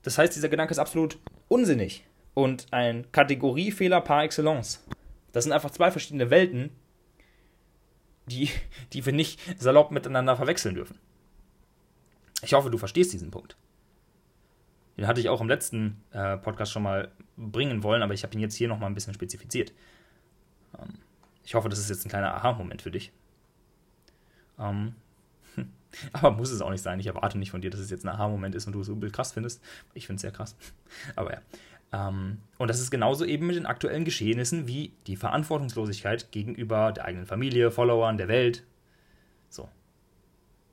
Das 0.01 0.17
heißt, 0.17 0.35
dieser 0.35 0.49
Gedanke 0.49 0.71
ist 0.71 0.79
absolut 0.79 1.19
unsinnig 1.47 2.05
und 2.33 2.65
ein 2.71 3.05
Kategoriefehler 3.11 4.01
par 4.01 4.23
excellence. 4.23 4.83
Das 5.31 5.43
sind 5.43 5.53
einfach 5.53 5.69
zwei 5.69 5.91
verschiedene 5.91 6.31
Welten, 6.31 6.71
die, 8.25 8.49
die 8.93 9.05
wir 9.05 9.13
nicht 9.13 9.39
salopp 9.61 9.91
miteinander 9.91 10.35
verwechseln 10.35 10.73
dürfen. 10.73 10.97
Ich 12.41 12.55
hoffe, 12.55 12.71
du 12.71 12.79
verstehst 12.79 13.13
diesen 13.13 13.29
Punkt. 13.29 13.57
Den 14.97 15.07
hatte 15.07 15.19
ich 15.19 15.29
auch 15.29 15.41
im 15.41 15.49
letzten 15.49 16.01
äh, 16.11 16.37
Podcast 16.37 16.71
schon 16.71 16.83
mal 16.83 17.11
bringen 17.37 17.83
wollen, 17.83 18.01
aber 18.01 18.13
ich 18.13 18.23
habe 18.23 18.33
ihn 18.33 18.39
jetzt 18.39 18.55
hier 18.55 18.67
nochmal 18.67 18.89
ein 18.89 18.93
bisschen 18.93 19.13
spezifiziert. 19.13 19.73
Ähm, 20.79 20.95
ich 21.43 21.55
hoffe, 21.55 21.69
das 21.69 21.79
ist 21.79 21.89
jetzt 21.89 22.05
ein 22.05 22.09
kleiner 22.09 22.33
Aha-Moment 22.35 22.81
für 22.81 22.91
dich. 22.91 23.11
Ähm, 24.57 24.95
aber 26.13 26.31
muss 26.31 26.51
es 26.51 26.61
auch 26.61 26.71
nicht 26.71 26.81
sein. 26.81 26.99
Ich 26.99 27.07
erwarte 27.07 27.37
nicht 27.37 27.51
von 27.51 27.61
dir, 27.61 27.69
dass 27.69 27.79
es 27.79 27.89
jetzt 27.89 28.05
ein 28.05 28.09
Aha-Moment 28.09 28.55
ist 28.55 28.67
und 28.67 28.73
du 28.73 28.81
es 28.81 28.87
übel 28.87 29.11
krass 29.11 29.33
findest. 29.33 29.61
Ich 29.93 30.07
finde 30.07 30.15
es 30.15 30.21
sehr 30.21 30.31
krass. 30.31 30.55
Aber 31.15 31.33
ja. 31.33 31.41
Ähm, 31.91 32.39
und 32.57 32.69
das 32.69 32.79
ist 32.79 32.89
genauso 32.89 33.25
eben 33.25 33.47
mit 33.47 33.57
den 33.57 33.65
aktuellen 33.65 34.05
Geschehnissen 34.05 34.67
wie 34.67 34.93
die 35.07 35.15
Verantwortungslosigkeit 35.17 36.31
gegenüber 36.31 36.91
der 36.91 37.05
eigenen 37.05 37.25
Familie, 37.25 37.69
Followern, 37.69 38.17
der 38.17 38.27
Welt. 38.27 38.63
So. 39.49 39.69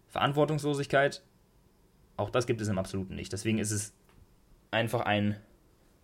Verantwortungslosigkeit, 0.08 1.22
auch 2.16 2.30
das 2.30 2.46
gibt 2.46 2.60
es 2.60 2.68
im 2.68 2.78
Absoluten 2.78 3.14
nicht. 3.14 3.32
Deswegen 3.32 3.58
ist 3.58 3.70
es 3.70 3.94
einfach 4.72 5.00
ein 5.02 5.36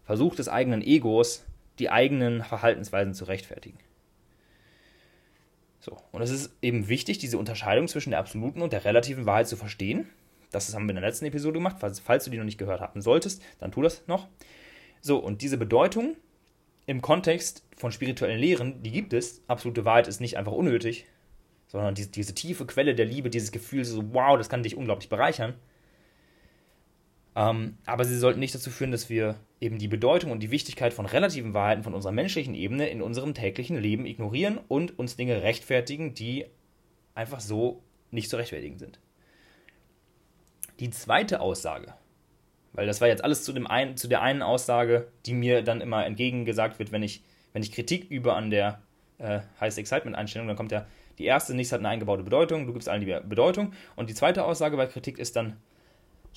Versuch 0.04 0.34
des 0.34 0.48
eigenen 0.48 0.82
Egos, 0.82 1.44
die 1.78 1.90
eigenen 1.90 2.42
Verhaltensweisen 2.42 3.14
zu 3.14 3.24
rechtfertigen. 3.24 3.78
So, 5.80 5.96
und 6.12 6.22
es 6.22 6.30
ist 6.30 6.56
eben 6.60 6.88
wichtig, 6.88 7.18
diese 7.18 7.38
Unterscheidung 7.38 7.88
zwischen 7.88 8.10
der 8.10 8.18
absoluten 8.18 8.62
und 8.62 8.72
der 8.72 8.84
relativen 8.84 9.26
Wahrheit 9.26 9.48
zu 9.48 9.56
verstehen. 9.56 10.08
Das 10.50 10.72
haben 10.74 10.86
wir 10.86 10.90
in 10.90 10.96
der 10.96 11.08
letzten 11.08 11.26
Episode 11.26 11.54
gemacht. 11.54 11.76
Falls, 11.78 12.00
falls 12.00 12.24
du 12.24 12.30
die 12.30 12.38
noch 12.38 12.44
nicht 12.44 12.58
gehört 12.58 12.80
haben 12.80 13.00
solltest, 13.00 13.42
dann 13.58 13.70
tu 13.70 13.82
das 13.82 14.06
noch. 14.06 14.28
So, 15.00 15.18
und 15.18 15.42
diese 15.42 15.58
Bedeutung 15.58 16.16
im 16.86 17.02
Kontext 17.02 17.64
von 17.76 17.92
spirituellen 17.92 18.40
Lehren, 18.40 18.82
die 18.82 18.90
gibt 18.90 19.12
es. 19.12 19.42
Absolute 19.46 19.84
Wahrheit 19.84 20.08
ist 20.08 20.20
nicht 20.20 20.36
einfach 20.36 20.52
unnötig, 20.52 21.06
sondern 21.68 21.94
diese, 21.94 22.08
diese 22.08 22.34
tiefe 22.34 22.66
Quelle 22.66 22.94
der 22.94 23.06
Liebe, 23.06 23.30
dieses 23.30 23.52
Gefühl, 23.52 23.84
so, 23.84 24.14
wow, 24.14 24.36
das 24.36 24.48
kann 24.48 24.62
dich 24.62 24.76
unglaublich 24.76 25.08
bereichern. 25.08 25.54
Ähm, 27.38 27.78
aber 27.86 28.04
sie 28.04 28.18
sollten 28.18 28.40
nicht 28.40 28.56
dazu 28.56 28.68
führen, 28.68 28.90
dass 28.90 29.08
wir 29.08 29.36
eben 29.60 29.78
die 29.78 29.86
Bedeutung 29.86 30.32
und 30.32 30.40
die 30.40 30.50
Wichtigkeit 30.50 30.92
von 30.92 31.06
relativen 31.06 31.54
Wahrheiten 31.54 31.84
von 31.84 31.94
unserer 31.94 32.10
menschlichen 32.10 32.56
Ebene 32.56 32.88
in 32.88 33.00
unserem 33.00 33.32
täglichen 33.32 33.78
Leben 33.78 34.06
ignorieren 34.06 34.58
und 34.66 34.98
uns 34.98 35.14
Dinge 35.14 35.40
rechtfertigen, 35.40 36.14
die 36.14 36.46
einfach 37.14 37.38
so 37.38 37.80
nicht 38.10 38.28
zu 38.28 38.38
rechtfertigen 38.38 38.78
sind. 38.78 38.98
Die 40.80 40.90
zweite 40.90 41.40
Aussage, 41.40 41.94
weil 42.72 42.88
das 42.88 43.00
war 43.00 43.06
jetzt 43.06 43.22
alles 43.22 43.44
zu, 43.44 43.52
dem 43.52 43.68
ein, 43.68 43.96
zu 43.96 44.08
der 44.08 44.20
einen 44.20 44.42
Aussage, 44.42 45.06
die 45.24 45.34
mir 45.34 45.62
dann 45.62 45.80
immer 45.80 46.04
entgegengesagt 46.04 46.80
wird, 46.80 46.90
wenn 46.90 47.04
ich, 47.04 47.22
wenn 47.52 47.62
ich 47.62 47.70
Kritik 47.70 48.10
übe 48.10 48.34
an 48.34 48.50
der 48.50 48.82
äh, 49.18 49.40
Highest 49.60 49.78
Excitement 49.78 50.16
Einstellung, 50.16 50.48
dann 50.48 50.56
kommt 50.56 50.72
ja 50.72 50.86
die 51.18 51.24
erste, 51.24 51.54
nichts 51.54 51.72
hat 51.72 51.80
eine 51.80 51.88
eingebaute 51.88 52.24
Bedeutung, 52.24 52.66
du 52.66 52.72
gibst 52.72 52.88
allen 52.88 53.00
die 53.00 53.20
Bedeutung. 53.28 53.74
Und 53.94 54.10
die 54.10 54.14
zweite 54.14 54.44
Aussage 54.44 54.76
bei 54.76 54.86
Kritik 54.86 55.18
ist 55.18 55.36
dann, 55.36 55.56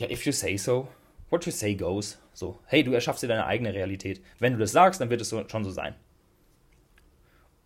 ja, 0.02 0.10
if 0.10 0.26
you 0.26 0.32
say 0.32 0.58
so, 0.58 0.88
what 1.30 1.46
you 1.46 1.52
say 1.52 1.76
goes. 1.76 2.18
So, 2.34 2.60
hey, 2.66 2.84
du 2.84 2.92
erschaffst 2.94 3.24
dir 3.24 3.28
deine 3.28 3.46
eigene 3.46 3.74
Realität. 3.74 4.22
Wenn 4.40 4.54
du 4.54 4.60
das 4.60 4.72
sagst, 4.72 5.00
dann 5.00 5.10
wird 5.10 5.22
es 5.22 5.30
so, 5.30 5.48
schon 5.48 5.64
so 5.64 5.72
sein. 5.72 5.96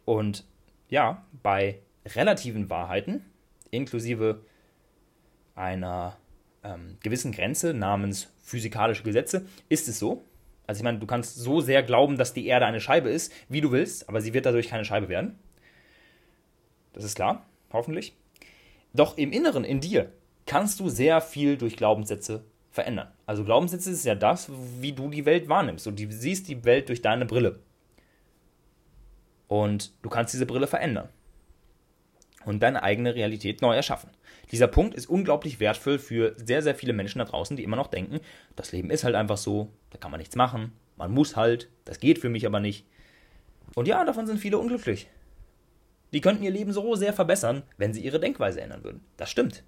Und 0.06 0.46
ja, 0.90 1.26
bei 1.42 1.80
relativen 2.06 2.70
Wahrheiten, 2.70 3.26
inklusive 3.72 4.42
einer 5.56 6.18
ähm, 6.64 6.98
gewissen 7.02 7.32
Grenze 7.32 7.74
namens 7.74 8.32
physikalische 8.44 9.04
Gesetze 9.04 9.48
ist 9.70 9.88
es 9.88 9.98
so. 9.98 10.24
Also 10.68 10.80
ich 10.80 10.84
meine, 10.84 11.00
du 11.00 11.08
kannst 11.08 11.38
so 11.38 11.62
sehr 11.62 11.84
glauben, 11.84 12.18
dass 12.18 12.34
die 12.34 12.48
Erde 12.48 12.66
eine 12.66 12.82
Scheibe 12.82 13.10
ist, 13.10 13.32
wie 13.50 13.62
du 13.62 13.72
willst, 13.72 14.10
aber 14.10 14.22
sie 14.22 14.34
wird 14.34 14.46
dadurch 14.46 14.68
keine 14.68 14.86
Scheibe 14.86 15.10
werden. 15.10 15.40
Das 16.94 17.04
ist 17.04 17.16
klar, 17.16 17.46
hoffentlich. 17.72 18.14
Doch 18.94 19.18
im 19.18 19.32
Inneren, 19.32 19.64
in 19.64 19.80
dir, 19.80 20.12
kannst 20.46 20.80
du 20.80 20.89
sehr 20.89 21.22
viel 21.22 21.58
durch 21.58 21.78
Glaubenssätze 21.78 22.46
verändern. 22.72 23.08
Also 23.26 23.43
Glaubenssätze 23.43 23.91
ist 23.91 24.06
ja 24.06 24.16
das, 24.16 24.52
wie 24.80 24.91
du 24.93 25.10
die 25.10 25.26
Welt 25.26 25.50
wahrnimmst. 25.50 25.88
Und 25.88 26.00
du 26.00 26.12
siehst 26.12 26.48
die 26.48 26.64
Welt 26.66 26.89
durch 26.89 27.02
deine 27.02 27.26
Brille. 27.26 27.60
Und 29.48 29.93
du 30.02 30.10
kannst 30.10 30.34
diese 30.34 30.46
Brille 30.46 30.68
verändern. 30.68 31.10
Und 32.46 32.62
deine 32.62 32.84
eigene 32.84 33.16
Realität 33.16 33.62
neu 33.62 33.76
erschaffen. 33.76 34.12
Dieser 34.52 34.68
Punkt 34.68 34.93
ist 34.93 35.08
unglaublich 35.08 35.60
wertvoll 35.60 35.98
für 35.98 36.36
sehr, 36.38 36.62
sehr 36.62 36.76
viele 36.76 36.93
Menschen 36.93 37.20
da 37.20 37.26
draußen, 37.26 37.58
die 37.58 37.64
immer 37.64 37.78
noch 37.78 37.88
denken, 37.88 38.20
das 38.56 38.72
Leben 38.72 38.91
ist 38.91 39.04
halt 39.04 39.16
einfach 39.16 39.38
so, 39.38 39.72
da 39.89 39.98
kann 39.98 40.12
man 40.12 40.20
nichts 40.20 40.36
machen, 40.36 40.72
man 40.98 41.12
muss 41.12 41.36
halt, 41.36 41.70
das 41.86 42.00
geht 42.00 42.20
für 42.20 42.30
mich 42.30 42.46
aber 42.46 42.60
nicht. 42.60 42.86
Und 43.74 43.88
ja, 43.88 44.06
davon 44.06 44.28
sind 44.28 44.39
viele 44.39 44.60
unglücklich. 44.60 45.08
Die 46.14 46.22
könnten 46.22 46.43
ihr 46.43 46.52
Leben 46.52 46.72
so 46.72 46.96
sehr 46.96 47.14
verbessern, 47.14 47.64
wenn 47.78 47.93
sie 47.93 48.02
ihre 48.02 48.20
Denkweise 48.20 48.62
ändern 48.62 48.84
würden. 48.84 49.02
Das 49.18 49.32
stimmt. 49.32 49.64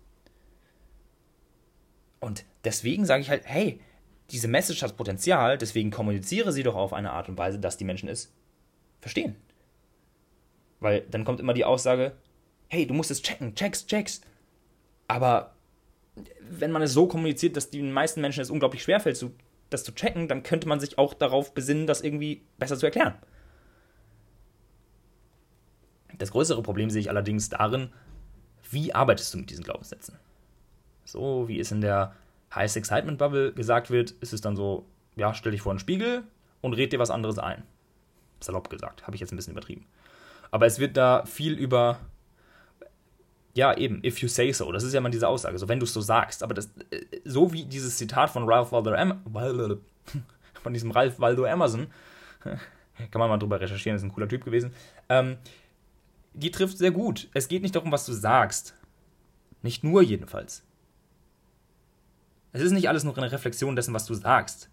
Und 2.19 2.45
deswegen 2.63 3.05
sage 3.05 3.21
ich 3.21 3.29
halt, 3.29 3.43
hey, 3.45 3.79
diese 4.31 4.47
Message 4.47 4.81
hat 4.81 4.97
Potenzial, 4.97 5.57
deswegen 5.57 5.91
kommuniziere 5.91 6.51
sie 6.51 6.63
doch 6.63 6.75
auf 6.75 6.93
eine 6.93 7.11
Art 7.11 7.29
und 7.29 7.37
Weise, 7.37 7.59
dass 7.59 7.77
die 7.77 7.85
Menschen 7.85 8.09
es 8.09 8.33
verstehen. 8.99 9.35
Weil 10.79 11.01
dann 11.09 11.25
kommt 11.25 11.39
immer 11.39 11.53
die 11.53 11.65
Aussage, 11.65 12.17
hey, 12.67 12.85
du 12.85 12.93
musst 12.93 13.11
es 13.11 13.21
checken, 13.21 13.55
checks, 13.55 13.85
checks. 13.85 14.21
Aber 15.07 15.55
wenn 16.41 16.71
man 16.71 16.81
es 16.81 16.93
so 16.93 17.07
kommuniziert, 17.07 17.55
dass 17.55 17.69
den 17.69 17.91
meisten 17.91 18.21
Menschen 18.21 18.41
es 18.41 18.49
unglaublich 18.49 18.83
schwerfällt, 18.83 19.23
das 19.69 19.83
zu 19.83 19.93
checken, 19.93 20.27
dann 20.27 20.43
könnte 20.43 20.67
man 20.67 20.79
sich 20.79 20.97
auch 20.97 21.13
darauf 21.13 21.53
besinnen, 21.53 21.87
das 21.87 22.01
irgendwie 22.01 22.43
besser 22.57 22.77
zu 22.77 22.85
erklären. 22.85 23.15
Das 26.17 26.31
größere 26.31 26.63
Problem 26.63 26.89
sehe 26.89 27.01
ich 27.01 27.09
allerdings 27.09 27.49
darin, 27.49 27.91
wie 28.71 28.93
arbeitest 28.93 29.33
du 29.33 29.37
mit 29.39 29.49
diesen 29.49 29.63
Glaubenssätzen? 29.63 30.17
So 31.07 31.47
wie 31.47 31.59
es 31.59 31.71
in 31.71 31.81
der 31.81 32.13
Highest 32.53 32.77
Excitement 32.77 33.17
Bubble 33.17 33.53
gesagt 33.53 33.89
wird, 33.89 34.11
ist 34.11 34.33
es 34.33 34.41
dann 34.41 34.55
so, 34.55 34.85
ja, 35.15 35.33
stell 35.33 35.53
dich 35.53 35.61
vor 35.61 35.71
einen 35.71 35.79
Spiegel 35.79 36.23
und 36.61 36.73
red 36.73 36.91
dir 36.91 36.99
was 36.99 37.09
anderes 37.09 37.39
ein. 37.39 37.63
Salopp 38.41 38.69
gesagt, 38.69 39.03
habe 39.07 39.15
ich 39.15 39.21
jetzt 39.21 39.31
ein 39.31 39.37
bisschen 39.37 39.53
übertrieben. 39.53 39.85
Aber 40.51 40.65
es 40.65 40.79
wird 40.79 40.97
da 40.97 41.25
viel 41.25 41.53
über, 41.53 41.99
ja, 43.53 43.75
eben, 43.75 44.03
if 44.03 44.19
you 44.19 44.27
say 44.27 44.51
so. 44.51 44.71
Das 44.71 44.83
ist 44.83 44.93
ja 44.93 44.99
mal 44.99 45.09
diese 45.09 45.27
Aussage, 45.27 45.57
so 45.57 45.69
wenn 45.69 45.79
du 45.79 45.85
es 45.85 45.93
so 45.93 46.01
sagst. 46.01 46.43
Aber 46.43 46.53
das, 46.53 46.69
äh, 46.91 47.05
so 47.23 47.53
wie 47.53 47.63
dieses 47.63 47.97
Zitat 47.97 48.29
von 48.29 48.43
Ralph 48.43 48.71
Waldo, 48.73 48.93
Am 48.93 49.23
von 50.61 50.73
diesem 50.73 50.91
Ralph 50.91 51.19
Waldo 51.19 51.45
Emerson, 51.45 51.87
kann 52.43 53.19
man 53.19 53.29
mal 53.29 53.37
drüber 53.37 53.61
recherchieren, 53.61 53.95
ist 53.95 54.03
ein 54.03 54.11
cooler 54.11 54.27
Typ 54.27 54.43
gewesen, 54.43 54.73
ähm, 55.07 55.37
die 56.33 56.51
trifft 56.51 56.77
sehr 56.77 56.91
gut. 56.91 57.29
Es 57.33 57.47
geht 57.47 57.61
nicht 57.61 57.75
darum, 57.75 57.91
was 57.91 58.05
du 58.05 58.11
sagst. 58.11 58.75
Nicht 59.63 59.83
nur 59.83 60.03
jedenfalls. 60.03 60.66
Es 62.53 62.61
ist 62.61 62.71
nicht 62.71 62.89
alles 62.89 63.03
nur 63.03 63.17
eine 63.17 63.31
Reflexion 63.31 63.75
dessen, 63.75 63.93
was 63.93 64.05
du 64.05 64.13
sagst. 64.13 64.69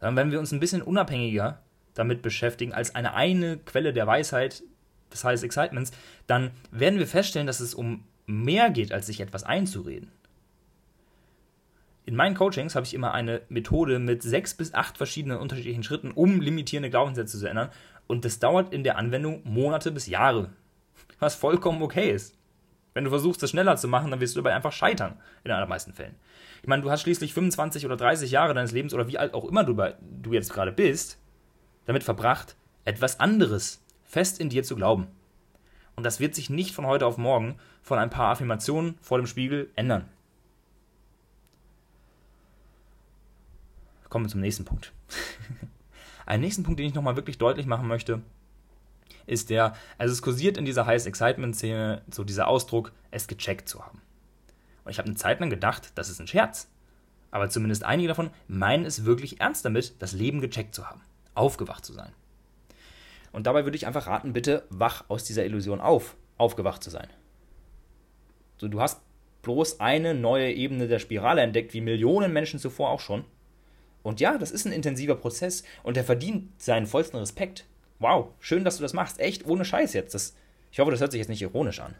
Sondern 0.00 0.16
wenn 0.16 0.32
wir 0.32 0.38
uns 0.38 0.52
ein 0.52 0.60
bisschen 0.60 0.82
unabhängiger 0.82 1.62
damit 1.94 2.20
beschäftigen 2.20 2.74
als 2.74 2.94
eine 2.94 3.14
eine 3.14 3.58
Quelle 3.58 3.92
der 3.92 4.06
Weisheit, 4.06 4.62
des 5.12 5.24
Highest 5.24 5.44
Excitements, 5.44 5.92
dann 6.26 6.50
werden 6.70 6.98
wir 6.98 7.06
feststellen, 7.06 7.46
dass 7.46 7.60
es 7.60 7.74
um 7.74 8.04
mehr 8.26 8.70
geht, 8.70 8.92
als 8.92 9.06
sich 9.06 9.20
etwas 9.20 9.44
einzureden. 9.44 10.10
In 12.04 12.14
meinen 12.14 12.36
Coachings 12.36 12.76
habe 12.76 12.86
ich 12.86 12.94
immer 12.94 13.12
eine 13.12 13.42
Methode 13.48 13.98
mit 13.98 14.22
sechs 14.22 14.54
bis 14.54 14.74
acht 14.74 14.96
verschiedenen 14.96 15.38
unterschiedlichen 15.38 15.82
Schritten, 15.82 16.12
um 16.12 16.40
limitierende 16.40 16.90
Glaubenssätze 16.90 17.38
zu 17.38 17.46
ändern. 17.46 17.70
Und 18.06 18.24
das 18.24 18.38
dauert 18.38 18.72
in 18.72 18.84
der 18.84 18.96
Anwendung 18.96 19.42
Monate 19.44 19.90
bis 19.90 20.06
Jahre. 20.06 20.50
Was 21.18 21.34
vollkommen 21.34 21.82
okay 21.82 22.10
ist. 22.10 22.36
Wenn 22.94 23.04
du 23.04 23.10
versuchst, 23.10 23.42
das 23.42 23.50
schneller 23.50 23.76
zu 23.76 23.88
machen, 23.88 24.10
dann 24.10 24.20
wirst 24.20 24.36
du 24.36 24.40
dabei 24.40 24.54
einfach 24.54 24.72
scheitern, 24.72 25.12
in 25.42 25.48
den 25.48 25.52
allermeisten 25.52 25.92
Fällen. 25.92 26.14
Ich 26.66 26.68
meine, 26.68 26.82
du 26.82 26.90
hast 26.90 27.02
schließlich 27.02 27.32
25 27.32 27.86
oder 27.86 27.96
30 27.96 28.32
Jahre 28.32 28.52
deines 28.52 28.72
Lebens 28.72 28.92
oder 28.92 29.06
wie 29.06 29.18
alt 29.18 29.34
auch 29.34 29.44
immer 29.44 29.62
du, 29.62 29.80
du 30.00 30.32
jetzt 30.32 30.52
gerade 30.52 30.72
bist, 30.72 31.16
damit 31.84 32.02
verbracht, 32.02 32.56
etwas 32.84 33.20
anderes 33.20 33.84
fest 34.02 34.40
in 34.40 34.48
dir 34.48 34.64
zu 34.64 34.74
glauben. 34.74 35.06
Und 35.94 36.02
das 36.02 36.18
wird 36.18 36.34
sich 36.34 36.50
nicht 36.50 36.74
von 36.74 36.84
heute 36.84 37.06
auf 37.06 37.18
morgen 37.18 37.54
von 37.82 38.00
ein 38.00 38.10
paar 38.10 38.32
Affirmationen 38.32 38.98
vor 39.00 39.16
dem 39.16 39.28
Spiegel 39.28 39.70
ändern. 39.76 40.08
Kommen 44.08 44.24
wir 44.24 44.30
zum 44.30 44.40
nächsten 44.40 44.64
Punkt. 44.64 44.92
Einen 46.26 46.42
nächsten 46.42 46.64
Punkt, 46.64 46.80
den 46.80 46.88
ich 46.88 46.94
nochmal 46.94 47.14
wirklich 47.14 47.38
deutlich 47.38 47.66
machen 47.66 47.86
möchte, 47.86 48.22
ist 49.26 49.50
der, 49.50 49.76
also 49.98 50.12
es 50.12 50.20
kursiert 50.20 50.56
in 50.56 50.64
dieser 50.64 50.86
Highest 50.86 51.06
Excitement-Szene 51.06 52.02
so 52.10 52.24
dieser 52.24 52.48
Ausdruck, 52.48 52.90
es 53.12 53.28
gecheckt 53.28 53.68
zu 53.68 53.86
haben. 53.86 54.02
Und 54.86 54.92
ich 54.92 54.98
habe 54.98 55.08
eine 55.08 55.16
Zeit 55.16 55.40
lang 55.40 55.50
gedacht, 55.50 55.90
das 55.96 56.08
ist 56.08 56.20
ein 56.20 56.28
Scherz. 56.28 56.70
Aber 57.32 57.50
zumindest 57.50 57.82
einige 57.82 58.06
davon 58.06 58.30
meinen 58.46 58.84
es 58.84 59.04
wirklich 59.04 59.40
ernst 59.40 59.64
damit, 59.64 60.00
das 60.00 60.12
Leben 60.12 60.40
gecheckt 60.40 60.76
zu 60.76 60.88
haben, 60.88 61.00
aufgewacht 61.34 61.84
zu 61.84 61.92
sein. 61.92 62.12
Und 63.32 63.48
dabei 63.48 63.64
würde 63.64 63.76
ich 63.76 63.88
einfach 63.88 64.06
raten, 64.06 64.32
bitte 64.32 64.62
wach 64.70 65.04
aus 65.08 65.24
dieser 65.24 65.44
Illusion 65.44 65.80
auf, 65.80 66.16
aufgewacht 66.38 66.84
zu 66.84 66.90
sein. 66.90 67.08
So, 68.58 68.68
du 68.68 68.80
hast 68.80 69.00
bloß 69.42 69.80
eine 69.80 70.14
neue 70.14 70.52
Ebene 70.52 70.86
der 70.86 71.00
Spirale 71.00 71.42
entdeckt, 71.42 71.74
wie 71.74 71.80
Millionen 71.80 72.32
Menschen 72.32 72.60
zuvor 72.60 72.90
auch 72.90 73.00
schon. 73.00 73.24
Und 74.04 74.20
ja, 74.20 74.38
das 74.38 74.52
ist 74.52 74.66
ein 74.66 74.72
intensiver 74.72 75.16
Prozess 75.16 75.64
und 75.82 75.96
der 75.96 76.04
verdient 76.04 76.62
seinen 76.62 76.86
vollsten 76.86 77.18
Respekt. 77.18 77.66
Wow, 77.98 78.28
schön, 78.38 78.62
dass 78.62 78.76
du 78.76 78.82
das 78.82 78.92
machst. 78.92 79.18
Echt, 79.18 79.46
ohne 79.46 79.64
Scheiß 79.64 79.94
jetzt. 79.94 80.14
Das, 80.14 80.36
ich 80.70 80.78
hoffe, 80.78 80.92
das 80.92 81.00
hört 81.00 81.10
sich 81.10 81.18
jetzt 81.18 81.28
nicht 81.28 81.42
ironisch 81.42 81.80
an. 81.80 81.96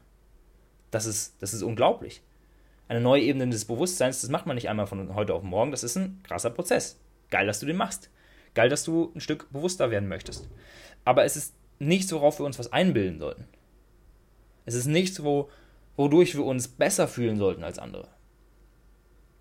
Das 0.92 1.04
ist, 1.04 1.34
das 1.42 1.52
ist 1.52 1.64
unglaublich. 1.64 2.22
Eine 2.88 3.00
neue 3.00 3.22
Ebene 3.22 3.48
des 3.48 3.64
Bewusstseins, 3.64 4.20
das 4.20 4.30
macht 4.30 4.46
man 4.46 4.54
nicht 4.54 4.68
einmal 4.68 4.86
von 4.86 5.14
heute 5.14 5.34
auf 5.34 5.42
morgen. 5.42 5.72
Das 5.72 5.82
ist 5.82 5.96
ein 5.96 6.20
krasser 6.22 6.50
Prozess. 6.50 7.00
Geil, 7.30 7.46
dass 7.46 7.60
du 7.60 7.66
den 7.66 7.76
machst. 7.76 8.10
Geil, 8.54 8.68
dass 8.68 8.84
du 8.84 9.12
ein 9.14 9.20
Stück 9.20 9.50
bewusster 9.52 9.90
werden 9.90 10.08
möchtest. 10.08 10.48
Aber 11.04 11.24
es 11.24 11.36
ist 11.36 11.54
nichts, 11.78 12.12
worauf 12.12 12.38
wir 12.38 12.46
uns 12.46 12.58
was 12.58 12.72
einbilden 12.72 13.18
sollten. 13.18 13.46
Es 14.64 14.74
ist 14.74 14.86
nichts, 14.86 15.22
wo, 15.22 15.50
wodurch 15.96 16.34
wir 16.34 16.44
uns 16.44 16.68
besser 16.68 17.08
fühlen 17.08 17.38
sollten 17.38 17.64
als 17.64 17.78
andere. 17.78 18.08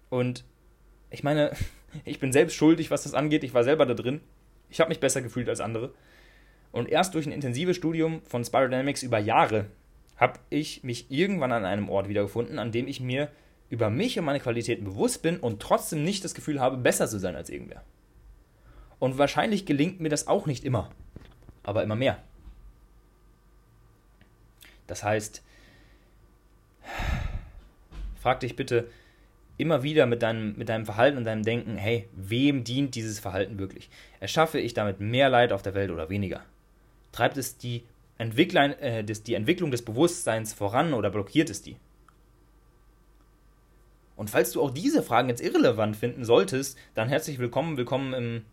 Und 0.10 0.44
ich 1.12 1.24
meine, 1.24 1.52
ich 2.06 2.20
bin 2.20 2.34
selbst 2.34 2.56
schuldig, 2.56 2.90
was 2.90 3.04
das 3.04 3.14
angeht. 3.14 3.44
Ich 3.44 3.54
war 3.54 3.64
selber 3.64 3.86
da 3.86 3.94
drin. 3.94 4.22
Ich 4.70 4.80
habe 4.80 4.90
mich 4.90 5.00
besser 5.00 5.22
gefühlt 5.22 5.50
als 5.50 5.62
andere. 5.62 5.94
Und 6.72 6.90
erst 6.90 7.14
durch 7.14 7.26
ein 7.26 7.32
intensives 7.32 7.78
Studium 7.78 8.22
von 8.24 8.44
Spiral 8.44 8.70
Dynamics 8.70 9.04
über 9.04 9.20
Jahre 9.20 9.68
habe 10.18 10.40
ich 10.50 10.84
mich 10.84 11.12
irgendwann 11.12 11.52
an 11.52 11.66
einem 11.66 11.90
Ort 11.90 12.08
wiedergefunden, 12.08 12.60
an 12.60 12.72
dem 12.72 12.88
ich 12.88 13.00
mir 13.00 13.30
über 13.70 13.90
mich 13.90 14.18
und 14.18 14.26
meine 14.26 14.40
Qualitäten 14.40 14.86
bewusst 14.86 15.22
bin 15.22 15.40
und 15.40 15.62
trotzdem 15.62 16.04
nicht 16.04 16.24
das 16.24 16.34
Gefühl 16.34 16.60
habe, 16.60 16.78
besser 16.78 17.08
zu 17.08 17.20
sein 17.20 17.36
als 17.36 17.50
irgendwer. 17.50 17.84
Und 19.00 19.18
wahrscheinlich 19.18 19.66
gelingt 19.66 20.00
mir 20.00 20.10
das 20.10 20.28
auch 20.28 20.46
nicht 20.46 20.64
immer 20.64 20.92
aber 21.66 21.84
immer 21.84 21.96
mehr. 21.96 22.20
Das 24.88 25.04
heißt, 25.04 25.44
frag 28.22 28.40
dich 28.40 28.56
bitte 28.56 28.88
immer 29.58 29.84
wieder 29.84 30.06
mit 30.06 30.22
deinem, 30.22 30.56
mit 30.58 30.70
deinem 30.70 30.86
Verhalten 30.86 31.18
und 31.18 31.26
deinem 31.26 31.44
Denken, 31.44 31.78
hey, 31.78 32.08
wem 32.14 32.64
dient 32.64 32.94
dieses 32.96 33.20
Verhalten 33.20 33.58
wirklich? 33.58 33.90
Erschaffe 34.20 34.60
ich 34.60 34.74
damit 34.74 35.00
mehr 35.00 35.30
Leid 35.30 35.52
auf 35.52 35.62
der 35.62 35.74
Welt 35.74 35.92
oder 35.92 36.10
weniger? 36.10 36.44
Treibt 37.12 37.38
es 37.38 37.58
die, 37.58 37.84
Entwickler, 38.18 38.82
äh, 38.82 39.04
des, 39.04 39.24
die 39.24 39.34
Entwicklung 39.34 39.72
des 39.72 39.84
Bewusstseins 39.84 40.54
voran 40.54 40.94
oder 40.94 41.10
blockiert 41.10 41.50
es 41.50 41.62
die? 41.62 41.76
Und 44.16 44.30
falls 44.30 44.52
du 44.52 44.62
auch 44.62 44.72
diese 44.72 45.04
Fragen 45.04 45.28
jetzt 45.28 45.42
irrelevant 45.42 45.98
finden 45.98 46.24
solltest, 46.24 46.78
dann 46.94 47.10
herzlich 47.10 47.40
willkommen, 47.40 47.76
willkommen 47.76 48.14
im, 48.14 48.46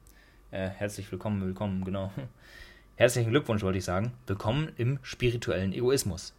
äh, 0.50 0.68
herzlich 0.68 1.10
willkommen, 1.12 1.44
willkommen, 1.44 1.84
genau, 1.84 2.10
Herzlichen 2.96 3.30
Glückwunsch, 3.30 3.62
wollte 3.62 3.78
ich 3.78 3.84
sagen. 3.84 4.12
Willkommen 4.26 4.70
im 4.76 4.98
spirituellen 5.02 5.72
Egoismus. 5.72 6.34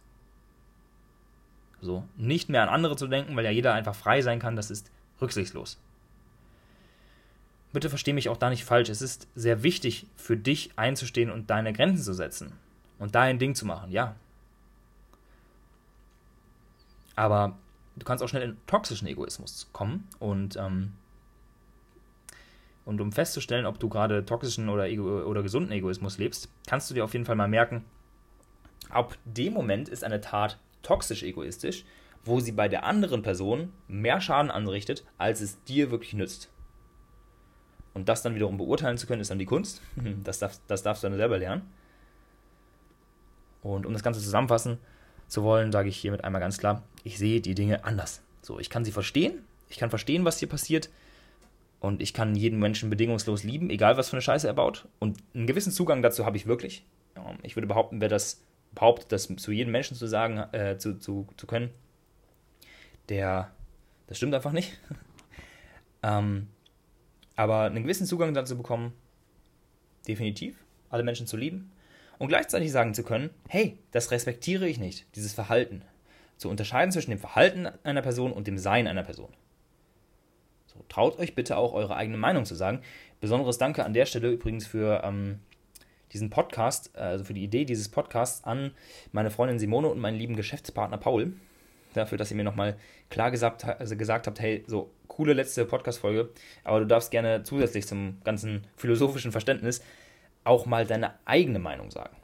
So, 1.80 2.04
nicht 2.16 2.48
mehr 2.48 2.62
an 2.62 2.68
andere 2.68 2.96
zu 2.96 3.08
denken, 3.08 3.34
weil 3.36 3.44
ja 3.44 3.50
jeder 3.50 3.74
einfach 3.74 3.94
frei 3.94 4.22
sein 4.22 4.38
kann, 4.38 4.56
das 4.56 4.70
ist 4.70 4.90
rücksichtslos. 5.20 5.80
Bitte 7.72 7.90
verstehe 7.90 8.14
mich 8.14 8.28
auch 8.28 8.36
da 8.36 8.50
nicht 8.50 8.64
falsch. 8.64 8.88
Es 8.88 9.02
ist 9.02 9.26
sehr 9.34 9.62
wichtig 9.64 10.06
für 10.14 10.36
dich 10.36 10.70
einzustehen 10.76 11.30
und 11.30 11.50
deine 11.50 11.72
Grenzen 11.72 12.04
zu 12.04 12.14
setzen 12.14 12.52
und 12.98 13.14
da 13.14 13.22
ein 13.22 13.38
Ding 13.38 13.54
zu 13.54 13.66
machen, 13.66 13.90
ja. 13.90 14.16
Aber 17.16 17.56
du 17.96 18.04
kannst 18.04 18.22
auch 18.24 18.28
schnell 18.28 18.42
in 18.42 18.56
toxischen 18.66 19.06
Egoismus 19.06 19.68
kommen 19.72 20.08
und 20.18 20.56
ähm, 20.56 20.92
und 22.84 23.00
um 23.00 23.12
festzustellen, 23.12 23.64
ob 23.64 23.78
du 23.78 23.88
gerade 23.88 24.26
toxischen 24.26 24.68
oder, 24.68 24.88
ego 24.88 25.22
oder 25.22 25.42
gesunden 25.42 25.72
Egoismus 25.72 26.18
lebst, 26.18 26.50
kannst 26.66 26.90
du 26.90 26.94
dir 26.94 27.04
auf 27.04 27.14
jeden 27.14 27.24
Fall 27.24 27.36
mal 27.36 27.48
merken, 27.48 27.84
ab 28.90 29.16
dem 29.24 29.54
Moment 29.54 29.88
ist 29.88 30.04
eine 30.04 30.20
Tat 30.20 30.58
toxisch 30.82 31.22
egoistisch, 31.22 31.84
wo 32.24 32.40
sie 32.40 32.52
bei 32.52 32.68
der 32.68 32.84
anderen 32.84 33.22
Person 33.22 33.72
mehr 33.88 34.20
Schaden 34.20 34.50
anrichtet, 34.50 35.04
als 35.18 35.40
es 35.40 35.62
dir 35.64 35.90
wirklich 35.90 36.12
nützt. 36.12 36.50
Und 37.94 38.08
das 38.08 38.22
dann 38.22 38.34
wiederum 38.34 38.58
beurteilen 38.58 38.98
zu 38.98 39.06
können, 39.06 39.20
ist 39.20 39.30
dann 39.30 39.38
die 39.38 39.46
Kunst. 39.46 39.80
Das, 40.24 40.38
darf, 40.38 40.58
das 40.66 40.82
darfst 40.82 41.02
du 41.02 41.08
dann 41.08 41.16
selber 41.16 41.38
lernen. 41.38 41.62
Und 43.64 43.86
um 43.86 43.92
das 43.94 44.02
Ganze 44.02 44.20
zusammenfassen 44.20 44.78
zu 45.26 45.42
wollen, 45.42 45.72
sage 45.72 45.88
ich 45.88 45.96
hiermit 45.96 46.22
einmal 46.22 46.40
ganz 46.40 46.58
klar, 46.58 46.84
ich 47.02 47.18
sehe 47.18 47.40
die 47.40 47.54
Dinge 47.54 47.84
anders. 47.84 48.22
So, 48.42 48.60
ich 48.60 48.68
kann 48.68 48.84
sie 48.84 48.92
verstehen, 48.92 49.42
ich 49.70 49.78
kann 49.78 49.90
verstehen, 49.90 50.24
was 50.24 50.38
hier 50.38 50.48
passiert 50.48 50.90
und 51.80 52.02
ich 52.02 52.12
kann 52.12 52.36
jeden 52.36 52.58
Menschen 52.58 52.90
bedingungslos 52.90 53.42
lieben, 53.42 53.70
egal 53.70 53.96
was 53.96 54.10
für 54.10 54.16
eine 54.16 54.22
Scheiße 54.22 54.46
er 54.46 54.52
baut. 54.52 54.86
Und 54.98 55.18
einen 55.34 55.46
gewissen 55.46 55.72
Zugang 55.72 56.02
dazu 56.02 56.26
habe 56.26 56.36
ich 56.36 56.46
wirklich. 56.46 56.84
Ich 57.42 57.56
würde 57.56 57.66
behaupten, 57.66 58.02
wer 58.02 58.08
das 58.08 58.42
behauptet, 58.74 59.12
das 59.12 59.34
zu 59.36 59.50
jedem 59.50 59.72
Menschen 59.72 59.96
zu 59.96 60.06
sagen, 60.06 60.38
äh, 60.52 60.76
zu, 60.76 60.98
zu, 60.98 61.26
zu 61.38 61.46
können, 61.46 61.70
der, 63.08 63.50
das 64.08 64.18
stimmt 64.18 64.34
einfach 64.34 64.52
nicht. 64.52 64.78
ähm, 66.02 66.48
aber 67.34 67.62
einen 67.62 67.82
gewissen 67.82 68.06
Zugang 68.06 68.34
dazu 68.34 68.58
bekommen, 68.58 68.92
definitiv, 70.06 70.56
alle 70.90 71.02
Menschen 71.02 71.26
zu 71.26 71.38
lieben 71.38 71.70
und 72.18 72.28
gleichzeitig 72.28 72.72
sagen 72.72 72.94
zu 72.94 73.02
können, 73.02 73.30
hey, 73.48 73.78
das 73.90 74.10
respektiere 74.10 74.68
ich 74.68 74.78
nicht, 74.78 75.06
dieses 75.16 75.32
Verhalten. 75.32 75.82
Zu 76.36 76.48
unterscheiden 76.48 76.92
zwischen 76.92 77.10
dem 77.10 77.18
Verhalten 77.18 77.68
einer 77.84 78.02
Person 78.02 78.32
und 78.32 78.46
dem 78.46 78.58
Sein 78.58 78.86
einer 78.86 79.04
Person. 79.04 79.32
So, 80.66 80.84
traut 80.88 81.18
euch 81.18 81.34
bitte 81.34 81.56
auch 81.56 81.72
eure 81.72 81.96
eigene 81.96 82.18
Meinung 82.18 82.44
zu 82.44 82.54
sagen. 82.54 82.80
Besonderes 83.20 83.58
Danke 83.58 83.84
an 83.84 83.94
der 83.94 84.06
Stelle 84.06 84.30
übrigens 84.30 84.66
für 84.66 85.02
ähm, 85.04 85.38
diesen 86.12 86.30
Podcast, 86.30 86.96
also 86.96 87.24
für 87.24 87.34
die 87.34 87.44
Idee 87.44 87.64
dieses 87.64 87.88
Podcasts 87.88 88.44
an 88.44 88.72
meine 89.12 89.30
Freundin 89.30 89.58
Simone 89.58 89.88
und 89.88 89.98
meinen 89.98 90.18
lieben 90.18 90.36
Geschäftspartner 90.36 90.98
Paul. 90.98 91.32
Dafür, 91.94 92.18
dass 92.18 92.30
ihr 92.30 92.36
mir 92.36 92.44
nochmal 92.44 92.76
klar 93.08 93.30
gesagt, 93.30 93.64
also 93.64 93.96
gesagt 93.96 94.26
habt, 94.26 94.40
hey, 94.40 94.64
so 94.66 94.90
coole 95.06 95.32
letzte 95.32 95.64
Podcast-Folge, 95.64 96.30
aber 96.64 96.80
du 96.80 96.86
darfst 96.86 97.12
gerne 97.12 97.44
zusätzlich 97.44 97.86
zum 97.86 98.18
ganzen 98.24 98.66
philosophischen 98.76 99.30
Verständnis 99.30 99.80
auch 100.44 100.66
mal 100.66 100.86
deine 100.86 101.14
eigene 101.24 101.58
Meinung 101.58 101.90
sagen. 101.90 102.16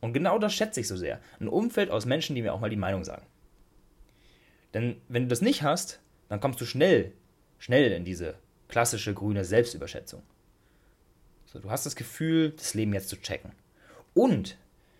Und 0.00 0.12
genau 0.12 0.38
das 0.38 0.54
schätze 0.54 0.80
ich 0.80 0.88
so 0.88 0.96
sehr. 0.96 1.20
Ein 1.40 1.48
Umfeld 1.48 1.90
aus 1.90 2.06
Menschen, 2.06 2.34
die 2.34 2.42
mir 2.42 2.52
auch 2.52 2.60
mal 2.60 2.70
die 2.70 2.76
Meinung 2.76 3.04
sagen. 3.04 3.26
Denn 4.72 5.00
wenn 5.08 5.24
du 5.24 5.28
das 5.28 5.40
nicht 5.40 5.62
hast, 5.62 6.00
dann 6.28 6.40
kommst 6.40 6.60
du 6.60 6.66
schnell, 6.66 7.12
schnell 7.58 7.92
in 7.92 8.04
diese 8.04 8.34
klassische 8.68 9.14
grüne 9.14 9.44
Selbstüberschätzung. 9.44 10.22
So, 11.46 11.58
du 11.58 11.70
hast 11.70 11.86
das 11.86 11.96
Gefühl, 11.96 12.50
das 12.50 12.74
Leben 12.74 12.92
jetzt 12.92 13.08
zu 13.08 13.16
checken. 13.16 13.52
Und 14.12 14.58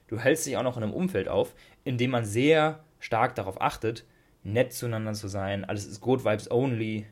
du 0.08 0.18
hältst 0.18 0.46
dich 0.46 0.56
auch 0.56 0.62
noch 0.62 0.76
in 0.76 0.82
einem 0.82 0.92
Umfeld 0.92 1.28
auf, 1.28 1.54
in 1.84 1.98
dem 1.98 2.10
man 2.10 2.24
sehr 2.24 2.84
stark 3.00 3.34
darauf 3.34 3.60
achtet, 3.60 4.04
nett 4.44 4.72
zueinander 4.72 5.14
zu 5.14 5.28
sein, 5.28 5.64
alles 5.64 5.86
ist 5.86 6.00
Good 6.00 6.24
Vibes 6.24 6.50
Only, 6.50 7.06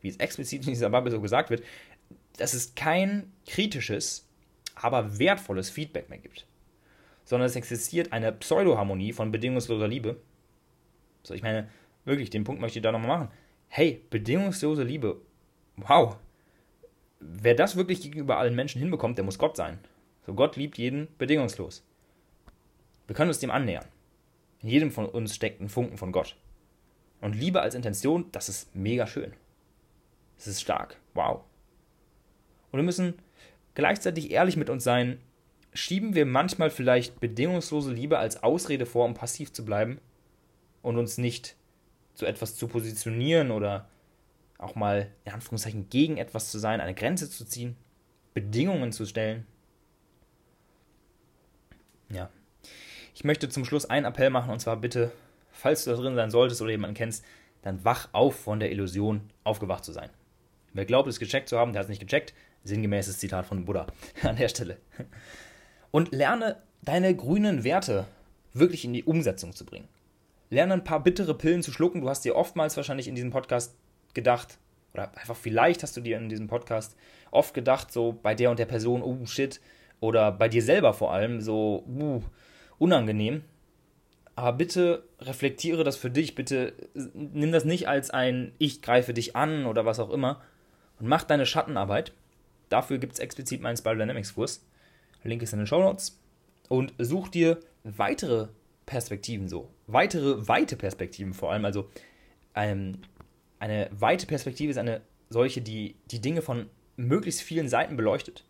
wie 0.00 0.08
es 0.08 0.16
explizit 0.16 0.62
in 0.62 0.70
dieser 0.70 0.90
Bubble 0.90 1.10
so 1.10 1.20
gesagt 1.20 1.50
wird, 1.50 1.62
dass 2.38 2.54
es 2.54 2.74
kein 2.74 3.30
kritisches, 3.46 4.26
aber 4.82 5.18
wertvolles 5.18 5.70
Feedback 5.70 6.08
mehr 6.08 6.18
gibt. 6.18 6.46
Sondern 7.24 7.46
es 7.46 7.56
existiert 7.56 8.12
eine 8.12 8.32
Pseudoharmonie 8.32 9.12
von 9.12 9.30
bedingungsloser 9.30 9.88
Liebe. 9.88 10.20
So, 11.22 11.34
ich 11.34 11.42
meine, 11.42 11.68
wirklich, 12.04 12.30
den 12.30 12.44
Punkt 12.44 12.60
möchte 12.60 12.78
ich 12.78 12.82
da 12.82 12.92
nochmal 12.92 13.18
machen. 13.18 13.28
Hey, 13.68 14.02
bedingungslose 14.10 14.82
Liebe, 14.82 15.20
wow. 15.76 16.16
Wer 17.20 17.54
das 17.54 17.76
wirklich 17.76 18.00
gegenüber 18.00 18.38
allen 18.38 18.54
Menschen 18.54 18.80
hinbekommt, 18.80 19.18
der 19.18 19.24
muss 19.24 19.38
Gott 19.38 19.56
sein. 19.56 19.78
So, 20.26 20.34
Gott 20.34 20.56
liebt 20.56 20.78
jeden 20.78 21.08
bedingungslos. 21.18 21.84
Wir 23.06 23.14
können 23.14 23.28
uns 23.28 23.38
dem 23.38 23.50
annähern. 23.50 23.86
In 24.62 24.68
jedem 24.68 24.90
von 24.90 25.06
uns 25.06 25.34
steckt 25.34 25.60
ein 25.60 25.68
Funken 25.68 25.98
von 25.98 26.12
Gott. 26.12 26.36
Und 27.20 27.34
Liebe 27.34 27.60
als 27.60 27.74
Intention, 27.74 28.26
das 28.32 28.48
ist 28.48 28.74
mega 28.74 29.06
schön. 29.06 29.32
Das 30.36 30.46
ist 30.46 30.60
stark. 30.60 30.96
Wow. 31.14 31.42
Und 32.72 32.78
wir 32.78 32.84
müssen 32.84 33.14
gleichzeitig 33.80 34.30
ehrlich 34.30 34.56
mit 34.56 34.70
uns 34.70 34.84
sein, 34.84 35.18
schieben 35.72 36.14
wir 36.14 36.26
manchmal 36.26 36.70
vielleicht 36.70 37.18
bedingungslose 37.18 37.92
Liebe 37.92 38.18
als 38.18 38.42
Ausrede 38.42 38.86
vor, 38.86 39.06
um 39.06 39.14
passiv 39.14 39.52
zu 39.52 39.64
bleiben 39.64 40.00
und 40.82 40.98
uns 40.98 41.18
nicht 41.18 41.56
zu 42.14 42.26
etwas 42.26 42.56
zu 42.56 42.68
positionieren 42.68 43.50
oder 43.50 43.88
auch 44.58 44.74
mal 44.74 45.10
in 45.24 45.32
Anführungszeichen 45.32 45.88
gegen 45.88 46.18
etwas 46.18 46.50
zu 46.50 46.58
sein, 46.58 46.80
eine 46.80 46.94
Grenze 46.94 47.30
zu 47.30 47.44
ziehen, 47.44 47.76
Bedingungen 48.34 48.92
zu 48.92 49.06
stellen. 49.06 49.46
Ja. 52.10 52.28
Ich 53.14 53.24
möchte 53.24 53.48
zum 53.48 53.64
Schluss 53.64 53.86
einen 53.86 54.06
Appell 54.06 54.30
machen 54.30 54.50
und 54.50 54.60
zwar 54.60 54.76
bitte, 54.76 55.10
falls 55.50 55.84
du 55.84 55.90
da 55.90 55.96
drin 55.96 56.16
sein 56.16 56.30
solltest 56.30 56.60
oder 56.60 56.70
jemanden 56.70 56.96
kennst, 56.96 57.24
dann 57.62 57.84
wach 57.84 58.08
auf 58.12 58.34
von 58.34 58.60
der 58.60 58.70
Illusion, 58.70 59.30
aufgewacht 59.44 59.84
zu 59.84 59.92
sein. 59.92 60.10
Wer 60.72 60.84
glaubt, 60.84 61.08
es 61.08 61.18
gecheckt 61.18 61.48
zu 61.48 61.58
haben, 61.58 61.72
der 61.72 61.80
hat 61.80 61.86
es 61.86 61.90
nicht 61.90 62.00
gecheckt. 62.00 62.34
Sinngemäßes 62.64 63.18
Zitat 63.18 63.46
von 63.46 63.64
Buddha 63.64 63.86
an 64.22 64.36
der 64.36 64.48
Stelle. 64.48 64.78
Und 65.90 66.12
lerne 66.12 66.56
deine 66.82 67.14
grünen 67.14 67.64
Werte 67.64 68.06
wirklich 68.52 68.84
in 68.84 68.92
die 68.92 69.04
Umsetzung 69.04 69.52
zu 69.54 69.64
bringen. 69.64 69.88
Lerne 70.50 70.74
ein 70.74 70.84
paar 70.84 71.02
bittere 71.02 71.34
Pillen 71.34 71.62
zu 71.62 71.72
schlucken. 71.72 72.00
Du 72.00 72.08
hast 72.08 72.24
dir 72.24 72.36
oftmals 72.36 72.76
wahrscheinlich 72.76 73.08
in 73.08 73.14
diesem 73.14 73.30
Podcast 73.30 73.76
gedacht, 74.14 74.58
oder 74.92 75.16
einfach 75.16 75.36
vielleicht 75.36 75.82
hast 75.82 75.96
du 75.96 76.00
dir 76.00 76.16
in 76.16 76.28
diesem 76.28 76.48
Podcast 76.48 76.96
oft 77.30 77.54
gedacht, 77.54 77.92
so 77.92 78.18
bei 78.20 78.34
der 78.34 78.50
und 78.50 78.58
der 78.58 78.66
Person, 78.66 79.02
oh 79.02 79.24
shit, 79.26 79.60
oder 80.00 80.32
bei 80.32 80.48
dir 80.48 80.62
selber 80.62 80.92
vor 80.94 81.12
allem, 81.12 81.40
so 81.40 81.84
uh, 81.88 82.22
unangenehm. 82.78 83.44
Aber 84.34 84.56
bitte 84.56 85.04
reflektiere 85.20 85.84
das 85.84 85.96
für 85.96 86.10
dich, 86.10 86.34
bitte 86.34 86.72
nimm 86.94 87.52
das 87.52 87.64
nicht 87.64 87.88
als 87.88 88.10
ein 88.10 88.52
Ich 88.58 88.82
greife 88.82 89.14
dich 89.14 89.36
an 89.36 89.66
oder 89.66 89.84
was 89.84 90.00
auch 90.00 90.10
immer 90.10 90.40
und 91.00 91.08
mach 91.08 91.24
deine 91.24 91.46
Schattenarbeit 91.46 92.12
Dafür 92.70 92.98
gibt 92.98 93.14
es 93.14 93.18
explizit 93.18 93.60
meinen 93.60 93.76
Spiral 93.76 93.98
Dynamics 93.98 94.34
Kurs. 94.34 94.64
Link 95.24 95.42
ist 95.42 95.52
in 95.52 95.58
den 95.58 95.66
Show 95.66 95.82
Notes. 95.82 96.18
Und 96.68 96.94
such 96.98 97.28
dir 97.28 97.60
weitere 97.82 98.48
Perspektiven 98.86 99.48
so. 99.48 99.68
Weitere 99.86 100.48
weite 100.48 100.76
Perspektiven 100.76 101.34
vor 101.34 101.52
allem. 101.52 101.64
Also 101.64 101.90
ähm, 102.54 102.98
eine 103.58 103.90
weite 103.92 104.26
Perspektive 104.26 104.70
ist 104.70 104.78
eine 104.78 105.02
solche, 105.28 105.60
die 105.60 105.96
die 106.10 106.20
Dinge 106.20 106.42
von 106.42 106.70
möglichst 106.96 107.42
vielen 107.42 107.68
Seiten 107.68 107.96
beleuchtet. 107.96 108.44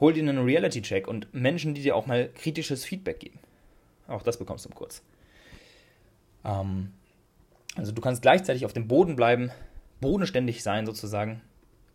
Hol 0.00 0.12
dir 0.12 0.22
einen 0.22 0.44
Reality-Check 0.44 1.06
und 1.06 1.32
Menschen, 1.32 1.72
die 1.72 1.82
dir 1.82 1.96
auch 1.96 2.06
mal 2.06 2.28
kritisches 2.34 2.84
Feedback 2.84 3.20
geben. 3.20 3.38
Auch 4.08 4.22
das 4.22 4.38
bekommst 4.38 4.64
du 4.64 4.70
im 4.70 4.74
Kurs. 4.74 5.02
Ähm, 6.44 6.92
also 7.76 7.92
du 7.92 8.02
kannst 8.02 8.22
gleichzeitig 8.22 8.66
auf 8.66 8.72
dem 8.72 8.88
Boden 8.88 9.14
bleiben, 9.14 9.52
bodenständig 10.00 10.64
sein 10.64 10.84
sozusagen 10.84 11.42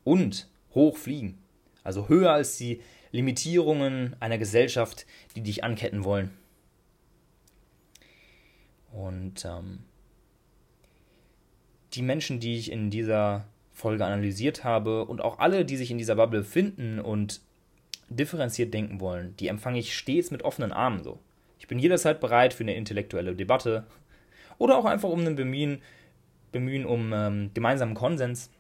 und 0.04 0.50
hoch 0.74 0.98
fliegen. 0.98 1.38
Also 1.84 2.10
höher 2.10 2.32
als 2.32 2.58
die 2.58 2.82
Limitierungen 3.12 4.16
einer 4.20 4.38
Gesellschaft, 4.38 5.06
die 5.36 5.42
dich 5.42 5.64
anketten 5.64 6.04
wollen. 6.04 6.32
Und 8.92 9.46
ähm, 9.46 9.80
die 11.94 12.02
Menschen, 12.02 12.40
die 12.40 12.58
ich 12.58 12.72
in 12.72 12.90
dieser 12.90 13.46
Folge 13.72 14.06
analysiert 14.06 14.64
habe 14.64 15.06
und 15.06 15.22
auch 15.22 15.40
alle, 15.40 15.66
die 15.66 15.78
sich 15.78 15.92
in 15.92 15.98
dieser 15.98 16.16
Bubble 16.16 16.44
finden 16.44 17.00
und 17.00 17.42
differenziert 18.10 18.74
denken 18.74 19.00
wollen, 19.00 19.36
die 19.38 19.48
empfange 19.48 19.80
ich 19.80 19.96
stets 19.96 20.32
mit 20.32 20.44
offenen 20.44 20.72
Armen 20.72 21.04
so. 21.04 21.20
Ich 21.58 21.68
bin 21.68 21.80
jederzeit 21.80 22.20
bereit 22.20 22.54
für 22.54 22.64
eine 22.64 22.76
intellektuelle 22.76 23.36
Debatte 23.36 23.86
oder 24.58 24.78
auch 24.78 24.86
einfach 24.86 25.10
um 25.10 25.26
ein 25.26 25.36
Bemühen, 25.36 25.82
Bemühen 26.52 26.86
um 26.86 27.14
ähm, 27.14 27.52
gemeinsamen 27.54 27.96
Konsens. 27.96 28.52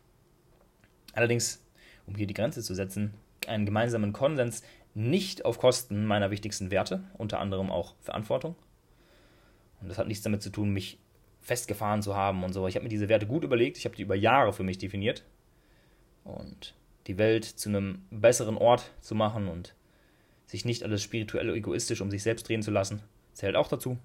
Allerdings 1.13 1.63
um 2.07 2.15
hier 2.15 2.27
die 2.27 2.33
Grenze 2.33 2.61
zu 2.61 2.73
setzen, 2.73 3.13
einen 3.47 3.65
gemeinsamen 3.65 4.13
Konsens 4.13 4.63
nicht 4.93 5.45
auf 5.45 5.57
Kosten 5.57 6.05
meiner 6.05 6.31
wichtigsten 6.31 6.71
Werte, 6.71 7.03
unter 7.17 7.39
anderem 7.39 7.69
auch 7.69 7.95
Verantwortung. 8.01 8.55
Und 9.81 9.89
das 9.89 9.97
hat 9.97 10.07
nichts 10.07 10.23
damit 10.23 10.41
zu 10.41 10.49
tun, 10.49 10.71
mich 10.71 10.99
festgefahren 11.41 12.01
zu 12.01 12.15
haben 12.15 12.43
und 12.43 12.53
so. 12.53 12.67
Ich 12.67 12.75
habe 12.75 12.83
mir 12.83 12.89
diese 12.89 13.09
Werte 13.09 13.25
gut 13.25 13.43
überlegt, 13.43 13.77
ich 13.77 13.85
habe 13.85 13.95
die 13.95 14.03
über 14.03 14.15
Jahre 14.15 14.53
für 14.53 14.63
mich 14.63 14.77
definiert. 14.77 15.23
Und 16.23 16.75
die 17.07 17.17
Welt 17.17 17.45
zu 17.45 17.69
einem 17.69 18.03
besseren 18.11 18.57
Ort 18.57 18.91
zu 18.99 19.15
machen 19.15 19.47
und 19.47 19.73
sich 20.45 20.65
nicht 20.65 20.83
alles 20.83 21.01
spirituell 21.01 21.49
egoistisch 21.55 22.01
um 22.01 22.11
sich 22.11 22.21
selbst 22.21 22.47
drehen 22.47 22.61
zu 22.61 22.69
lassen, 22.69 23.01
zählt 23.33 23.55
auch 23.55 23.69
dazu. 23.69 23.97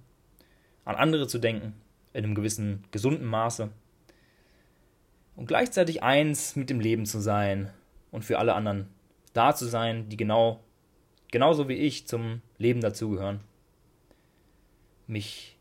An 0.85 0.95
andere 0.95 1.27
zu 1.27 1.39
denken, 1.39 1.75
in 2.13 2.25
einem 2.25 2.35
gewissen 2.35 2.85
gesunden 2.93 3.27
Maße. 3.27 3.71
Und 5.37 5.47
gleichzeitig 5.47 6.03
eins 6.03 6.57
mit 6.57 6.71
dem 6.71 6.81
Leben 6.81 7.07
zu 7.07 7.21
sein 7.21 7.71
und 8.11 8.25
für 8.25 8.39
alle 8.39 8.55
anderen 8.55 8.89
da 9.35 9.55
zu 9.55 9.67
sein, 9.67 10.09
die 10.09 10.17
genau, 10.17 10.61
genauso 11.31 11.69
wie 11.69 11.75
ich 11.75 12.07
zum 12.07 12.41
Leben 12.59 12.81
dazugehören. 12.81 13.41
Mich 15.07 15.57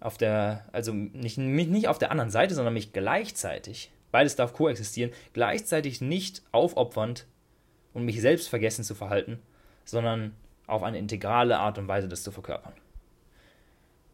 auf 0.00 0.16
der, 0.16 0.64
also 0.72 0.92
nicht, 0.92 1.38
mich 1.38 1.66
nicht 1.66 1.88
auf 1.88 1.98
der 1.98 2.12
anderen 2.12 2.30
Seite, 2.30 2.54
sondern 2.54 2.74
mich 2.74 2.92
gleichzeitig, 2.92 3.90
beides 4.12 4.36
darf 4.36 4.52
koexistieren, 4.52 5.10
gleichzeitig 5.32 6.00
nicht 6.00 6.42
aufopfernd 6.52 7.26
und 7.92 8.04
mich 8.04 8.20
selbst 8.20 8.48
vergessen 8.48 8.84
zu 8.84 8.94
verhalten, 8.94 9.40
sondern 9.84 10.34
auf 10.68 10.82
eine 10.82 10.98
integrale 10.98 11.58
Art 11.58 11.78
und 11.78 11.88
Weise 11.88 12.08
das 12.08 12.22
zu 12.22 12.30
verkörpern. 12.30 12.74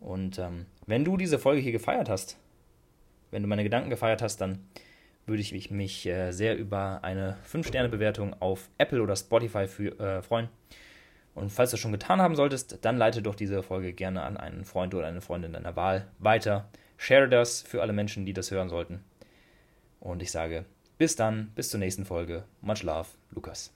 Und 0.01 0.39
ähm, 0.39 0.67
wenn 0.87 1.05
du 1.05 1.17
diese 1.17 1.39
Folge 1.39 1.61
hier 1.61 1.73
gefeiert 1.73 2.09
hast, 2.09 2.39
wenn 3.31 3.43
du 3.43 3.49
meine 3.49 3.65
Gedanken 3.65 3.91
gefeiert 3.91 4.23
hast, 4.23 4.41
dann 4.41 4.67
würde 5.27 5.43
ich 5.43 5.71
mich 5.71 6.07
äh, 6.07 6.33
sehr 6.33 6.57
über 6.57 7.01
eine 7.03 7.37
5-Sterne-Bewertung 7.51 8.35
auf 8.41 8.69
Apple 8.79 9.03
oder 9.03 9.17
Spotify 9.17 9.67
für, 9.67 9.99
äh, 9.99 10.23
freuen. 10.23 10.49
Und 11.35 11.51
falls 11.51 11.71
du 11.71 11.75
das 11.75 11.81
schon 11.81 11.93
getan 11.93 12.21
haben 12.21 12.37
solltest, 12.37 12.79
dann 12.83 12.97
leite 12.97 13.23
doch 13.23 13.35
diese 13.35 13.63
Folge 13.63 13.93
gerne 13.93 14.23
an 14.23 14.37
einen 14.37 14.65
Freund 14.65 14.95
oder 14.95 15.07
eine 15.07 15.21
Freundin 15.21 15.53
deiner 15.53 15.77
Wahl 15.77 16.07
weiter. 16.19 16.69
Share 16.97 17.29
das 17.29 17.63
für 17.63 17.83
alle 17.83 17.93
Menschen, 17.93 18.25
die 18.25 18.33
das 18.33 18.51
hören 18.51 18.69
sollten. 18.69 19.03
Und 20.01 20.23
ich 20.23 20.31
sage 20.31 20.65
bis 20.99 21.17
dann, 21.17 21.51
bis 21.55 21.71
zur 21.71 21.81
nächsten 21.81 22.05
Folge. 22.05 22.45
Much 22.61 22.83
love, 22.83 23.09
Lukas. 23.33 23.73